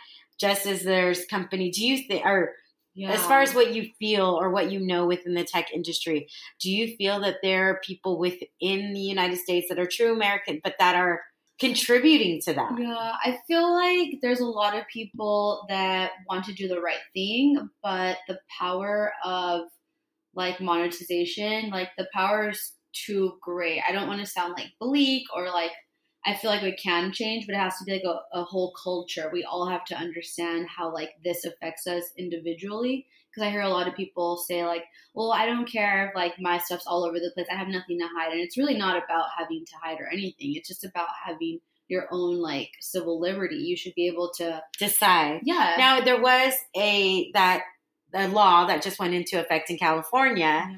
Just 0.41 0.67
as 0.67 0.83
there's 0.83 1.25
company, 1.27 1.71
do 1.71 1.87
you 1.87 1.99
think, 2.09 2.25
or 2.27 2.55
Yeah. 2.95 3.13
as 3.13 3.25
far 3.27 3.43
as 3.43 3.55
what 3.55 3.75
you 3.75 3.91
feel 3.99 4.27
or 4.27 4.51
what 4.51 4.71
you 4.71 4.79
know 4.79 5.07
within 5.07 5.35
the 5.35 5.45
tech 5.45 5.73
industry, 5.73 6.29
do 6.61 6.71
you 6.71 6.97
feel 6.97 7.21
that 7.21 7.39
there 7.43 7.71
are 7.71 7.81
people 7.83 8.19
within 8.19 8.93
the 8.93 9.01
United 9.01 9.39
States 9.39 9.69
that 9.69 9.79
are 9.79 9.87
true 9.87 10.13
American, 10.13 10.61
but 10.63 10.75
that 10.79 10.95
are 10.95 11.23
contributing 11.59 12.41
to 12.43 12.53
that? 12.53 12.73
Yeah, 12.79 13.13
I 13.25 13.39
feel 13.47 13.73
like 13.73 14.19
there's 14.23 14.41
a 14.41 14.47
lot 14.47 14.77
of 14.77 14.85
people 14.93 15.67
that 15.69 16.13
want 16.29 16.45
to 16.47 16.53
do 16.53 16.69
the 16.69 16.81
right 16.81 17.03
thing, 17.13 17.69
but 17.83 18.19
the 18.29 18.39
power 18.59 19.13
of 19.25 19.63
like 20.35 20.61
monetization, 20.61 21.71
like 21.71 21.91
the 21.97 22.09
power 22.13 22.51
is 22.51 22.73
too 22.93 23.39
great. 23.41 23.83
I 23.87 23.93
don't 23.93 24.09
want 24.09 24.21
to 24.21 24.27
sound 24.27 24.55
like 24.57 24.71
bleak 24.81 25.25
or 25.35 25.49
like 25.49 25.73
I 26.27 26.35
feel 26.35 26.51
like 26.51 26.63
we 26.63 26.75
can 26.77 27.13
change, 27.13 27.47
but 27.47 27.55
it 27.55 27.59
has 27.59 27.77
to 27.79 27.85
be 27.85 27.93
like 27.93 28.05
a, 28.05 28.39
a 28.39 28.45
whole 28.45 28.73
culture. 28.83 29.29
We 29.33 29.45
all 29.45 29.69
have 29.69 29.85
to 29.87 29.97
understand 29.97 30.67
how 30.75 30.93
like 30.93 31.11
this 31.23 31.45
affects 31.45 31.87
us 31.87 32.05
individually. 32.17 33.07
Because 33.31 33.49
I 33.49 33.51
hear 33.51 33.63
a 33.63 33.69
lot 33.69 33.89
of 33.89 33.97
people 33.97 34.37
say 34.37 34.65
like, 34.65 34.85
"Well, 35.13 35.33
I 35.33 35.45
don't 35.47 35.71
care 35.71 36.09
if 36.09 36.15
like 36.15 36.35
my 36.39 36.59
stuff's 36.59 36.87
all 36.87 37.05
over 37.05 37.19
the 37.19 37.33
place. 37.35 37.49
I 37.51 37.57
have 37.57 37.69
nothing 37.69 37.99
to 37.99 38.07
hide," 38.17 38.33
and 38.33 38.41
it's 38.41 38.57
really 38.57 38.79
not 38.79 38.97
about 38.97 39.27
having 39.37 39.65
to 39.67 39.73
hide 39.83 39.99
or 40.01 40.07
anything. 40.07 40.55
It's 40.55 40.69
just 40.69 40.85
about 40.85 41.09
having 41.27 41.59
your 41.89 42.07
own 42.13 42.41
like 42.41 42.71
civil 42.81 43.21
liberty. 43.21 43.57
You 43.57 43.77
should 43.77 43.95
be 43.95 44.07
able 44.07 44.31
to 44.39 44.63
decide. 44.79 45.41
Yeah. 45.45 45.75
Now 45.79 46.01
there 46.01 46.21
was 46.23 46.55
a 46.77 47.31
that 47.35 47.63
a 48.15 48.29
law 48.29 48.67
that 48.67 48.83
just 48.83 49.01
went 49.01 49.15
into 49.15 49.41
effect 49.41 49.69
in 49.69 49.79
California 49.79 50.45
Yeah. 50.71 50.77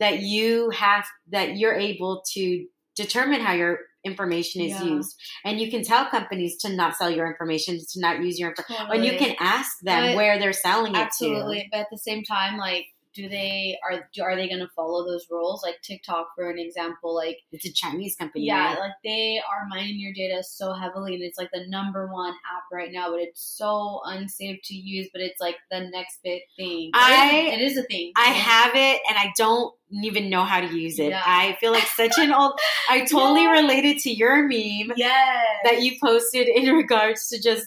that 0.00 0.20
you 0.20 0.70
have 0.70 1.04
that 1.28 1.56
you're 1.58 1.74
able 1.74 2.22
to 2.32 2.66
determine 2.96 3.40
how 3.42 3.52
your 3.52 3.80
information 4.08 4.62
is 4.62 4.72
Yeah. 4.72 4.84
used, 4.84 5.14
and 5.44 5.60
you 5.60 5.70
can 5.70 5.82
tell 5.82 6.06
companies 6.06 6.56
to 6.62 6.74
not 6.74 6.96
sell 6.96 7.10
your 7.10 7.26
information, 7.30 7.78
to 7.78 8.00
not 8.00 8.22
use 8.22 8.38
your 8.38 8.50
information, 8.50 8.86
and 8.92 9.04
you 9.04 9.18
can 9.18 9.36
ask 9.38 9.70
them 9.82 10.02
But- 10.10 10.16
where 10.16 10.38
they're 10.38 10.52
selling 10.52 10.94
it 10.94 10.98
to. 10.98 11.02
Absolutely, 11.26 11.68
but 11.70 11.80
at 11.80 11.86
the 11.90 11.98
same 11.98 12.22
time, 12.24 12.56
like, 12.58 12.86
do 13.14 13.28
they 13.28 13.78
are 13.88 14.08
do, 14.12 14.22
are 14.22 14.36
they 14.36 14.48
going 14.48 14.60
to 14.60 14.68
follow 14.76 15.04
those 15.04 15.26
rules? 15.30 15.62
Like 15.62 15.80
TikTok, 15.82 16.28
for 16.36 16.50
an 16.50 16.58
example, 16.58 17.14
like 17.14 17.38
It's 17.52 17.64
a 17.66 17.72
Chinese 17.72 18.14
company. 18.16 18.46
yeah, 18.46 18.72
right? 18.74 18.80
like 18.80 18.92
they 19.04 19.40
are 19.50 19.66
mining 19.68 19.98
your 19.98 20.12
data 20.12 20.42
so 20.44 20.72
heavily, 20.74 21.14
and 21.14 21.22
it's 21.22 21.38
like 21.38 21.50
the 21.52 21.66
number 21.68 22.06
one 22.12 22.32
app 22.32 22.64
right 22.72 22.90
now. 22.92 23.10
But 23.10 23.20
it's 23.20 23.40
so 23.42 24.00
unsafe 24.04 24.60
to 24.64 24.74
use. 24.74 25.08
But 25.12 25.22
it's 25.22 25.40
like 25.40 25.56
the 25.70 25.80
next 25.90 26.18
big 26.22 26.42
thing. 26.56 26.90
I- 26.94 27.50
it 27.52 27.60
is, 27.60 27.76
a 27.76 27.82
thing. 27.82 28.12
I 28.16 28.26
have 28.30 28.72
it 28.74 29.00
and 29.08 29.18
I 29.18 29.32
don't 29.36 29.74
even 30.02 30.28
know 30.30 30.44
how 30.44 30.60
to 30.60 30.66
use 30.66 30.98
it. 30.98 31.10
Yeah. 31.10 31.22
I 31.24 31.56
feel 31.60 31.72
like 31.72 31.86
such 31.86 32.18
an 32.18 32.32
old. 32.32 32.58
I 32.90 33.00
totally 33.10 33.42
Yeah. 33.44 33.52
related 33.52 33.98
to 34.00 34.10
your 34.10 34.42
meme 34.42 34.92
Yes. 34.96 35.46
that 35.64 35.82
you 35.82 35.92
posted 36.02 36.48
in 36.48 36.74
regards 36.76 37.28
to 37.28 37.40
just 37.40 37.66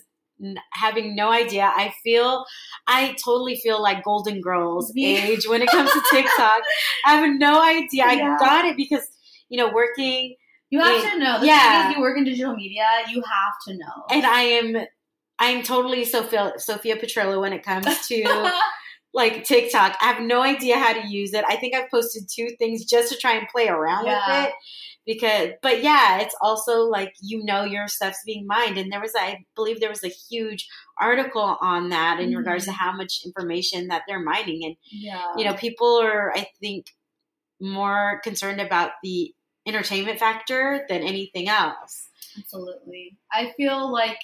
having 0.71 1.15
no 1.15 1.31
idea. 1.31 1.63
I 1.63 1.93
feel, 2.03 2.45
I 2.93 3.15
totally 3.23 3.55
feel 3.55 3.81
like 3.81 4.03
Golden 4.03 4.41
Girls 4.41 4.91
age 4.97 5.47
when 5.47 5.61
it 5.61 5.69
comes 5.69 5.91
to 5.91 6.01
TikTok. 6.11 6.61
I 7.05 7.15
have 7.15 7.39
no 7.39 7.61
idea. 7.63 8.05
Yeah. 8.13 8.35
I 8.35 8.39
got 8.39 8.65
it 8.65 8.75
because 8.77 9.07
you 9.49 9.57
know 9.57 9.71
working 9.73 10.35
you 10.69 10.79
have 10.79 11.03
Yeah. 11.03 11.09
to 11.11 11.19
know. 11.19 11.39
The 11.39 11.45
Yeah. 11.47 11.89
is, 11.89 11.95
you 11.95 12.01
work 12.01 12.17
in 12.17 12.23
digital 12.23 12.55
media. 12.55 12.87
You 13.09 13.21
have 13.21 13.53
to 13.67 13.73
know. 13.77 14.05
and 14.09 14.25
I 14.25 14.41
am. 14.41 14.85
I'm 15.39 15.63
totally 15.63 16.05
Sophia 16.05 16.53
Sophia 16.57 16.95
Petrillo 16.97 17.41
when 17.41 17.53
it 17.53 17.63
comes 17.63 18.07
to 18.09 18.51
like 19.13 19.43
TikTok. 19.43 19.97
I 20.01 20.05
have 20.13 20.21
no 20.21 20.41
idea 20.41 20.77
how 20.77 20.93
to 20.93 21.07
use 21.07 21.33
it. 21.33 21.43
I 21.47 21.55
think 21.57 21.73
I've 21.75 21.89
posted 21.89 22.23
two 22.33 22.49
things 22.59 22.85
just 22.85 23.11
to 23.11 23.17
try 23.17 23.33
and 23.33 23.47
play 23.47 23.67
around 23.67 24.05
Yeah. 24.05 24.43
with 24.43 24.49
it. 24.49 24.53
Because, 25.06 25.49
but 25.64 25.82
yeah, 25.82 26.20
it's 26.20 26.36
also 26.41 26.82
like 26.84 27.14
you 27.22 27.43
know 27.43 27.64
your 27.64 27.88
stuff's 27.88 28.24
being 28.26 28.45
mined, 28.45 28.78
and 28.78 28.91
there 28.91 29.02
was, 29.02 29.14
I 29.16 29.45
believe, 29.56 29.80
there 29.80 29.89
was 29.89 30.04
a 30.04 30.08
huge 30.10 30.68
article 30.99 31.58
on 31.60 31.89
that 31.89 32.20
in 32.20 32.36
regards 32.36 32.66
to 32.66 32.72
Mhm. 32.72 32.76
how 32.76 32.91
much 32.91 33.22
information 33.26 33.88
that 33.88 34.04
they're 34.08 34.20
mining, 34.20 34.64
and 34.64 34.76
yeah. 34.91 35.34
you 35.38 35.43
know, 35.43 35.56
people 35.56 35.99
are, 35.99 36.32
I 36.36 36.47
think, 36.60 36.86
more 37.60 38.22
concerned 38.24 38.62
about 38.62 38.91
the 39.04 39.34
entertainment 39.68 40.20
factor 40.20 40.86
than 40.89 41.02
anything 41.04 41.47
else. 41.47 42.10
Absolutely. 42.38 43.18
I 43.32 43.54
feel 43.58 43.91
like 43.91 44.18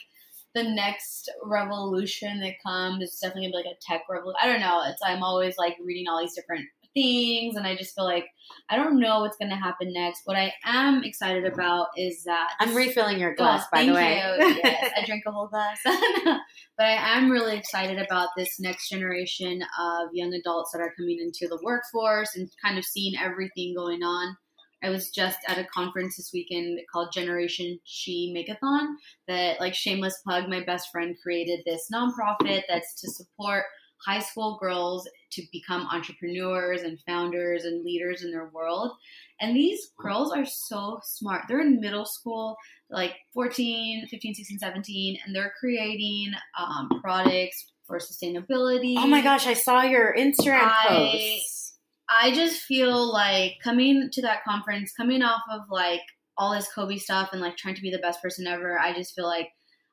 the 0.56 0.64
next 0.64 1.30
revolution 1.44 2.40
that 2.40 2.56
comes 2.66 3.04
is 3.04 3.20
definitely 3.20 3.52
gonna 3.52 3.62
be 3.64 3.68
like 3.68 3.78
a 3.78 3.80
tech 3.82 4.04
revolution. 4.10 4.40
I 4.42 4.48
don't 4.48 4.60
know. 4.62 4.82
It's 4.88 5.02
I'm 5.04 5.22
always 5.22 5.56
like 5.58 5.78
reading 5.84 6.08
all 6.08 6.20
these 6.20 6.34
different 6.34 6.66
things 6.98 7.56
and 7.56 7.68
I 7.68 7.76
just 7.76 7.94
feel 7.96 8.06
like 8.06 8.26
I 8.70 8.76
don't 8.76 9.00
know 9.00 9.22
what's 9.22 9.38
gonna 9.38 9.56
happen 9.56 9.94
next. 9.94 10.22
What 10.26 10.38
I 10.38 10.54
am 10.66 11.04
excited 11.04 11.46
about 11.46 11.88
is 11.96 12.24
that 12.24 12.54
I'm 12.60 12.76
refilling 12.76 13.20
your 13.20 13.32
Oh, 13.34 13.36
glass, 13.36 13.66
by 13.72 13.80
thank 13.80 13.90
the 13.90 13.96
way. 13.96 14.16
yes, 14.64 14.92
I 14.98 15.06
drank 15.06 15.24
a 15.28 15.32
whole 15.32 15.48
glass. 15.48 15.80
but 15.86 16.86
I 16.86 17.18
am 17.18 17.30
really 17.30 17.58
excited 17.58 18.00
about 18.00 18.30
this 18.36 18.60
next 18.60 18.90
generation 18.90 19.62
of 19.80 20.10
young 20.14 20.34
adults 20.34 20.72
that 20.72 20.82
are 20.82 20.94
coming 20.98 21.20
into 21.20 21.48
the 21.48 21.60
workforce 21.64 22.36
and 22.36 22.50
kind 22.64 22.78
of 22.78 22.86
seeing 22.86 23.18
everything 23.20 23.76
going 23.76 24.04
on. 24.04 24.36
I 24.84 24.90
was 24.90 25.10
just 25.10 25.40
at 25.48 25.58
a 25.58 25.66
conference 25.66 26.18
this 26.18 26.32
weekend 26.34 26.80
called 26.92 27.12
Generation 27.12 27.80
She 27.84 28.32
Makeathon 28.36 28.94
that 29.28 29.60
like 29.60 29.74
shameless 29.74 30.22
plug, 30.24 30.50
my 30.50 30.64
best 30.64 30.90
friend 30.92 31.16
created 31.22 31.62
this 31.66 31.90
nonprofit 31.92 32.62
that's 32.70 33.02
to 33.02 33.10
support 33.12 33.66
high 34.06 34.20
school 34.20 34.58
girls 34.62 35.08
to 35.32 35.44
become 35.52 35.88
entrepreneurs 35.92 36.82
and 36.82 37.00
founders 37.02 37.66
and 37.66 37.84
leaders 37.84 38.24
in 38.24 38.32
their 38.32 38.48
world. 38.48 38.92
And 39.40 39.56
these 39.56 39.92
girls 40.00 40.32
are 40.32 40.46
so 40.46 41.00
smart. 41.04 41.44
They're 41.48 41.62
in 41.62 41.80
middle 41.80 42.06
school, 42.06 42.58
like 42.90 43.14
14, 43.34 44.08
15, 44.08 44.34
16, 44.36 44.60
17, 44.60 45.20
and 45.26 45.36
they're 45.36 45.54
creating 45.60 46.32
um, 46.58 46.90
products 47.02 47.72
for 47.86 48.00
sustainability. 48.00 48.96
oh 48.98 49.08
my 49.08 49.22
gosh, 49.22 49.48
I 49.48 49.54
saw 49.54 49.82
your 49.84 50.16
Instagram 50.16 50.60
I- 50.62 50.88
post. 50.88 51.64
I 52.10 52.34
just 52.34 52.62
feel 52.62 53.12
like 53.12 53.58
coming 53.62 54.10
to 54.14 54.22
that 54.22 54.44
conference, 54.46 54.94
coming 54.96 55.22
off 55.22 55.42
of 55.52 55.64
like 55.70 56.00
all 56.38 56.54
this 56.54 56.72
Kobe 56.74 56.98
stuff 56.98 57.30
and 57.34 57.42
like 57.42 57.58
trying 57.58 57.76
to 57.76 57.82
be 57.82 57.92
the 57.92 57.98
best 57.98 58.22
person 58.22 58.48
ever, 58.48 58.80
I 58.80 58.94
just 58.94 59.14
feel 59.14 59.26
like 59.26 59.50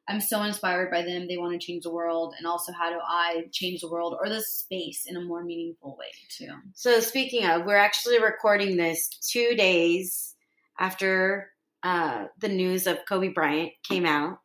I'm 0.07 0.21
so 0.21 0.43
inspired 0.43 0.91
by 0.91 1.03
them. 1.03 1.27
They 1.27 1.39
want 1.39 1.59
to 1.59 1.67
change 1.67 1.85
the 1.85 1.93
world. 1.93 2.35
And 2.37 2.47
also, 2.47 2.73
how 2.73 2.91
do 2.91 2.99
I 3.03 3.45
change 3.53 3.81
the 3.81 3.91
world 3.91 4.17
or 4.21 4.29
the 4.29 4.43
space 4.43 5.07
in 5.07 5.17
a 5.17 5.21
more 5.21 5.43
meaningful 5.43 5.97
way, 5.99 6.09
too? 6.29 6.53
So 6.75 7.01
speaking 7.01 7.47
of, 7.47 7.65
we're 7.65 7.77
actually 7.77 8.21
recording 8.21 8.77
this 8.77 9.09
two 9.09 9.55
days 9.57 10.35
after 10.79 11.51
uh, 11.83 12.27
the 12.39 12.49
news 12.49 12.87
of 12.87 12.99
Kobe 13.09 13.29
Bryant 13.29 13.73
came 13.89 14.05
out, 14.05 14.41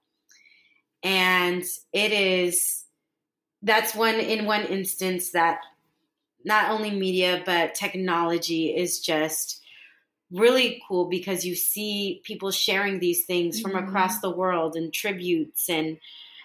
and 1.04 1.64
it 1.94 2.12
is 2.12 2.86
that's 3.62 3.94
one 3.96 4.16
in 4.16 4.46
one 4.46 4.66
instance 4.66 5.32
that 5.32 5.60
not 6.46 6.72
only 6.72 6.92
media 6.92 7.44
but 7.46 7.76
technology 7.76 8.76
is 8.76 9.00
just 9.00 9.59
really 10.32 10.82
cool 10.88 11.06
because 11.10 11.46
you 11.46 11.56
see 11.56 12.22
people 12.24 12.52
sharing 12.52 13.00
these 13.00 13.26
things 13.26 13.60
from 13.60 13.72
Mhm. 13.72 13.88
across 13.88 14.20
the 14.22 14.30
world 14.30 14.76
and 14.76 14.94
tributes 14.94 15.70
and 15.70 16.00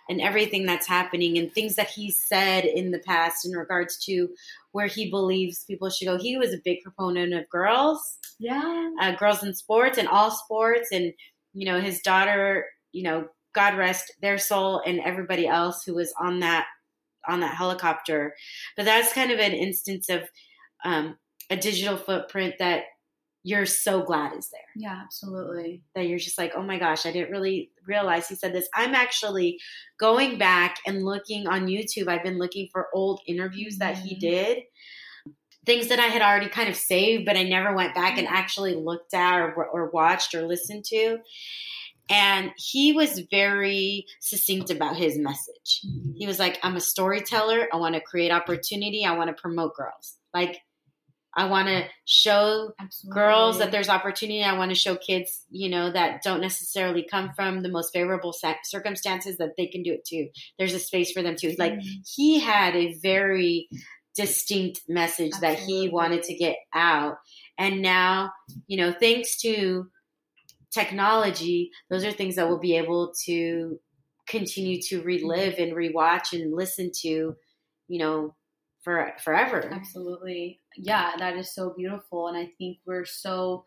and 0.07 0.20
everything 0.20 0.66
that's 0.66 0.87
happening 0.87 1.39
and 1.39 1.51
things 1.51 1.76
that 1.76 1.89
he 1.89 2.11
said 2.11 2.66
in 2.66 2.91
the 2.91 2.99
past 2.99 3.47
in 3.47 3.53
regards 3.53 3.97
to 4.05 4.28
where 4.72 4.87
he 4.87 5.09
believes 5.09 5.64
people 5.64 5.89
should 5.89 6.05
go. 6.05 6.18
He 6.18 6.37
was 6.37 6.53
a 6.53 6.59
big 6.62 6.82
proponent 6.82 7.32
of 7.32 7.49
girls, 7.49 8.18
Yeah. 8.39 8.91
uh, 9.01 9.12
girls 9.12 9.43
in 9.43 9.55
sports 9.55 9.97
and 9.97 10.07
all 10.07 10.30
sports, 10.30 10.91
and 10.93 11.14
you 11.55 11.64
know 11.64 11.80
his 11.80 12.01
daughter. 12.03 12.66
You 12.93 13.05
know, 13.05 13.28
God 13.55 13.76
rest 13.78 14.12
their 14.20 14.37
soul, 14.37 14.80
and 14.85 15.01
everybody 15.01 15.47
else 15.47 15.85
who 15.85 15.95
was 15.95 16.12
on 16.20 16.41
that 16.41 16.66
on 17.26 17.41
that 17.41 17.55
helicopter. 17.55 18.37
But 18.76 18.85
that's 18.85 19.14
kind 19.14 19.30
of 19.30 19.39
an 19.39 19.53
instance 19.53 20.11
of 20.11 20.28
um, 20.85 21.16
a 21.49 21.57
digital 21.57 21.97
footprint 21.97 22.57
that 22.59 22.85
you're 23.47 23.67
so 23.67 24.03
glad 24.03 24.37
is 24.37 24.49
there. 24.51 24.61
Yeah, 24.75 25.01
absolutely. 25.05 25.83
That 25.95 26.07
you're 26.09 26.19
just 26.19 26.39
like, 26.39 26.53
oh 26.57 26.63
my 26.63 26.79
gosh, 26.79 27.05
I 27.05 27.13
didn't 27.13 27.31
really 27.31 27.71
realize 27.87 28.27
he 28.27 28.35
said 28.35 28.55
this. 28.55 28.69
I'm 28.75 28.95
actually 28.95 29.61
going 30.01 30.39
back 30.39 30.79
and 30.87 31.05
looking 31.05 31.47
on 31.47 31.67
YouTube. 31.67 32.09
I've 32.09 32.23
been 32.25 32.39
looking 32.39 32.69
for 32.73 32.89
old 32.95 33.21
interviews 33.27 33.77
that 33.79 33.99
he 33.99 34.17
Mhm. 34.17 34.21
did, 34.21 34.59
things 35.67 35.89
that 35.89 35.99
I 36.01 36.07
had 36.07 36.23
already 36.23 36.49
kind 36.49 36.71
of 36.71 36.77
saved, 36.77 37.27
but 37.27 37.37
I 37.37 37.43
never 37.43 37.75
went 37.75 37.95
back 37.95 38.17
and 38.19 38.27
actually 38.27 38.75
looked 38.75 39.13
at 39.13 39.39
or, 39.41 39.67
or 39.67 39.91
watched 39.91 40.35
or 40.35 40.47
listened 40.47 40.85
to. 40.87 41.19
And 42.11 42.51
he 42.57 42.93
was 42.93 43.21
very 43.31 44.07
succinct 44.21 44.71
about 44.71 44.97
his 44.97 45.17
message. 45.19 45.83
He 46.17 46.27
was 46.27 46.39
like, 46.39 46.59
I'm 46.63 46.77
a 46.77 46.81
storyteller. 46.81 47.69
I 47.73 47.77
want 47.77 47.95
to 47.95 48.01
create 48.01 48.31
opportunity. 48.31 49.05
I 49.07 49.17
want 49.17 49.29
to 49.35 49.41
promote 49.41 49.75
girls. 49.75 50.17
Like, 50.35 50.59
I 51.37 51.47
want 51.47 51.68
to 51.68 51.85
show 52.05 52.72
Absolutely. 52.78 53.14
girls 53.20 53.59
that 53.59 53.72
there's 53.72 53.89
opportunity. 53.89 54.43
I 54.45 54.57
want 54.57 54.70
to 54.70 54.74
show 54.76 54.97
kids, 54.97 55.45
you 55.51 55.68
know, 55.68 55.91
that 55.93 56.22
don't 56.22 56.41
necessarily 56.41 57.03
come 57.09 57.32
from 57.35 57.62
the 57.62 57.68
most 57.68 57.93
favorable 57.93 58.35
circumstances 58.62 59.37
that 59.39 59.57
they 59.57 59.66
can 59.66 59.82
do 59.82 59.93
it 59.93 60.05
too. 60.05 60.28
There's 60.59 60.74
a 60.74 60.78
space 60.78 61.12
for 61.12 61.22
them 61.22 61.37
too. 61.37 61.55
Like 61.59 61.74
Mhm. 61.74 62.09
he 62.14 62.39
had 62.39 62.76
a 62.76 62.95
very 62.95 63.68
distinct 64.16 64.82
message 64.89 65.32
that 65.41 65.59
he 65.59 65.89
wanted 65.89 66.22
to 66.24 66.35
get 66.35 66.57
out. 66.72 67.18
And 67.59 67.82
now, 67.82 68.32
you 68.68 68.76
know, 68.76 68.93
thanks 68.93 69.37
to 69.39 69.91
technology, 70.72 71.70
those 71.91 72.05
are 72.05 72.12
things 72.12 72.37
that 72.37 72.49
we'll 72.49 72.59
be 72.59 72.76
able 72.76 73.12
to 73.24 73.80
continue 74.26 74.80
to 74.82 75.03
relive 75.03 75.55
and 75.59 75.72
rewatch 75.72 76.32
and 76.32 76.55
listen 76.55 76.91
to, 77.03 77.37
you 77.89 77.99
know, 77.99 78.35
for 78.82 79.12
forever. 79.22 79.68
Absolutely. 79.72 80.61
Yeah, 80.77 81.12
that 81.18 81.37
is 81.37 81.55
so 81.55 81.75
beautiful. 81.77 82.29
And 82.29 82.37
I 82.37 82.51
think 82.59 82.79
we're 82.87 83.05
so 83.05 83.64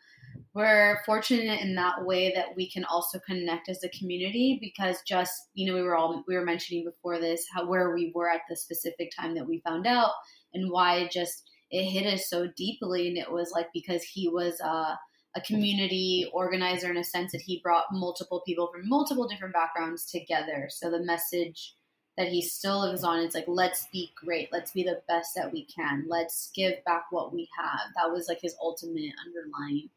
we're 0.53 0.99
fortunate 1.05 1.61
in 1.61 1.75
that 1.75 2.05
way 2.05 2.31
that 2.35 2.55
we 2.55 2.69
can 2.69 2.83
also 2.85 3.19
connect 3.19 3.69
as 3.69 3.83
a 3.83 3.89
community 3.89 4.57
because 4.61 4.97
just, 5.07 5.33
you 5.53 5.67
know, 5.67 5.75
we 5.75 5.83
were 5.83 5.95
all 5.95 6.23
we 6.27 6.35
were 6.35 6.45
mentioning 6.45 6.83
before 6.83 7.19
this 7.19 7.45
how 7.53 7.65
where 7.67 7.93
we 7.93 8.11
were 8.13 8.29
at 8.29 8.41
the 8.49 8.55
specific 8.55 9.11
time 9.17 9.35
that 9.35 9.47
we 9.47 9.61
found 9.65 9.87
out 9.87 10.11
and 10.53 10.71
why 10.71 10.97
it 10.97 11.11
just 11.11 11.43
it 11.71 11.83
hit 11.85 12.11
us 12.11 12.29
so 12.29 12.47
deeply 12.55 13.07
and 13.07 13.17
it 13.17 13.31
was 13.31 13.51
like 13.53 13.67
because 13.73 14.03
he 14.03 14.27
was 14.27 14.59
uh 14.61 14.95
a 15.35 15.41
community 15.41 16.29
organizer 16.33 16.89
in 16.89 16.97
a 16.97 17.03
sense 17.03 17.31
that 17.31 17.41
he 17.41 17.61
brought 17.61 17.85
multiple 17.91 18.41
people 18.45 18.69
from 18.73 18.87
multiple 18.89 19.27
different 19.27 19.53
backgrounds 19.53 20.09
together. 20.09 20.67
So 20.69 20.89
the 20.89 21.03
message 21.03 21.75
that 22.17 22.29
he 22.29 22.41
still 22.41 22.81
lives 22.81 23.03
on. 23.03 23.19
It's 23.19 23.35
like 23.35 23.45
let's 23.47 23.87
be 23.91 24.11
great. 24.15 24.49
Let's 24.51 24.71
be 24.71 24.83
the 24.83 25.01
best 25.07 25.35
that 25.35 25.53
we 25.53 25.65
can. 25.65 26.05
Let's 26.07 26.51
give 26.55 26.83
back 26.85 27.05
what 27.11 27.33
we 27.33 27.47
have. 27.57 27.79
That 27.95 28.11
was 28.11 28.27
like 28.27 28.41
his 28.41 28.55
ultimate 28.61 29.13
underlying 29.25 29.89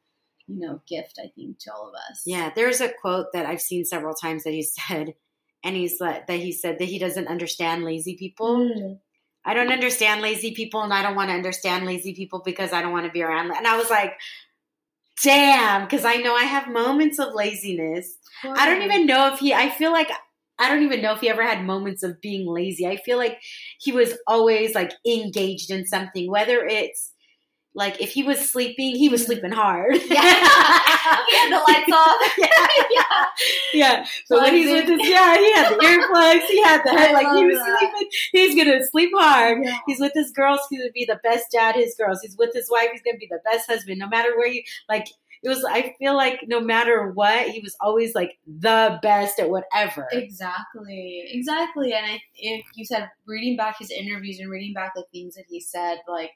you 0.50 0.58
know 0.58 0.80
gift 0.88 1.18
i 1.22 1.30
think 1.34 1.58
to 1.60 1.72
all 1.72 1.88
of 1.88 1.94
us. 2.10 2.22
Yeah 2.26 2.50
there's 2.54 2.80
a 2.80 2.88
quote 2.88 3.32
that 3.32 3.46
i've 3.46 3.60
seen 3.60 3.84
several 3.84 4.14
times 4.14 4.44
that 4.44 4.52
he 4.52 4.62
said 4.88 5.14
and 5.62 5.76
he's 5.76 6.00
like 6.00 6.26
that 6.26 6.38
he 6.38 6.52
said 6.52 6.78
that 6.78 6.86
he 6.86 6.98
doesn't 6.98 7.28
understand 7.28 7.84
lazy 7.84 8.16
people. 8.16 8.58
Mm. 8.58 8.98
i 9.44 9.54
don't 9.54 9.72
understand 9.72 10.20
lazy 10.20 10.52
people 10.54 10.82
and 10.82 10.92
i 10.92 11.02
don't 11.02 11.14
want 11.14 11.30
to 11.30 11.34
understand 11.34 11.86
lazy 11.86 12.14
people 12.14 12.42
because 12.44 12.72
i 12.72 12.82
don't 12.82 12.92
want 12.92 13.06
to 13.06 13.12
be 13.12 13.22
around 13.22 13.52
and 13.52 13.66
i 13.66 13.76
was 13.76 13.90
like 13.90 14.14
damn 15.22 15.84
because 15.84 16.04
i 16.04 16.16
know 16.16 16.34
i 16.34 16.44
have 16.44 16.68
moments 16.68 17.18
of 17.18 17.34
laziness. 17.34 18.16
I 18.44 18.66
don't 18.66 18.82
even 18.82 19.06
know 19.06 19.32
if 19.32 19.38
he 19.38 19.54
i 19.54 19.68
feel 19.68 19.92
like 19.92 20.10
I 20.60 20.68
don't 20.68 20.82
even 20.82 21.02
know 21.02 21.12
if 21.14 21.20
he 21.20 21.30
ever 21.30 21.42
had 21.42 21.64
moments 21.64 22.02
of 22.02 22.20
being 22.20 22.46
lazy. 22.46 22.86
I 22.86 22.96
feel 22.96 23.16
like 23.16 23.40
he 23.80 23.92
was 23.92 24.14
always 24.26 24.74
like 24.74 24.92
engaged 25.06 25.70
in 25.70 25.86
something, 25.86 26.30
whether 26.30 26.64
it's 26.64 27.12
like 27.74 28.00
if 28.00 28.10
he 28.10 28.22
was 28.22 28.50
sleeping, 28.50 28.96
he 28.96 29.08
was 29.08 29.24
sleeping 29.24 29.52
hard. 29.52 29.94
Yeah. 30.10 30.20
he 31.28 31.36
had 31.36 31.52
the 31.52 31.62
lights 31.66 31.92
off. 31.92 32.32
yeah. 32.38 32.66
yeah. 32.90 33.26
yeah. 33.72 34.06
So 34.26 34.40
when 34.40 34.54
he's 34.54 34.70
with 34.70 34.88
his 34.88 35.08
yeah, 35.08 35.36
he 35.36 35.52
had 35.52 35.72
the 35.72 35.76
earplugs, 35.76 36.46
he 36.46 36.62
had 36.62 36.82
the 36.84 36.90
head, 36.90 37.12
like 37.12 37.28
he 37.36 37.44
was 37.44 37.56
that. 37.56 37.78
sleeping. 37.78 38.10
He's 38.32 38.56
gonna 38.56 38.84
sleep 38.86 39.10
hard. 39.14 39.58
Yeah. 39.62 39.78
He's 39.86 40.00
with 40.00 40.12
his 40.14 40.32
girls, 40.32 40.60
he's 40.68 40.80
gonna 40.80 40.92
be 40.92 41.04
the 41.04 41.20
best 41.22 41.46
dad, 41.52 41.76
his 41.76 41.94
girls. 41.94 42.20
He's 42.22 42.36
with 42.36 42.50
his 42.52 42.68
wife, 42.70 42.88
he's 42.92 43.02
gonna 43.02 43.18
be 43.18 43.28
the 43.30 43.40
best 43.50 43.70
husband, 43.70 43.98
no 43.98 44.08
matter 44.08 44.36
where 44.36 44.50
he 44.50 44.66
like 44.88 45.06
it 45.42 45.48
was 45.48 45.64
I 45.64 45.94
feel 45.98 46.16
like 46.16 46.40
no 46.46 46.60
matter 46.60 47.10
what, 47.12 47.48
he 47.48 47.60
was 47.60 47.76
always 47.80 48.14
like 48.14 48.38
the 48.46 48.98
best 49.02 49.38
at 49.38 49.50
whatever. 49.50 50.06
Exactly. 50.12 51.24
Exactly. 51.28 51.92
And 51.92 52.04
I 52.06 52.20
if 52.36 52.64
you 52.74 52.84
said 52.84 53.08
reading 53.26 53.56
back 53.56 53.78
his 53.78 53.90
interviews 53.90 54.38
and 54.38 54.50
reading 54.50 54.74
back 54.74 54.92
the 54.94 55.04
things 55.12 55.34
that 55.36 55.44
he 55.48 55.60
said, 55.60 55.98
like 56.08 56.32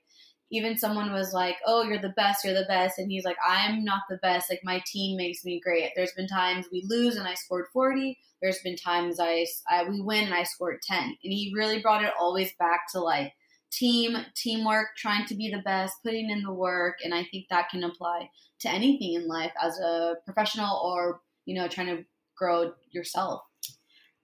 even 0.51 0.77
someone 0.79 1.13
was 1.13 1.33
like, 1.33 1.57
"Oh, 1.67 1.83
you're 1.83 2.01
the 2.01 2.11
best, 2.17 2.45
you're 2.45 2.55
the 2.55 2.67
best," 2.69 2.99
and 2.99 3.11
he's 3.11 3.25
like, 3.25 3.37
"I'm 3.47 3.85
not 3.85 4.03
the 4.09 4.19
best. 4.19 4.51
Like 4.51 4.61
my 4.65 4.83
team 4.87 5.17
makes 5.17 5.45
me 5.45 5.61
great. 5.63 5.91
There's 5.97 6.13
been 6.13 6.29
times 6.29 6.67
we 6.71 6.85
lose 6.89 7.17
and 7.17 7.27
I 7.27 7.35
scored 7.35 7.67
40. 7.73 8.19
There's 8.43 8.61
been 8.61 8.77
times 8.77 9.19
I, 9.21 9.47
I 9.71 9.85
we 9.89 10.01
win 10.01 10.25
and 10.25 10.35
I 10.35 10.45
scored 10.45 10.81
10." 10.83 11.03
And 11.03 11.33
he 11.33 11.53
really 11.55 11.81
brought 11.81 12.05
it 12.05 12.13
always 12.19 12.53
back 12.59 12.83
to 12.93 13.01
like 13.01 13.33
team, 13.79 14.17
teamwork, 14.35 14.89
trying 14.97 15.27
to 15.27 15.35
be 15.35 15.51
the 15.51 15.63
best, 15.63 15.95
putting 16.03 16.31
in 16.31 16.43
the 16.43 16.53
work, 16.53 16.99
and 17.05 17.15
I 17.15 17.25
think 17.25 17.47
that 17.51 17.69
can 17.69 17.85
apply 17.85 18.31
to 18.61 18.71
anything 18.71 19.15
in 19.15 19.29
life 19.29 19.53
as 19.63 19.79
a 19.79 20.17
professional 20.25 20.77
or 20.79 21.21
you 21.45 21.55
know 21.55 21.69
trying 21.69 21.89
to 21.89 22.05
grow 22.37 22.73
yourself. 22.91 23.43
Oh 23.69 23.73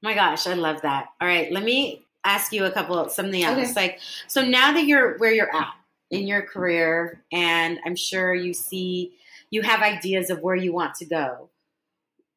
my 0.03 0.15
gosh, 0.15 0.47
I 0.47 0.55
love 0.55 0.83
that. 0.83 1.09
All 1.21 1.29
right, 1.29 1.53
let 1.53 1.65
me 1.65 2.07
ask 2.25 2.53
you 2.53 2.65
a 2.65 2.71
couple 2.71 3.09
something 3.09 3.43
else. 3.43 3.71
Okay. 3.71 3.73
Like, 3.75 4.01
so 4.29 4.43
now 4.43 4.73
that 4.73 4.85
you're 4.85 5.19
where 5.19 5.33
you're 5.33 5.55
at 5.55 5.73
in 6.11 6.27
your 6.27 6.43
career, 6.43 7.25
and 7.33 7.79
I'm 7.85 7.97
sure 7.97 8.35
you 8.35 8.55
see 8.55 9.13
you 9.51 9.63
have 9.63 9.83
ideas 9.83 10.31
of 10.31 10.41
where 10.41 10.57
you 10.57 10.73
want 10.73 10.95
to 10.97 11.05
go. 11.05 11.51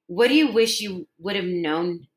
What 0.07 0.28
do 0.28 0.36
you 0.36 0.51
wish 0.51 0.82
you 0.82 1.07
would 1.20 1.36
have 1.36 1.45
known 1.45 2.07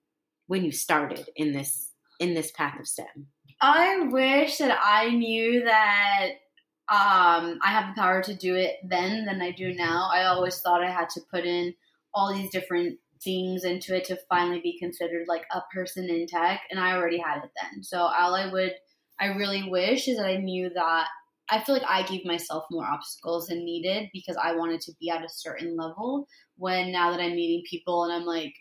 when 0.47 0.65
you 0.65 0.73
started 0.73 1.29
in 1.37 1.53
this 1.53 1.91
in 2.19 2.35
this 2.35 2.51
path 2.51 2.81
of 2.81 2.87
STEM? 2.87 3.29
I 3.61 4.01
wish 4.11 4.59
that 4.59 4.79
I 4.83 5.11
knew 5.11 5.65
that 5.65 6.29
um, 6.89 7.59
I 7.63 7.71
have 7.71 7.95
the 7.95 8.01
power 8.01 8.23
to 8.23 8.35
do 8.35 8.55
it 8.55 8.77
then 8.85 9.25
than 9.25 9.41
I 9.41 9.51
do 9.51 9.75
now. 9.75 10.09
I 10.13 10.25
always 10.25 10.61
thought 10.61 10.85
I 10.85 10.91
had 10.91 11.09
to 11.11 11.21
put 11.33 11.45
in 11.45 11.75
all 12.15 12.33
these 12.33 12.51
different 12.51 12.99
things 13.25 13.65
into 13.65 13.97
it 13.97 14.05
to 14.05 14.19
finally 14.29 14.61
be 14.61 14.79
considered 14.79 15.27
like 15.27 15.45
a 15.53 15.63
person 15.73 16.09
in 16.09 16.27
tech, 16.27 16.63
and 16.71 16.79
I 16.79 16.93
already 16.93 17.19
had 17.19 17.39
it 17.39 17.51
then. 17.61 17.83
So 17.83 17.99
all 17.99 18.35
I 18.35 18.53
would, 18.53 18.75
I 19.19 19.27
really 19.29 19.69
wish 19.69 20.07
is 20.07 20.19
that 20.19 20.27
I 20.27 20.37
knew 20.37 20.71
that. 20.75 21.09
I 21.49 21.61
feel 21.61 21.77
like 21.77 21.89
I 21.89 22.03
gave 22.03 22.25
myself 22.25 22.65
more 22.71 22.85
obstacles 22.85 23.47
than 23.47 23.65
needed 23.65 24.09
because 24.13 24.37
I 24.37 24.57
wanted 24.57 24.81
to 24.83 24.93
be 25.01 25.11
at 25.11 25.25
a 25.25 25.29
certain 25.29 25.77
level. 25.77 26.27
When 26.57 26.91
now 26.93 27.11
that 27.13 27.21
I'm 27.21 27.37
meeting 27.37 27.63
people 27.71 28.05
and 28.05 28.13
I'm 28.13 28.25
like, 28.25 28.53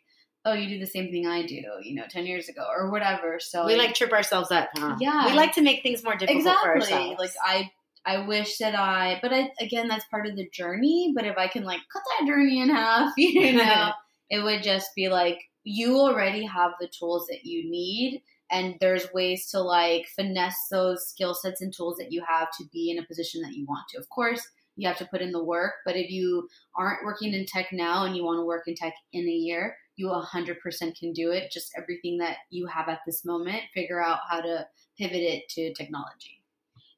oh, 0.45 0.53
you 0.53 0.69
do 0.69 0.79
the 0.79 0.85
same 0.85 1.09
thing 1.09 1.25
I 1.25 1.45
do, 1.45 1.61
you 1.81 1.95
know, 1.95 2.03
10 2.09 2.25
years 2.25 2.49
ago 2.49 2.65
or 2.69 2.91
whatever. 2.91 3.39
So 3.39 3.65
we 3.65 3.75
like 3.75 3.95
trip 3.95 4.13
ourselves 4.13 4.51
up, 4.51 4.69
huh? 4.75 4.95
Yeah. 4.99 5.25
We 5.25 5.33
like 5.33 5.53
to 5.53 5.61
make 5.61 5.81
things 5.81 6.03
more 6.03 6.15
difficult 6.15 6.37
exactly. 6.37 6.63
for 6.63 6.75
ourselves. 6.75 7.19
Like 7.19 7.31
I 7.43 7.71
I 8.05 8.19
wish 8.27 8.59
that 8.59 8.75
I, 8.75 9.17
but 9.21 9.33
I, 9.33 9.51
again, 9.59 9.87
that's 9.87 10.05
part 10.05 10.27
of 10.27 10.35
the 10.35 10.47
journey. 10.49 11.11
But 11.15 11.25
if 11.25 11.37
I 11.37 11.47
can 11.47 11.63
like 11.63 11.79
cut 11.91 12.03
that 12.19 12.27
journey 12.27 12.61
in 12.61 12.69
half, 12.69 13.13
you 13.17 13.53
know, 13.57 13.91
it 14.29 14.43
would 14.43 14.61
just 14.61 14.91
be 14.95 15.09
like 15.09 15.39
you 15.63 15.97
already 15.97 16.45
have 16.45 16.73
the 16.79 16.87
tools 16.87 17.25
that 17.27 17.43
you 17.43 17.69
need. 17.69 18.21
And 18.51 18.75
there's 18.79 19.11
ways 19.11 19.49
to 19.49 19.59
like 19.59 20.05
finesse 20.15 20.67
those 20.69 21.07
skill 21.07 21.33
sets 21.33 21.61
and 21.61 21.73
tools 21.75 21.97
that 21.97 22.11
you 22.11 22.23
have 22.29 22.49
to 22.59 22.65
be 22.71 22.91
in 22.91 23.03
a 23.03 23.07
position 23.07 23.41
that 23.41 23.53
you 23.53 23.65
want 23.65 23.87
to. 23.89 23.97
Of 23.97 24.07
course, 24.09 24.47
you 24.75 24.87
have 24.87 24.97
to 24.99 25.05
put 25.05 25.21
in 25.21 25.31
the 25.31 25.43
work, 25.43 25.73
but 25.83 25.95
if 25.95 26.11
you 26.11 26.47
aren't 26.77 27.03
working 27.03 27.33
in 27.33 27.47
tech 27.47 27.69
now 27.71 28.05
and 28.05 28.15
you 28.15 28.23
want 28.23 28.37
to 28.37 28.45
work 28.45 28.67
in 28.67 28.75
tech 28.75 28.93
in 29.13 29.27
a 29.27 29.31
year, 29.31 29.75
you 29.95 30.07
100% 30.07 30.99
can 30.99 31.13
do 31.13 31.31
it. 31.31 31.51
Just 31.51 31.71
everything 31.77 32.17
that 32.19 32.37
you 32.49 32.67
have 32.67 32.89
at 32.89 32.99
this 33.05 33.25
moment, 33.25 33.61
figure 33.73 34.03
out 34.03 34.19
how 34.29 34.41
to 34.41 34.65
pivot 34.97 35.21
it 35.21 35.49
to 35.49 35.73
technology 35.73 36.41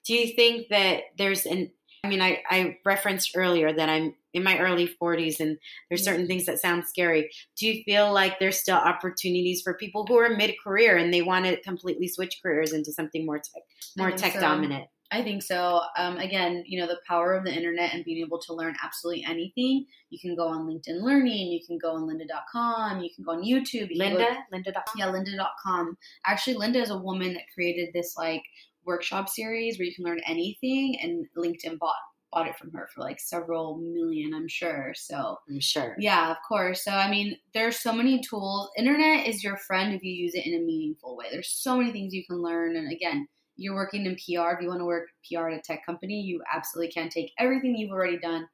do 0.07 0.13
you 0.13 0.33
think 0.33 0.69
that 0.69 1.03
there's 1.17 1.45
an 1.45 1.69
I 2.03 2.09
mean, 2.09 2.21
I, 2.21 2.41
I 2.49 2.77
referenced 2.85 3.31
earlier 3.35 3.73
that 3.73 3.89
I'm 3.89 4.13
in 4.31 4.43
my 4.43 4.59
early 4.59 4.87
40s 5.01 5.39
and 5.39 5.57
there's 5.89 6.05
certain 6.05 6.21
mm-hmm. 6.21 6.27
things 6.27 6.45
that 6.45 6.61
sound 6.61 6.85
scary. 6.85 7.29
Do 7.57 7.67
you 7.67 7.83
feel 7.83 8.13
like 8.13 8.39
there's 8.39 8.59
still 8.59 8.77
opportunities 8.77 9.61
for 9.61 9.73
people 9.73 10.05
who 10.05 10.15
are 10.17 10.29
mid 10.29 10.53
career 10.63 10.95
and 10.95 11.11
they 11.11 11.23
want 11.23 11.45
to 11.45 11.59
completely 11.61 12.07
switch 12.07 12.39
careers 12.41 12.71
into 12.71 12.93
something 12.93 13.25
more 13.25 13.39
tech, 13.39 13.63
more 13.97 14.11
tech 14.11 14.33
so. 14.33 14.39
dominant? 14.39 14.85
I 15.12 15.24
think 15.24 15.41
so. 15.41 15.82
Um, 15.97 16.18
again, 16.18 16.64
you 16.66 16.80
know, 16.80 16.88
the 16.88 16.99
power 17.08 17.34
of 17.34 17.45
the 17.45 17.53
internet 17.53 17.93
and 17.93 18.03
being 18.03 18.24
able 18.26 18.39
to 18.39 18.53
learn 18.53 18.76
absolutely 18.84 19.24
anything. 19.24 19.86
You 20.10 20.20
can 20.20 20.36
go 20.36 20.47
on 20.47 20.68
LinkedIn 20.68 21.01
Learning, 21.01 21.51
you 21.51 21.62
can 21.66 21.78
go 21.78 21.93
on 21.95 22.08
lynda.com, 22.08 23.01
you 23.01 23.10
can 23.16 23.24
go 23.24 23.32
on 23.32 23.43
YouTube. 23.43 23.88
You 23.89 24.01
Lynda? 24.01 24.38
Lynda.com? 24.53 24.93
Yeah, 24.97 25.08
lynda.com. 25.08 25.97
Actually, 26.26 26.58
Lynda 26.58 26.82
is 26.82 26.89
a 26.89 26.97
woman 26.97 27.34
that 27.34 27.43
created 27.53 27.89
this 27.93 28.16
like 28.18 28.43
workshop 28.86 29.30
series 29.30 29.78
where 29.78 29.86
you 29.86 29.95
can 29.95 30.05
learn 30.05 30.22
anything, 30.28 30.97
and 31.01 31.26
LinkedIn 31.38 31.80
bought 31.80 31.95
bought 32.32 32.47
it 32.47 32.58
from 32.58 32.72
her 32.74 32.89
for 32.93 33.01
like 33.01 33.20
several 33.22 33.78
million, 33.78 34.34
I'm 34.34 34.49
sure. 34.49 34.93
So 34.95 35.38
I'm 35.49 35.62
sure. 35.62 35.95
Yeah, 35.97 36.30
of 36.30 36.38
course. 36.47 36.84
So 36.84 36.91
I 36.91 37.10
mean, 37.10 37.38
there's 37.53 37.80
so 37.80 37.93
many 37.93 38.20
tools. 38.20 38.70
Internet 38.78 39.28
is 39.28 39.43
your 39.43 39.55
friend 39.55 39.93
if 39.93 40.03
you 40.03 40.12
use 40.12 40.36
it 40.36 40.45
in 40.45 40.53
a 40.53 40.66
meaningful 40.66 41.16
way. 41.16 41.28
There's 41.32 41.49
so 41.49 41.78
many 41.78 41.91
things 41.91 42.14
you 42.14 42.26
can 42.30 42.41
learn, 42.41 42.76
and 42.76 42.91
again, 42.91 43.28
you're 43.58 43.76
working 43.76 44.05
in 44.05 44.16
PR. 44.16 44.51
If 44.51 44.62
you 44.62 44.68
want 44.68 44.80
to 44.80 44.86
work 44.86 45.08
PR 45.30 45.49
at 45.49 45.60
a 45.60 45.62
tech 45.62 45.86
company, 45.86 46.22
you 46.22 46.41
absolutely 46.53 46.91
can 46.91 47.10
take 47.10 47.32
everything 47.38 47.76
you've 47.76 47.91
already 47.91 48.20
done, 48.20 48.47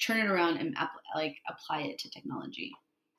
turn 0.00 0.18
it 0.18 0.30
around, 0.30 0.58
and 0.58 0.76
like 1.14 1.36
apply 1.48 1.82
it 1.82 1.98
to 2.00 2.10
technology. 2.10 2.70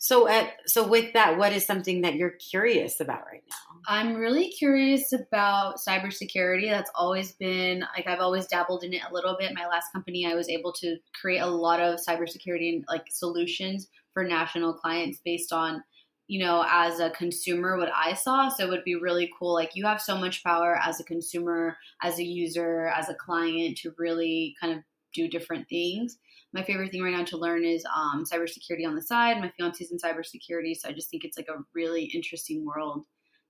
So, 0.03 0.27
at, 0.27 0.55
so 0.65 0.85
with 0.85 1.13
that, 1.13 1.37
what 1.37 1.53
is 1.53 1.65
something 1.65 2.01
that 2.01 2.15
you're 2.15 2.31
curious 2.51 2.99
about 2.99 3.21
right 3.31 3.41
now? 3.49 3.79
I'm 3.87 4.15
really 4.15 4.49
curious 4.49 5.13
about 5.13 5.77
cybersecurity. 5.77 6.69
That's 6.69 6.91
always 6.93 7.31
been 7.31 7.85
like 7.95 8.05
I've 8.05 8.19
always 8.19 8.45
dabbled 8.47 8.83
in 8.83 8.91
it 8.91 9.01
a 9.09 9.13
little 9.13 9.37
bit. 9.39 9.53
My 9.55 9.65
last 9.65 9.93
company, 9.93 10.25
I 10.25 10.35
was 10.35 10.49
able 10.49 10.73
to 10.73 10.97
create 11.19 11.39
a 11.39 11.47
lot 11.47 11.79
of 11.79 12.01
cybersecurity 12.05 12.73
and 12.73 12.85
like 12.89 13.05
solutions 13.09 13.87
for 14.13 14.25
national 14.25 14.73
clients 14.73 15.21
based 15.23 15.53
on 15.53 15.81
you 16.27 16.43
know, 16.43 16.65
as 16.67 16.99
a 16.99 17.09
consumer, 17.11 17.77
what 17.77 17.91
I 17.95 18.13
saw. 18.13 18.49
So 18.49 18.65
it 18.65 18.69
would 18.69 18.83
be 18.83 18.95
really 18.95 19.29
cool. 19.37 19.53
Like 19.53 19.71
you 19.75 19.85
have 19.85 20.01
so 20.01 20.17
much 20.17 20.43
power 20.43 20.79
as 20.81 20.99
a 20.99 21.03
consumer, 21.03 21.77
as 22.01 22.19
a 22.19 22.23
user, 22.23 22.87
as 22.87 23.09
a 23.09 23.15
client 23.15 23.77
to 23.79 23.93
really 23.97 24.55
kind 24.59 24.73
of 24.73 24.83
do 25.13 25.27
different 25.27 25.67
things 25.69 26.17
my 26.53 26.63
favorite 26.63 26.91
thing 26.91 27.01
right 27.01 27.13
now 27.13 27.23
to 27.23 27.37
learn 27.37 27.65
is 27.65 27.83
um, 27.95 28.23
cybersecurity 28.31 28.87
on 28.87 28.95
the 28.95 29.01
side. 29.01 29.39
My 29.41 29.51
fiance's 29.57 29.91
in 29.91 29.97
cybersecurity, 29.97 30.75
so 30.77 30.87
I 30.87 30.93
just 30.93 31.09
think 31.09 31.25
it's 31.25 31.37
like 31.37 31.47
a 31.49 31.63
really 31.73 32.05
interesting 32.05 32.63
world 32.63 33.05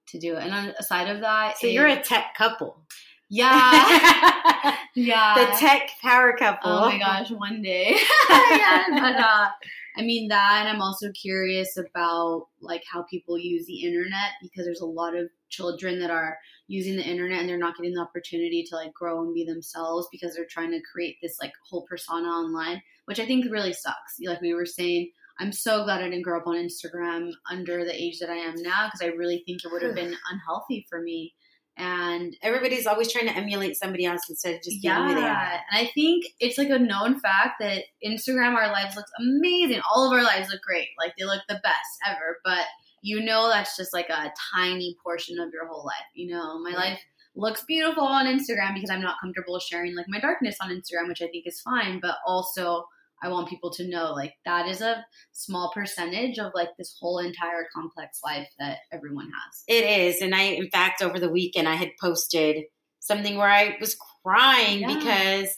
to 0.08 0.20
do. 0.20 0.38
And 0.38 0.54
on 0.54 0.74
aside 0.80 1.14
of 1.14 1.20
that, 1.22 1.58
so 1.58 1.68
you're 1.68 1.88
a 1.88 2.02
tech 2.02 2.34
couple. 2.38 2.82
Yeah, 3.30 4.76
yeah, 4.96 5.34
the 5.36 5.58
tech 5.58 5.90
power 6.02 6.34
couple. 6.38 6.72
Oh 6.72 6.90
my 6.90 6.98
gosh, 6.98 7.30
one 7.32 7.62
day. 7.62 7.90
yeah, 8.30 8.86
but 8.90 9.16
uh, 9.16 9.50
I 9.96 10.02
mean 10.02 10.30
that, 10.30 10.62
and 10.62 10.70
I'm 10.70 10.82
also 10.82 11.12
curious 11.12 11.78
about 11.78 12.48
like 12.62 12.84
how 12.92 13.04
people 13.04 13.38
use 13.38 13.66
the 13.68 13.84
internet 13.84 14.32
because 14.42 14.66
there's 14.66 14.82
a 14.82 14.86
lot 14.86 15.16
of 15.16 15.30
children 15.50 16.00
that 16.00 16.10
are 16.10 16.38
using 16.68 16.96
the 16.96 17.04
internet 17.04 17.40
and 17.40 17.50
they're 17.50 17.58
not 17.58 17.76
getting 17.78 17.94
the 17.94 18.02
opportunity 18.02 18.66
to 18.68 18.76
like 18.76 18.94
grow 18.94 19.22
and 19.22 19.34
be 19.34 19.46
themselves 19.46 20.08
because 20.12 20.36
they're 20.36 20.48
trying 20.50 20.72
to 20.72 20.82
create 20.92 21.18
this 21.22 21.38
like 21.40 21.52
whole 21.70 21.86
persona 21.88 22.28
online, 22.28 22.82
which 23.06 23.20
I 23.20 23.26
think 23.26 23.46
really 23.52 23.74
sucks. 23.74 24.18
Like 24.26 24.42
we 24.42 24.56
were 24.56 24.66
saying, 24.66 25.12
I'm 25.40 25.52
so 25.52 25.84
glad 25.84 26.02
I 26.02 26.10
didn't 26.10 26.24
grow 26.24 26.40
up 26.40 26.48
on 26.48 26.56
Instagram 26.56 27.32
under 27.50 27.86
the 27.86 27.94
age 27.94 28.20
that 28.20 28.30
I 28.30 28.36
am 28.36 28.56
now 28.58 28.88
because 28.88 29.02
I 29.02 29.16
really 29.16 29.44
think 29.46 29.64
it 29.64 29.72
would 29.72 29.82
have 29.84 29.96
been 29.96 30.16
unhealthy 30.32 30.86
for 30.90 31.02
me. 31.02 31.34
And 31.76 32.38
everybody's 32.44 32.86
always 32.86 33.12
trying 33.12 33.26
to 33.28 33.36
emulate 33.36 33.76
somebody 33.78 34.06
else 34.06 34.22
instead 34.30 34.54
of 34.56 34.62
just 34.62 34.82
being 34.82 34.94
yeah, 34.94 35.08
who 35.08 35.16
they 35.16 35.22
are. 35.22 35.60
and 35.72 35.88
I 35.88 35.90
think 35.96 36.26
it's 36.40 36.58
like 36.60 36.70
a 36.70 36.78
known 36.78 37.20
fact 37.20 37.56
that 37.62 37.86
Instagram, 38.06 38.54
our 38.54 38.72
lives 38.72 38.96
looks 38.96 39.12
amazing. 39.20 39.82
All 39.90 40.06
of 40.06 40.14
our 40.16 40.24
lives 40.24 40.50
look 40.52 40.62
great, 40.62 40.90
like 41.00 41.14
they 41.18 41.26
look 41.26 41.42
the 41.50 41.60
best 41.64 41.98
ever. 42.08 42.40
But 42.44 42.66
you 43.02 43.20
know, 43.22 43.50
that's 43.50 43.76
just 43.76 43.92
like 43.92 44.10
a 44.10 44.32
tiny 44.56 44.96
portion 45.04 45.40
of 45.40 45.50
your 45.52 45.68
whole 45.68 45.84
life. 45.86 46.06
You 46.14 46.34
know, 46.34 46.60
my 46.60 46.70
Right. 46.70 46.78
life 46.92 47.02
looks 47.36 47.64
beautiful 47.66 48.04
on 48.04 48.28
Instagram 48.28 48.76
because 48.76 48.92
I'm 48.92 49.02
not 49.02 49.20
comfortable 49.20 49.60
sharing 49.60 49.96
like 49.96 50.06
my 50.08 50.20
darkness 50.20 50.58
on 50.62 50.70
Instagram, 50.70 51.08
which 51.08 51.22
I 51.24 51.28
think 51.28 51.48
is 51.48 51.60
fine. 51.62 52.00
But 52.00 52.18
also, 52.28 52.86
I 53.24 53.30
want 53.30 53.48
people 53.48 53.72
to 53.76 53.88
know 53.88 54.12
like 54.12 54.34
that 54.46 54.68
is 54.68 54.82
a 54.82 55.06
small 55.32 55.72
percentage 55.74 56.38
of 56.40 56.52
like 56.54 56.70
this 56.78 56.96
whole 57.00 57.20
entire 57.20 57.66
complex 57.74 58.20
life 58.24 58.50
that 58.60 58.80
everyone 58.92 59.26
has. 59.26 59.64
It 59.68 59.86
is. 59.86 60.22
And 60.22 60.36
I, 60.36 60.42
in 60.42 60.70
fact, 60.70 61.02
over 61.02 61.20
the 61.20 61.30
weekend, 61.30 61.68
I 61.70 61.76
had 61.76 61.92
posted 62.02 62.66
something 63.00 63.38
where 63.38 63.50
I 63.50 63.78
was 63.80 63.96
crying 64.24 64.82
Yeah. 64.82 64.96
because, 64.98 65.58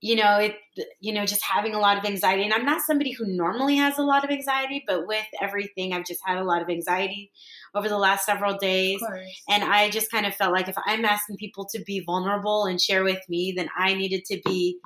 you 0.00 0.16
know, 0.16 0.38
it, 0.38 0.56
you 1.00 1.12
know, 1.12 1.24
just 1.24 1.42
having 1.42 1.74
a 1.74 1.78
lot 1.80 1.98
of 1.98 2.04
anxiety. 2.04 2.44
And 2.44 2.52
I'm 2.52 2.64
not 2.64 2.82
somebody 2.82 3.12
who 3.12 3.24
normally 3.26 3.76
has 3.76 3.98
a 3.98 4.02
lot 4.02 4.22
of 4.24 4.30
anxiety, 4.30 4.84
but 4.86 5.06
with 5.06 5.26
everything, 5.40 5.92
I've 5.92 6.04
just 6.04 6.20
had 6.24 6.36
a 6.38 6.44
lot 6.44 6.62
of 6.62 6.68
anxiety 6.68 7.32
over 7.74 7.88
the 7.88 7.98
last 7.98 8.26
several 8.26 8.56
days. 8.56 9.00
And 9.48 9.64
I 9.64 9.90
just 9.90 10.10
kind 10.10 10.26
of 10.26 10.34
felt 10.34 10.52
like 10.52 10.68
if 10.68 10.76
I'm 10.86 11.04
asking 11.04 11.36
people 11.38 11.66
to 11.72 11.82
be 11.84 12.00
vulnerable 12.00 12.66
and 12.66 12.80
share 12.80 13.02
with 13.02 13.20
me, 13.28 13.52
then 13.56 13.68
I 13.76 13.94
needed 13.94 14.24
to 14.26 14.40
be 14.44 14.78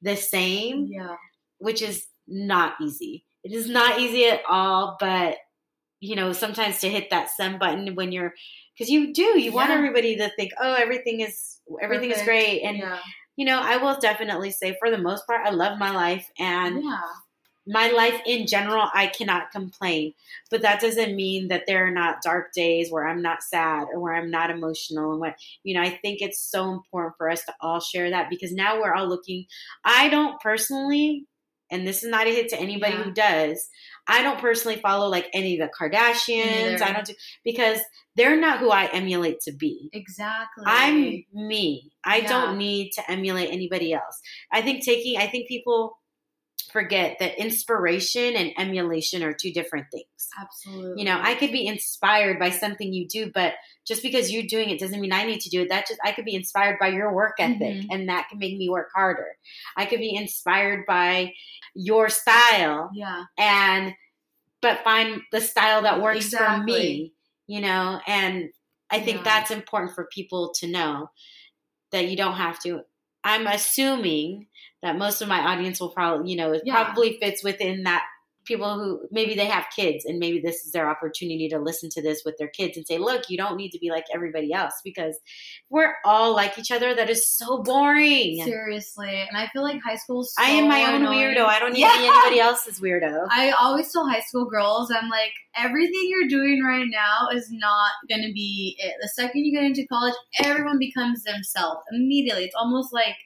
the 0.00 0.16
same 0.16 0.88
Yeah. 0.90 1.16
Which 1.62 1.82
is 1.82 2.06
not 2.26 2.74
easy. 2.80 3.24
It 3.44 3.52
is 3.52 3.68
not 3.68 3.98
easy 3.98 4.26
at 4.26 4.42
all, 4.48 4.96
but 5.00 5.36
you 6.00 6.16
know, 6.16 6.32
sometimes 6.32 6.80
to 6.80 6.90
hit 6.90 7.10
that 7.10 7.30
send 7.30 7.60
button 7.60 7.94
when 7.94 8.10
you're 8.10 8.34
because 8.76 8.90
you 8.90 9.12
do, 9.12 9.40
you 9.40 9.52
want 9.52 9.70
everybody 9.70 10.16
to 10.16 10.30
think, 10.30 10.50
oh, 10.60 10.74
everything 10.74 11.20
is 11.20 11.60
everything 11.80 12.10
is 12.10 12.22
great. 12.22 12.62
And 12.62 12.78
yeah. 12.78 12.98
you 13.36 13.44
know, 13.44 13.60
I 13.62 13.76
will 13.76 13.98
definitely 14.00 14.50
say 14.50 14.76
for 14.80 14.90
the 14.90 14.98
most 14.98 15.26
part, 15.26 15.46
I 15.46 15.50
love 15.50 15.78
my 15.78 15.90
life 15.92 16.28
and 16.38 16.82
yeah. 16.82 17.00
my 17.66 17.90
life 17.90 18.20
in 18.26 18.48
general, 18.48 18.88
I 18.92 19.06
cannot 19.06 19.52
complain. 19.52 20.14
But 20.50 20.62
that 20.62 20.80
doesn't 20.80 21.14
mean 21.14 21.48
that 21.48 21.64
there 21.68 21.86
are 21.86 21.92
not 21.92 22.22
dark 22.22 22.52
days 22.52 22.90
where 22.90 23.06
I'm 23.06 23.22
not 23.22 23.44
sad 23.44 23.86
or 23.92 24.00
where 24.00 24.14
I'm 24.14 24.30
not 24.30 24.50
emotional. 24.50 25.12
And 25.12 25.20
what, 25.20 25.36
you 25.62 25.74
know, 25.74 25.82
I 25.82 25.90
think 25.90 26.20
it's 26.20 26.40
so 26.40 26.72
important 26.72 27.14
for 27.16 27.30
us 27.30 27.44
to 27.44 27.54
all 27.60 27.78
share 27.78 28.10
that 28.10 28.28
because 28.28 28.52
now 28.52 28.80
we're 28.80 28.94
all 28.94 29.08
looking. 29.08 29.46
I 29.84 30.08
don't 30.08 30.40
personally, 30.40 31.26
and 31.72 31.86
this 31.86 32.04
is 32.04 32.10
not 32.10 32.26
a 32.28 32.30
hit 32.30 32.48
to 32.50 32.60
anybody 32.60 32.92
Yeah. 32.94 33.02
who 33.02 33.12
does, 33.12 33.68
I 34.06 34.22
don't 34.22 34.38
personally 34.40 34.78
follow 34.80 35.08
like 35.08 35.28
any 35.32 35.58
of 35.58 35.66
the 35.66 35.72
Kardashians. 35.76 36.72
neither. 36.72 36.84
I 36.84 36.92
don't 36.92 37.06
do, 37.06 37.14
because 37.44 37.80
they're 38.14 38.36
not 38.38 38.58
who 38.60 38.70
I 38.70 38.86
emulate 38.92 39.40
to 39.42 39.52
be. 39.52 39.88
Exactly. 39.92 40.64
I'm 40.66 41.24
me. 41.32 41.92
I 42.04 42.18
Yeah. 42.18 42.28
don't 42.28 42.58
need 42.58 42.90
to 42.92 43.10
emulate 43.10 43.50
anybody 43.50 43.92
else. 43.92 44.20
I 44.52 44.60
think 44.62 44.84
taking, 44.84 45.16
I 45.18 45.26
think 45.26 45.48
people 45.48 45.98
forget 46.72 47.18
that 47.18 47.38
inspiration 47.38 48.34
and 48.34 48.52
emulation 48.56 49.22
are 49.22 49.32
two 49.32 49.52
different 49.52 49.86
things. 49.92 50.06
absolutely. 50.40 51.02
You 51.02 51.04
know, 51.04 51.18
I 51.20 51.34
could 51.34 51.52
be 51.52 51.66
inspired 51.66 52.38
by 52.38 52.48
something 52.50 52.90
you 52.92 53.06
do, 53.06 53.30
but 53.34 53.52
just 53.86 54.02
because 54.02 54.30
you're 54.32 54.44
doing 54.44 54.70
it 54.70 54.78
doesn't 54.80 55.00
mean 55.00 55.12
I 55.12 55.24
need 55.26 55.40
to 55.42 55.50
do 55.50 55.60
it. 55.62 55.68
That 55.68 55.86
just 55.86 56.00
I 56.02 56.12
could 56.12 56.24
be 56.24 56.34
inspired 56.34 56.78
by 56.80 56.88
your 56.88 57.12
work 57.12 57.34
ethic 57.38 57.58
Mhm. 57.60 57.86
and 57.90 58.08
that 58.08 58.28
can 58.30 58.38
make 58.38 58.56
me 58.56 58.70
work 58.70 58.88
harder. 58.94 59.36
I 59.76 59.84
could 59.84 59.98
be 60.00 60.14
inspired 60.14 60.86
by 60.86 61.34
your 61.74 62.08
style 62.08 62.90
Yeah. 62.94 63.24
and 63.38 63.94
but 64.60 64.84
find 64.84 65.22
the 65.32 65.40
style 65.40 65.82
that 65.82 66.00
works 66.02 66.28
for 66.32 66.58
me 66.62 67.14
you 67.46 67.60
know 67.60 68.00
and 68.06 68.50
i 68.90 69.00
think 69.00 69.18
Yeah. 69.18 69.22
that's 69.24 69.50
important 69.50 69.94
for 69.94 70.06
people 70.12 70.52
to 70.60 70.66
know 70.66 71.08
that 71.92 72.08
you 72.08 72.16
don't 72.16 72.36
have 72.36 72.58
to 72.60 72.80
i'm 73.24 73.46
assuming 73.46 74.46
that 74.82 74.98
most 74.98 75.22
of 75.22 75.28
my 75.28 75.40
audience 75.40 75.80
will 75.80 75.90
probably 75.90 76.30
you 76.30 76.36
know 76.36 76.52
it 76.52 76.62
Yeah. 76.64 76.84
probably 76.84 77.18
fits 77.20 77.42
within 77.42 77.84
that 77.84 78.04
people 78.44 78.74
who 78.78 79.00
maybe 79.10 79.34
they 79.34 79.46
have 79.46 79.64
kids 79.74 80.04
and 80.04 80.18
maybe 80.18 80.40
this 80.40 80.64
is 80.64 80.72
their 80.72 80.88
opportunity 80.90 81.48
to 81.48 81.58
listen 81.58 81.88
to 81.90 82.02
this 82.02 82.22
with 82.24 82.36
their 82.38 82.48
kids 82.48 82.76
and 82.76 82.86
say 82.86 82.98
look 82.98 83.28
you 83.28 83.36
don't 83.36 83.56
need 83.56 83.70
to 83.70 83.78
be 83.78 83.90
like 83.90 84.04
everybody 84.14 84.52
else 84.52 84.74
because 84.84 85.18
we're 85.70 85.94
all 86.04 86.34
like 86.34 86.58
each 86.58 86.70
other 86.70 86.94
that 86.94 87.08
is 87.10 87.28
so 87.28 87.62
boring 87.62 88.42
Seriously, 88.44 89.26
and 89.28 89.36
I 89.36 89.48
feel 89.52 89.62
like 89.62 89.80
high 89.82 89.96
school. 89.96 90.26
i 90.38 90.48
am 90.50 90.68
my 90.68 90.84
own 90.92 91.02
annoying. 91.02 91.18
weirdo 91.34 91.44
i 91.44 91.58
don't 91.58 91.72
need 91.72 91.80
Yeah. 91.80 91.92
to 91.92 91.98
be 91.98 92.06
anybody 92.06 92.40
else's 92.40 92.80
weirdo 92.80 93.26
I 93.30 93.50
always 93.52 93.90
tell 93.92 94.08
high 94.08 94.20
school 94.20 94.44
girls, 94.46 94.90
I'm 94.90 95.08
like, 95.08 95.32
everything 95.56 96.00
you're 96.08 96.28
doing 96.28 96.62
right 96.64 96.86
now 96.90 97.28
is 97.34 97.50
not 97.50 97.90
going 98.08 98.22
to 98.22 98.32
be 98.32 98.76
it. 98.78 98.94
The 99.00 99.08
second 99.08 99.44
you 99.44 99.52
get 99.52 99.64
into 99.64 99.86
college, 99.86 100.14
everyone 100.42 100.78
becomes 100.78 101.22
themselves 101.24 101.80
immediately. 101.92 102.44
It's 102.44 102.54
almost 102.54 102.92
like 102.92 103.16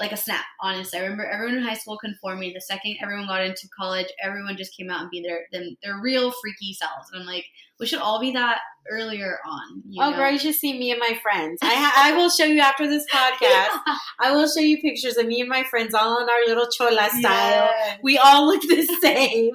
like 0.00 0.12
a 0.12 0.16
snap. 0.16 0.44
Honestly, 0.60 0.98
I 0.98 1.02
remember 1.02 1.24
everyone 1.26 1.56
in 1.58 1.62
high 1.62 1.74
school 1.74 1.98
conformed 1.98 2.40
me. 2.40 2.52
The 2.52 2.60
second 2.60 2.96
everyone 3.02 3.26
got 3.26 3.44
into 3.44 3.68
college, 3.78 4.06
everyone 4.22 4.56
just 4.56 4.76
came 4.76 4.90
out 4.90 5.02
and 5.02 5.10
be 5.10 5.22
their 5.22 5.46
them 5.52 5.76
their 5.82 6.00
real 6.00 6.32
freaky 6.32 6.74
selves. 6.74 7.10
And 7.12 7.20
I'm 7.20 7.26
like, 7.26 7.44
we 7.78 7.86
should 7.86 8.00
all 8.00 8.20
be 8.20 8.32
that 8.32 8.58
earlier 8.90 9.38
on. 9.46 9.82
You 9.88 10.02
oh, 10.02 10.10
know? 10.10 10.16
girl, 10.16 10.30
you 10.32 10.38
should 10.38 10.54
see 10.54 10.78
me 10.78 10.90
and 10.90 11.00
my 11.00 11.18
friends. 11.22 11.58
I, 11.62 11.74
ha- 11.74 11.92
I 11.96 12.16
will 12.16 12.30
show 12.30 12.44
you 12.44 12.60
after 12.60 12.88
this 12.88 13.06
podcast. 13.12 13.78
I 14.20 14.32
will 14.32 14.48
show 14.48 14.60
you 14.60 14.80
pictures 14.80 15.16
of 15.16 15.26
me 15.26 15.40
and 15.40 15.48
my 15.48 15.64
friends 15.64 15.94
all 15.94 16.20
in 16.20 16.28
our 16.28 16.46
little 16.46 16.68
chola 16.70 17.08
style. 17.10 17.70
Yes. 17.76 17.98
We 18.02 18.18
all 18.18 18.46
look 18.46 18.62
the 18.62 18.84
same, 19.02 19.52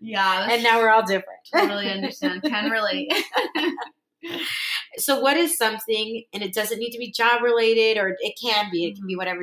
Yeah, 0.00 0.48
and 0.50 0.62
now 0.62 0.78
we're 0.78 0.90
all 0.90 1.02
different. 1.04 1.40
totally 1.52 1.90
understand. 1.90 2.42
Can 2.42 2.70
relate. 2.70 3.12
So, 4.96 5.20
what 5.20 5.36
is 5.36 5.56
something, 5.56 6.24
and 6.32 6.42
it 6.42 6.54
doesn't 6.54 6.78
need 6.78 6.92
to 6.92 6.98
be 6.98 7.10
job 7.10 7.42
related, 7.42 7.98
or 7.98 8.16
it 8.20 8.34
can 8.40 8.70
be, 8.70 8.84
it 8.84 8.96
can 8.96 9.06
be 9.06 9.16
whatever, 9.16 9.42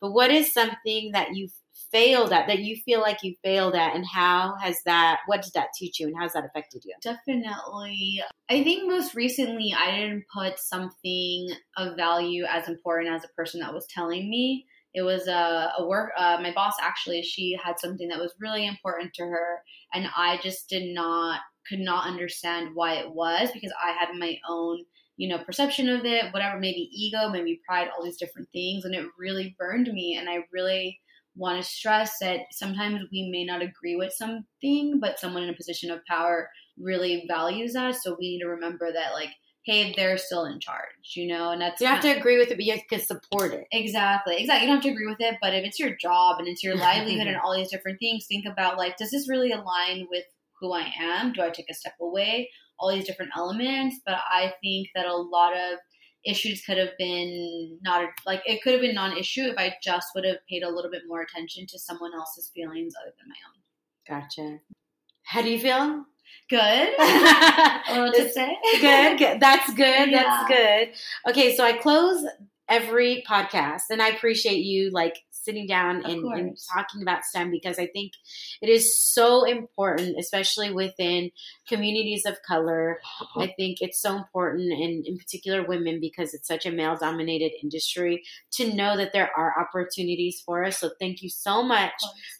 but 0.00 0.12
what 0.12 0.30
is 0.30 0.52
something 0.52 1.10
that 1.12 1.34
you 1.34 1.48
failed 1.90 2.32
at, 2.32 2.46
that 2.46 2.60
you 2.60 2.76
feel 2.84 3.00
like 3.00 3.18
you 3.22 3.34
failed 3.44 3.74
at, 3.74 3.94
and 3.94 4.06
how 4.06 4.54
has 4.62 4.78
that, 4.86 5.20
what 5.26 5.42
did 5.42 5.52
that 5.54 5.68
teach 5.78 6.00
you, 6.00 6.06
and 6.06 6.16
how's 6.18 6.32
that 6.32 6.44
affected 6.44 6.82
you? 6.84 6.94
Definitely. 7.02 8.22
I 8.48 8.62
think 8.64 8.88
most 8.88 9.14
recently 9.14 9.74
I 9.78 9.90
didn't 9.90 10.24
put 10.34 10.58
something 10.58 11.50
of 11.76 11.96
value 11.96 12.44
as 12.44 12.68
important 12.68 13.14
as 13.14 13.24
a 13.24 13.34
person 13.36 13.60
that 13.60 13.74
was 13.74 13.86
telling 13.86 14.30
me. 14.30 14.66
It 14.94 15.02
was 15.02 15.26
a, 15.26 15.72
a 15.78 15.86
work, 15.86 16.12
uh, 16.18 16.38
my 16.42 16.52
boss 16.52 16.74
actually, 16.80 17.22
she 17.22 17.58
had 17.62 17.80
something 17.80 18.08
that 18.08 18.18
was 18.18 18.34
really 18.38 18.66
important 18.66 19.14
to 19.14 19.24
her, 19.24 19.62
and 19.92 20.06
I 20.16 20.38
just 20.42 20.68
did 20.68 20.94
not, 20.94 21.40
could 21.68 21.80
not 21.80 22.06
understand 22.06 22.70
why 22.74 22.94
it 22.94 23.12
was 23.12 23.50
because 23.52 23.72
I 23.82 23.92
had 23.92 24.18
my 24.18 24.36
own, 24.48 24.84
you 25.16 25.28
know, 25.28 25.42
perception 25.44 25.88
of 25.88 26.04
it, 26.04 26.32
whatever, 26.32 26.58
maybe 26.58 26.88
ego, 26.92 27.28
maybe 27.28 27.60
pride, 27.66 27.88
all 27.88 28.04
these 28.04 28.18
different 28.18 28.48
things, 28.52 28.84
and 28.84 28.94
it 28.94 29.06
really 29.18 29.54
burned 29.58 29.88
me. 29.92 30.16
And 30.18 30.28
I 30.28 30.44
really 30.52 31.00
want 31.34 31.62
to 31.62 31.68
stress 31.68 32.18
that 32.20 32.40
sometimes 32.50 33.00
we 33.10 33.30
may 33.30 33.44
not 33.44 33.62
agree 33.62 33.96
with 33.96 34.12
something, 34.12 35.00
but 35.00 35.18
someone 35.18 35.42
in 35.42 35.50
a 35.50 35.56
position 35.56 35.90
of 35.90 36.04
power 36.06 36.50
really 36.78 37.24
values 37.28 37.74
us. 37.76 38.02
So 38.02 38.16
we 38.18 38.32
need 38.32 38.40
to 38.40 38.48
remember 38.48 38.92
that, 38.92 39.12
like, 39.14 39.30
hey, 39.64 39.94
they're 39.96 40.18
still 40.18 40.44
in 40.44 40.58
charge, 40.58 41.14
you 41.14 41.28
know, 41.28 41.50
and 41.50 41.60
that's 41.60 41.80
You 41.80 41.86
have 41.86 42.00
to 42.02 42.10
agree 42.10 42.36
with 42.36 42.50
it, 42.50 42.56
but 42.56 42.64
you 42.64 42.76
can 42.90 43.00
support 43.00 43.52
it. 43.52 43.66
Exactly, 43.70 44.36
exactly. 44.36 44.66
You 44.66 44.72
don't 44.72 44.82
have 44.82 44.84
to 44.84 44.90
agree 44.90 45.06
with 45.06 45.20
it, 45.20 45.36
but 45.40 45.54
if 45.54 45.64
it's 45.64 45.78
your 45.78 45.96
job 45.96 46.38
and 46.38 46.48
it's 46.48 46.64
your 46.64 46.74
livelihood 46.74 47.26
and 47.28 47.36
all 47.36 47.56
these 47.56 47.70
different 47.70 48.00
things, 48.00 48.26
think 48.26 48.44
about 48.44 48.76
like, 48.76 48.96
does 48.96 49.10
this 49.10 49.28
really 49.28 49.52
align 49.52 50.08
with 50.10 50.24
who 50.62 50.72
I 50.72 50.90
am? 51.00 51.32
Do 51.32 51.42
I 51.42 51.50
take 51.50 51.68
a 51.70 51.74
step 51.74 51.94
away? 52.00 52.48
All 52.78 52.90
these 52.90 53.04
different 53.06 53.32
elements. 53.36 53.96
But 54.06 54.16
I 54.30 54.54
think 54.62 54.88
that 54.94 55.06
a 55.06 55.14
lot 55.14 55.52
of 55.54 55.78
issues 56.24 56.62
could 56.64 56.78
have 56.78 56.96
been 56.98 57.78
not 57.82 58.08
like 58.24 58.42
it 58.46 58.62
could 58.62 58.72
have 58.72 58.80
been 58.80 58.94
non-issue 58.94 59.42
if 59.42 59.58
I 59.58 59.74
just 59.82 60.06
would 60.14 60.24
have 60.24 60.36
paid 60.48 60.62
a 60.62 60.70
little 60.70 60.90
bit 60.90 61.02
more 61.08 61.22
attention 61.22 61.66
to 61.66 61.78
someone 61.78 62.14
else's 62.14 62.50
feelings 62.54 62.94
other 63.00 63.12
than 63.18 63.28
my 63.28 63.34
own. 63.46 64.20
Gotcha. 64.22 64.58
How 65.24 65.42
do 65.42 65.50
you 65.50 65.58
feel? 65.58 66.04
Good. 66.48 66.60
a 66.98 67.82
little 67.90 68.10
It's 68.14 68.34
tipsy. 68.34 68.56
good, 68.80 69.18
good. 69.18 69.40
That's 69.40 69.72
good. 69.74 70.10
Yeah. 70.10 70.22
That's 70.22 70.48
good. 70.48 71.30
Okay, 71.30 71.54
so 71.56 71.64
I 71.64 71.72
close 71.74 72.24
every 72.68 73.22
podcast, 73.28 73.82
and 73.90 74.00
I 74.02 74.08
appreciate 74.08 74.64
you 74.64 74.90
like 74.90 75.18
sitting 75.42 75.66
down 75.66 76.04
and, 76.04 76.24
and 76.32 76.56
talking 76.74 77.02
about 77.02 77.24
STEM 77.24 77.50
because 77.50 77.78
I 77.78 77.86
think 77.86 78.12
it 78.60 78.68
is 78.68 78.98
so 78.98 79.44
important, 79.44 80.16
especially 80.18 80.72
within 80.72 81.30
communities 81.68 82.24
of 82.26 82.36
color. 82.46 83.00
I 83.36 83.52
think 83.56 83.78
it's 83.80 84.00
so 84.00 84.16
important, 84.16 84.72
and 84.72 85.06
in 85.06 85.18
particular 85.18 85.64
women, 85.66 86.00
because 86.00 86.34
it's 86.34 86.48
such 86.48 86.66
a 86.66 86.70
male 86.72 86.96
dominated 86.96 87.52
industry, 87.62 88.22
to 88.52 88.72
know 88.72 88.96
that 88.96 89.12
there 89.12 89.30
are 89.36 89.54
opportunities 89.60 90.42
for 90.44 90.64
us. 90.64 90.78
So 90.78 90.90
thank 91.00 91.22
you 91.22 91.28
so 91.28 91.62
much 91.62 91.92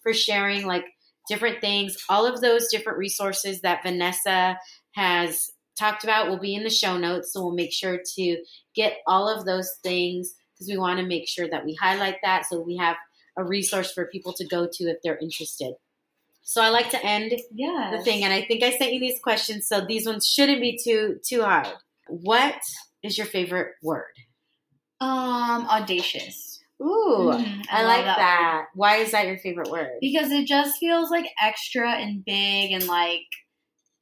for 0.02 0.12
sharing 0.12 0.66
like 0.66 0.84
different 1.28 1.60
things. 1.60 1.96
All 2.08 2.26
of 2.26 2.40
those 2.40 2.68
different 2.70 2.98
resources 2.98 3.60
that 3.60 3.82
Vanessa 3.82 4.58
has 4.92 5.50
talked 5.78 6.04
about 6.04 6.28
will 6.28 6.38
be 6.38 6.54
in 6.54 6.64
the 6.64 6.70
show 6.70 6.98
notes. 6.98 7.32
So 7.32 7.42
we'll 7.42 7.54
make 7.54 7.72
sure 7.72 8.00
to 8.16 8.36
get 8.74 8.98
all 9.06 9.28
of 9.28 9.44
those 9.44 9.70
things 9.82 10.34
because 10.62 10.72
we 10.72 10.78
want 10.78 11.00
to 11.00 11.06
make 11.06 11.28
sure 11.28 11.48
that 11.48 11.64
we 11.64 11.74
highlight 11.74 12.16
that 12.22 12.44
so 12.46 12.60
we 12.60 12.76
have 12.76 12.96
a 13.36 13.44
resource 13.44 13.92
for 13.92 14.06
people 14.06 14.32
to 14.34 14.46
go 14.46 14.68
to 14.70 14.84
if 14.84 14.98
they're 15.02 15.18
interested. 15.18 15.74
So 16.42 16.60
I 16.60 16.68
like 16.70 16.90
to 16.90 17.04
end 17.04 17.32
Yeah. 17.52 17.94
the 17.96 18.02
thing, 18.02 18.24
and 18.24 18.32
I 18.32 18.42
think 18.42 18.62
I 18.62 18.70
sent 18.76 18.92
you 18.92 19.00
these 19.00 19.20
questions, 19.20 19.66
so 19.68 19.80
these 19.86 20.06
ones 20.06 20.26
shouldn't 20.26 20.60
be 20.60 20.78
too 20.82 21.20
too 21.24 21.42
hard. 21.42 21.68
What 22.08 22.58
is 23.02 23.16
your 23.16 23.26
favorite 23.26 23.74
word? 23.82 24.12
Um, 25.00 25.66
audacious. 25.68 26.60
Ooh, 26.80 27.30
Mhm, 27.32 27.64
I, 27.70 27.82
I 27.82 27.84
like 27.84 28.04
that 28.04 28.16
that. 28.18 28.64
Why 28.74 28.96
is 28.96 29.12
that 29.12 29.26
your 29.26 29.38
favorite 29.38 29.70
word? 29.70 29.98
Because 30.00 30.30
it 30.32 30.46
just 30.46 30.78
feels 30.78 31.10
like 31.10 31.26
extra 31.40 31.92
and 31.92 32.24
big 32.24 32.72
and 32.72 32.86
like 32.88 33.22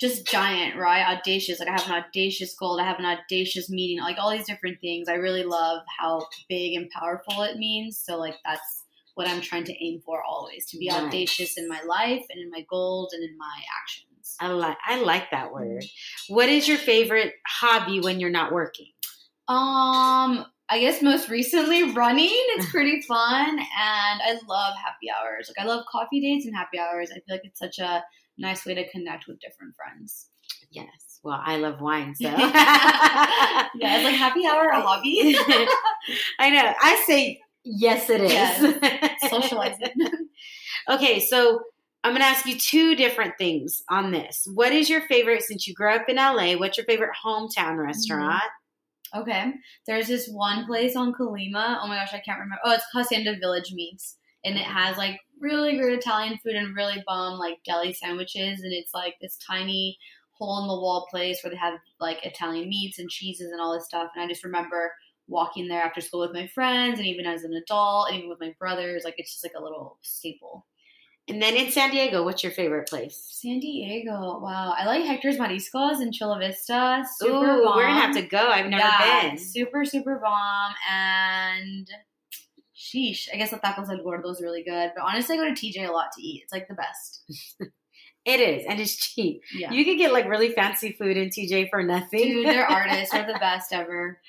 just 0.01 0.26
giant, 0.26 0.76
right? 0.76 1.07
Audacious. 1.16 1.61
Like 1.61 1.68
I 1.68 1.72
have 1.72 1.86
an 1.86 2.05
audacious 2.05 2.55
goal. 2.55 2.80
I 2.80 2.84
have 2.84 2.98
an 2.98 3.05
audacious 3.05 3.68
meeting. 3.68 4.01
Like 4.03 4.16
all 4.18 4.30
these 4.30 4.46
different 4.46 4.80
things. 4.80 5.09
I 5.09 5.14
really 5.14 5.44
love 5.44 5.82
how 5.98 6.26
big 6.48 6.74
and 6.74 6.88
powerful 6.90 7.42
it 7.42 7.59
means. 7.59 7.98
So 7.98 8.16
like 8.16 8.36
that's 8.44 8.84
what 9.14 9.28
I'm 9.28 9.40
trying 9.42 9.64
to 9.64 9.84
aim 9.84 10.01
for 10.05 10.22
always 10.22 10.66
to 10.70 10.78
be 10.78 10.88
Nice. 10.88 11.03
audacious 11.03 11.59
in 11.59 11.68
my 11.68 11.82
life 11.82 12.24
and 12.30 12.40
in 12.40 12.51
my 12.51 12.64
goals 12.70 13.12
and 13.12 13.22
in 13.22 13.36
my 13.36 13.61
actions. 13.82 14.36
I 14.40 14.48
like 14.48 14.78
I 14.86 15.03
like 15.03 15.30
that 15.32 15.53
word. 15.53 15.84
What 16.28 16.48
is 16.48 16.66
your 16.66 16.78
favorite 16.78 17.34
hobby 17.46 18.01
when 18.01 18.20
you're 18.20 18.30
not 18.30 18.53
working? 18.53 18.86
Um, 19.48 20.46
I 20.68 20.78
guess 20.78 21.03
most 21.03 21.28
recently 21.28 21.92
running. 21.92 22.30
It's 22.30 22.70
pretty 22.70 23.03
fun, 23.03 23.48
and 23.59 23.68
I 24.22 24.38
love 24.48 24.74
happy 24.82 25.09
hours. 25.11 25.51
Like 25.51 25.66
I 25.66 25.68
love 25.68 25.84
coffee 25.90 26.20
dates 26.20 26.46
and 26.46 26.55
happy 26.55 26.78
hours. 26.78 27.11
I 27.11 27.14
feel 27.14 27.34
like 27.34 27.42
it's 27.44 27.59
such 27.59 27.78
a 27.80 28.05
nice 28.41 28.66
way 28.66 28.74
to 28.74 28.88
connect 28.91 29.26
with 29.26 29.38
different 29.41 29.74
friends. 29.76 30.28
Yes. 30.70 31.20
Well, 31.22 31.41
I 31.45 31.57
love 31.57 31.80
wine, 31.80 32.14
so 32.14 32.28
Yeah, 32.28 33.68
it's 33.74 34.05
like 34.05 34.14
happy 34.14 34.47
hour 34.47 34.68
a 34.68 34.80
hobby. 34.80 35.36
I 36.38 36.51
know. 36.51 36.72
I 36.80 37.03
say 37.07 37.41
yes, 37.64 38.09
it 38.09 38.22
is. 38.22 38.32
Yes. 38.32 39.20
Socializing. 39.30 39.95
okay, 40.88 41.20
so 41.20 41.61
I'm 42.03 42.12
going 42.12 42.22
to 42.22 42.26
ask 42.26 42.47
you 42.47 42.59
two 42.59 42.97
different 42.97 43.34
things 43.36 43.82
on 43.91 44.12
this. 44.12 44.47
What 44.55 44.72
is 44.72 44.88
your 44.88 45.03
favorite, 45.03 45.43
since 45.43 45.66
you 45.68 45.74
grew 45.74 45.93
up 45.93 46.09
in 46.09 46.16
LA, 46.16 46.55
what's 46.55 46.78
your 46.78 46.86
favorite 46.86 47.11
hometown 47.24 47.72
mm-hmm. 47.72 47.80
restaurant? 47.80 48.43
Okay. 49.14 49.53
There's 49.86 50.07
this 50.07 50.28
one 50.28 50.66
place 50.66 50.97
on 50.97 51.12
Colima. 51.12 51.78
Oh 51.82 51.88
my 51.88 51.97
gosh, 51.97 52.14
I 52.14 52.20
can't 52.20 52.38
remember. 52.38 52.61
Oh, 52.64 52.72
it's 52.72 52.84
Hacienda 52.95 53.36
Village 53.38 53.72
Meats. 53.72 54.16
And 54.45 54.57
it 54.57 54.64
has 54.64 54.97
like 54.97 55.20
really 55.41 55.76
great 55.76 55.99
Italian 55.99 56.38
food 56.38 56.55
and 56.55 56.76
really 56.76 57.03
bomb 57.07 57.38
like 57.38 57.59
deli 57.64 57.93
sandwiches. 57.93 58.61
And 58.62 58.72
it's 58.72 58.95
like 58.95 59.14
this 59.20 59.36
tiny 59.38 59.99
hole 60.32 60.62
in 60.62 60.68
the 60.68 60.74
wall 60.74 61.07
place 61.11 61.43
where 61.43 61.51
they 61.51 61.57
have 61.57 61.74
like 61.99 62.24
Italian 62.24 62.68
meats 62.68 62.99
and 62.99 63.11
cheeses 63.11 63.51
and 63.53 63.61
all 63.61 63.74
this 63.74 63.86
stuff. 63.86 64.11
And 64.14 64.24
I 64.24 64.28
just 64.28 64.45
remember 64.45 64.93
walking 65.28 65.68
there 65.68 65.82
after 65.82 66.01
school 66.01 66.20
with 66.20 66.32
my 66.32 66.47
friends 66.49 66.99
and 66.99 67.07
even 67.07 67.26
as 67.26 67.45
an 67.45 67.55
adult 67.55 68.09
and 68.09 68.18
even 68.18 68.28
with 68.30 68.41
my 68.41 68.55
brothers. 68.59 69.03
Like 69.05 69.14
it's 69.18 69.32
just 69.32 69.45
like 69.45 69.53
a 69.59 69.62
little 69.62 69.99
staple. 70.03 70.66
And 71.28 71.41
then 71.41 71.55
in 71.55 71.70
San 71.70 71.91
Diego, 71.93 72.24
what's 72.24 72.43
your 72.43 72.51
favorite 72.51 72.88
place? 72.88 73.16
San 73.30 73.61
Diego. 73.61 74.41
Wow. 74.41 74.74
I 74.76 74.84
like 74.86 75.05
Hector's 75.05 75.36
Mariscos 75.36 76.01
in 76.03 76.11
Chula 76.11 76.38
Vista. 76.41 77.05
Super 77.18 77.34
Ooh, 77.61 77.64
bomb. 77.64 77.76
we're 77.76 77.82
going 77.84 77.95
to 77.95 78.01
have 78.01 78.14
to 78.16 78.22
go. 78.22 78.49
I've 78.49 78.66
never 78.66 78.82
Yeah, 78.82 79.28
been. 79.28 79.38
Super, 79.38 79.84
super 79.84 80.18
bomb. 80.18 80.74
And 80.91 81.88
sheesh. 82.81 83.28
I 83.33 83.37
guess 83.37 83.51
the 83.51 83.59
tacos 83.59 83.89
del 83.89 84.03
gordo 84.03 84.31
is 84.31 84.41
really 84.41 84.62
good. 84.62 84.93
But 84.97 85.05
honestly, 85.05 85.39
I 85.39 85.43
go 85.43 85.55
to 85.55 85.61
TJ 85.61 85.89
a 85.89 85.93
lot 85.93 86.12
to 86.16 86.22
eat. 86.22 86.43
It's 86.43 86.53
like 86.53 86.68
the 86.68 86.74
best. 86.74 87.22
It 88.26 88.39
is, 88.41 88.66
and 88.68 88.78
it's 88.78 88.97
cheap. 88.97 89.43
Yeah. 89.57 89.72
You 89.72 89.83
could 89.83 89.97
get 89.97 90.12
like 90.12 90.28
really 90.28 90.53
fancy 90.53 90.93
food 90.93 91.16
in 91.16 91.31
TJ 91.31 91.70
for 91.70 91.83
nothing. 91.83 92.20
Dude, 92.20 92.47
they're 92.47 92.66
artists. 92.70 93.12
They're 93.12 93.26
the 93.26 93.39
best 93.39 93.72
ever. 93.72 94.20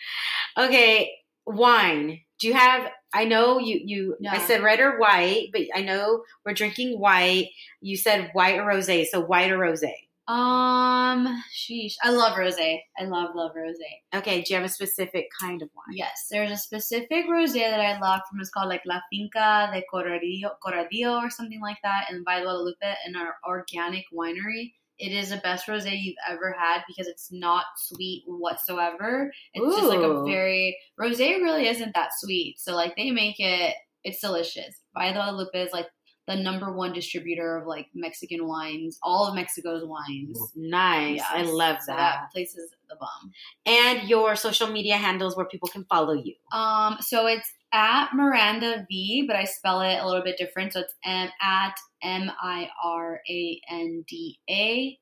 Okay, 0.58 1.12
wine. 1.46 2.22
Do 2.40 2.48
you 2.48 2.54
have? 2.54 2.90
I 3.14 3.26
know 3.26 3.60
you. 3.60 3.82
You. 3.84 4.18
I 4.30 4.40
said 4.40 4.64
red 4.64 4.80
or 4.80 4.98
white, 4.98 5.50
but 5.52 5.64
I 5.76 5.82
know 5.82 6.24
we're 6.46 6.54
drinking 6.54 7.00
white. 7.00 7.50
You 7.82 7.98
said 7.98 8.30
white 8.32 8.58
or 8.58 8.64
rosé, 8.64 9.06
so 9.08 9.20
white 9.20 9.52
or 9.52 9.58
rosé. 9.58 9.92
Um, 10.28 11.44
sheesh. 11.54 11.96
I 12.04 12.12
love 12.12 12.38
rosé. 12.38 12.80
I 12.98 13.06
love, 13.06 13.36
love 13.36 13.52
rosé. 13.56 14.18
Okay. 14.18 14.42
Do 14.42 14.54
you 14.54 14.60
have 14.60 14.70
a 14.70 14.70
specific 14.70 15.28
kind 15.40 15.62
of 15.62 15.70
wine? 15.76 15.98
Yes, 15.98 16.28
there's 16.30 16.52
a 16.52 16.58
specific 16.58 17.26
rosé 17.28 17.70
that 17.70 17.80
I 17.80 18.00
love 18.00 18.22
from 18.30 18.40
it's 18.40 18.50
called 18.50 18.70
like 18.70 18.84
La 18.86 19.02
Finca 19.12 19.70
de 19.74 19.84
Corradillo, 19.92 20.52
Corradillo 20.64 21.22
or 21.22 21.30
something 21.30 21.62
like 21.62 21.80
that 21.84 22.06
in 22.12 22.24
Guadalupe 22.24 22.96
in 23.08 23.16
our 23.16 23.36
organic 23.46 24.06
winery. 24.14 24.74
It 25.00 25.12
is 25.12 25.30
the 25.30 25.38
best 25.38 25.68
rosé 25.68 26.00
you've 26.00 26.16
ever 26.30 26.56
had 26.58 26.84
because 26.88 27.08
it's 27.08 27.32
not 27.32 27.66
sweet 27.76 28.24
whatsoever. 28.28 29.34
It's 29.54 29.76
just 29.76 29.88
like 29.88 30.00
a 30.00 30.24
very 30.24 30.78
rosé 31.00 31.42
really 31.42 31.68
isn't 31.68 31.96
that 31.96 32.12
sweet. 32.20 32.60
So 32.60 32.76
like 32.76 32.96
they 32.96 33.10
make 33.10 33.40
it 33.40 33.74
it's 34.04 34.22
delicious. 34.22 34.82
Guadalupe 34.96 35.60
is 35.60 35.74
like 35.74 35.88
the 36.36 36.42
number 36.42 36.72
one 36.72 36.94
distributor 36.94 37.58
of 37.58 37.68
like 37.68 37.88
Mexican 37.94 38.48
wines, 38.48 38.98
all 39.04 39.28
of 39.28 39.36
Mexico's 39.36 39.84
wines. 39.86 40.40
Nice. 40.56 41.22
I 41.30 41.42
Yes. 41.42 41.50
love 41.52 41.78
So 41.82 41.92
that. 41.92 41.98
that 41.98 42.32
place 42.32 42.56
is 42.56 42.72
the 42.90 42.96
bomb. 42.96 43.32
And 43.66 44.08
your 44.10 44.36
social 44.36 44.68
media 44.68 44.96
handles 44.98 45.36
where 45.36 45.46
people 45.46 45.68
can 45.70 45.84
follow 45.86 46.14
you. 46.14 46.34
Um, 46.52 46.98
so 47.02 47.28
it's 47.28 47.52
at 47.74 48.10
Miranda 48.14 48.86
V, 48.90 49.26
but 49.28 49.36
I 49.36 49.46
spell 49.46 49.82
it 49.82 49.98
a 49.98 50.06
little 50.08 50.24
bit 50.24 50.38
different. 50.38 50.74
So 50.74 50.82
it's 50.82 50.94
M 51.06 51.30
at 51.42 51.76
M 52.02 52.32
I 52.42 52.70
R 52.84 53.22
A 53.30 53.62
N 53.70 54.04
D 54.08 54.40
A 54.50 54.98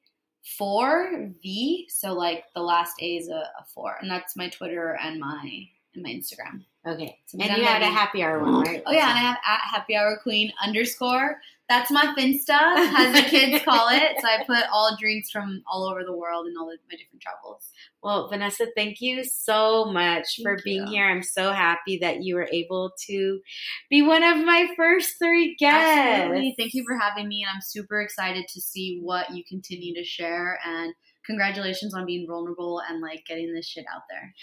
four 0.57 1.29
V. 1.43 1.87
So 1.89 2.13
like 2.13 2.45
the 2.55 2.61
last 2.61 2.93
A 3.01 3.17
is 3.17 3.27
a, 3.29 3.33
a 3.59 3.65
four, 3.73 3.95
and 4.01 4.09
that's 4.09 4.35
my 4.35 4.49
Twitter 4.49 4.97
and 5.01 5.19
my 5.19 5.63
and 5.93 6.03
my 6.03 6.09
Instagram. 6.09 6.63
Okay. 6.85 7.17
So 7.25 7.37
and 7.39 7.57
you 7.57 7.63
had 7.63 7.81
a 7.81 7.85
happy 7.85 8.23
hour 8.23 8.39
one, 8.39 8.61
right? 8.61 8.81
Oh 8.85 8.91
yeah, 8.91 9.09
and 9.09 9.17
I 9.17 9.21
have 9.21 9.37
at 9.45 9.59
Happy 9.71 9.95
Hour 9.95 10.19
Queen 10.21 10.51
underscore. 10.63 11.37
That's 11.67 11.91
my 11.91 12.15
Finsta, 12.17 12.49
as 12.49 13.13
the 13.13 13.29
kids 13.29 13.63
call 13.65 13.89
it. 13.89 14.15
So 14.19 14.27
I 14.27 14.43
put 14.43 14.65
all 14.73 14.97
drinks 14.99 15.29
from 15.29 15.61
all 15.71 15.87
over 15.87 16.03
the 16.03 16.15
world 16.15 16.47
and 16.47 16.57
all 16.57 16.71
of 16.71 16.79
my 16.89 16.97
different 16.97 17.21
travels. 17.21 17.69
Well, 18.01 18.27
Vanessa, 18.27 18.65
thank 18.75 19.01
you 19.01 19.23
so 19.23 19.85
much 19.85 20.39
for 20.41 20.55
Thank 20.55 20.63
being 20.63 20.87
here. 20.87 21.05
I'm 21.05 21.21
so 21.21 21.51
happy 21.51 21.99
that 21.99 22.23
you 22.23 22.35
were 22.35 22.47
able 22.51 22.93
to 23.07 23.39
be 23.87 24.01
one 24.01 24.23
of 24.23 24.43
my 24.43 24.67
first 24.75 25.19
three 25.19 25.55
guests. 25.59 25.99
Absolutely. 25.99 26.55
Thank 26.57 26.73
you 26.73 26.83
for 26.87 26.97
having 26.97 27.27
me, 27.27 27.43
and 27.43 27.51
I'm 27.53 27.61
super 27.61 28.01
excited 28.01 28.47
to 28.47 28.61
see 28.61 28.99
what 29.03 29.29
you 29.29 29.43
continue 29.47 29.93
to 29.93 30.03
share. 30.03 30.59
And 30.65 30.95
congratulations 31.29 31.93
on 31.93 32.07
being 32.07 32.25
vulnerable 32.25 32.81
and 32.89 32.99
like 32.99 33.25
getting 33.27 33.53
this 33.53 33.67
shit 33.67 33.85
out 33.93 34.03
there. 34.09 34.33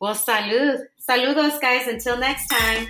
Well, 0.00 0.14
salud. 0.14 0.78
Saludos, 1.06 1.60
guys. 1.60 1.86
Until 1.86 2.16
next 2.16 2.48
time. 2.48 2.86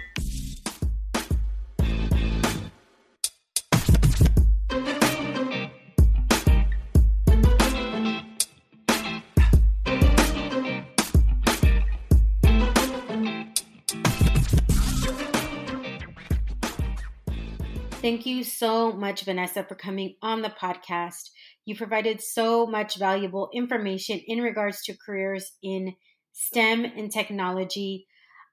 Thank 18.01 18.25
you 18.25 18.45
so 18.45 18.93
much, 18.93 19.25
Vanessa, 19.25 19.65
for 19.65 19.75
coming 19.75 20.15
on 20.23 20.43
the 20.43 20.49
podcast. 20.49 21.31
You 21.65 21.77
provided 21.77 22.21
so 22.21 22.67
much 22.67 22.99
valuable 22.99 23.51
information 23.53 24.21
in 24.27 24.41
regards 24.41 24.83
to 24.85 24.97
careers 24.97 25.53
in 25.63 25.95
STEM 26.33 26.85
and 26.85 27.11
technology. 27.11 28.07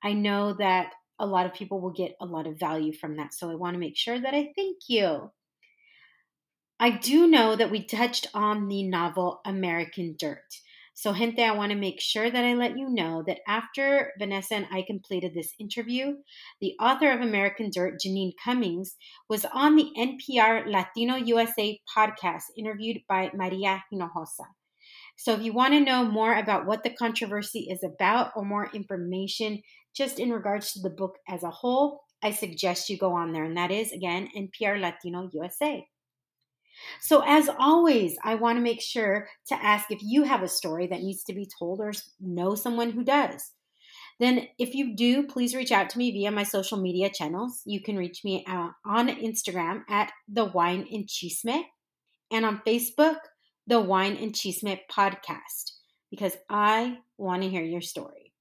I 0.04 0.14
know 0.14 0.54
that 0.60 0.94
a 1.20 1.26
lot 1.26 1.46
of 1.46 1.54
people 1.54 1.82
will 1.82 1.94
get 1.94 2.16
a 2.22 2.26
lot 2.26 2.48
of 2.48 2.60
value 2.60 2.94
from 2.94 3.18
that, 3.18 3.34
so 3.34 3.50
I 3.50 3.56
want 3.56 3.74
to 3.74 3.80
make 3.80 3.98
sure 3.98 4.20
that 4.20 4.34
I 4.34 4.52
thank 4.56 4.78
you. 4.88 5.32
I 6.80 6.92
do 6.92 7.28
know 7.28 7.56
that 7.56 7.72
we 7.72 7.84
touched 7.84 8.28
on 8.36 8.68
the 8.68 8.84
novel 8.84 9.42
American 9.46 10.16
Dirt. 10.18 10.44
So, 10.94 11.14
gente, 11.14 11.44
I 11.44 11.52
want 11.52 11.72
to 11.72 11.78
make 11.78 12.02
sure 12.02 12.30
that 12.30 12.44
I 12.44 12.56
let 12.56 12.76
you 12.76 12.90
know 12.90 13.24
that 13.28 13.42
after 13.48 14.14
Vanessa 14.18 14.56
and 14.56 14.68
I 14.72 14.82
completed 14.82 15.34
this 15.34 15.54
interview, 15.60 16.16
the 16.60 16.74
author 16.82 17.12
of 17.12 17.22
American 17.22 17.70
Dirt, 17.70 18.00
Jeanine 18.04 18.34
Cummins, 18.44 18.96
was 19.30 19.46
on 19.46 19.76
the 19.76 19.92
NPR 19.96 20.66
Latino 20.68 21.16
USA 21.16 21.80
podcast 21.96 22.46
interviewed 22.58 23.02
by 23.08 23.30
Maria 23.36 23.84
Hinojosa. 23.94 24.57
So 25.18 25.34
if 25.34 25.42
you 25.42 25.52
want 25.52 25.74
to 25.74 25.80
know 25.80 26.06
more 26.06 26.34
about 26.38 26.66
what 26.66 26.84
the 26.84 26.92
controversy 26.92 27.68
is 27.72 27.84
about 27.84 28.32
or 28.36 28.46
more 28.46 28.70
information 28.74 29.62
just 29.96 30.20
in 30.20 30.32
regards 30.32 30.74
to 30.74 30.80
the 30.80 30.92
book 30.92 31.18
as 31.28 31.42
a 31.42 31.50
whole, 31.50 32.02
I 32.22 32.32
suggest 32.32 32.90
you 32.90 32.98
go 32.98 33.14
on 33.14 33.34
there. 33.34 33.44
And 33.44 33.58
that 33.58 33.72
is, 33.72 33.92
again, 33.92 34.30
NPR 34.38 34.80
Latino 34.80 35.30
USA. 35.34 35.86
So, 37.02 37.24
as 37.26 37.50
always, 37.58 38.16
I 38.24 38.36
want 38.36 38.58
to 38.58 38.64
make 38.64 38.82
sure 38.82 39.28
to 39.48 39.56
ask 39.56 39.90
if 39.90 40.00
you 40.04 40.24
have 40.24 40.44
a 40.44 40.48
story 40.48 40.86
that 40.88 41.02
needs 41.02 41.24
to 41.24 41.34
be 41.34 41.50
told 41.60 41.80
or 41.80 41.92
know 42.20 42.54
someone 42.54 42.92
who 42.92 43.04
does. 43.04 43.52
Then, 44.20 44.48
if 44.60 44.76
you 44.76 44.96
do, 44.96 45.24
please 45.24 45.56
reach 45.56 45.72
out 45.72 45.90
to 45.92 45.98
me 45.98 46.12
via 46.12 46.30
my 46.30 46.44
social 46.44 46.78
media 46.78 47.10
channels. 47.10 47.62
You 47.66 47.82
can 47.82 47.98
reach 47.98 48.24
me 48.24 48.46
uh, 48.48 48.70
on 48.86 49.10
Instagram 49.10 49.82
at 49.90 50.12
the 50.28 50.46
Wine 50.46 50.88
and 50.92 51.08
Chisme 51.08 51.64
and 52.32 52.46
on 52.46 52.62
Facebook, 52.66 53.18
the 53.68 53.80
Wine 53.82 54.16
and 54.16 54.34
Chisme 54.34 54.80
podcast, 54.90 55.74
because 56.10 56.38
I 56.50 57.00
want 57.18 57.44
to 57.44 57.50
hear 57.50 57.64
your 57.64 57.82
story. 57.82 58.34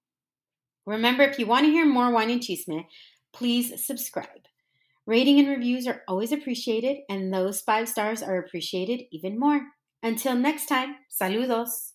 Remember, 0.87 1.25
if 1.25 1.39
you 1.39 1.47
want 1.47 1.67
to 1.67 1.73
hear 1.73 1.85
more 1.85 2.13
Wine 2.13 2.31
and 2.31 2.41
Chisme, 2.41 2.87
please 3.33 3.85
subscribe. 3.85 4.47
Rating 5.05 5.41
and 5.41 5.49
reviews 5.49 5.87
are 5.87 6.03
always 6.07 6.31
appreciated, 6.31 6.99
and 7.09 7.35
those 7.35 7.61
five 7.61 7.89
stars 7.89 8.23
are 8.23 8.39
appreciated 8.39 9.03
even 9.11 9.39
more. 9.39 9.61
Until 10.03 10.37
next 10.37 10.67
time, 10.67 10.95
saludos. 11.11 11.93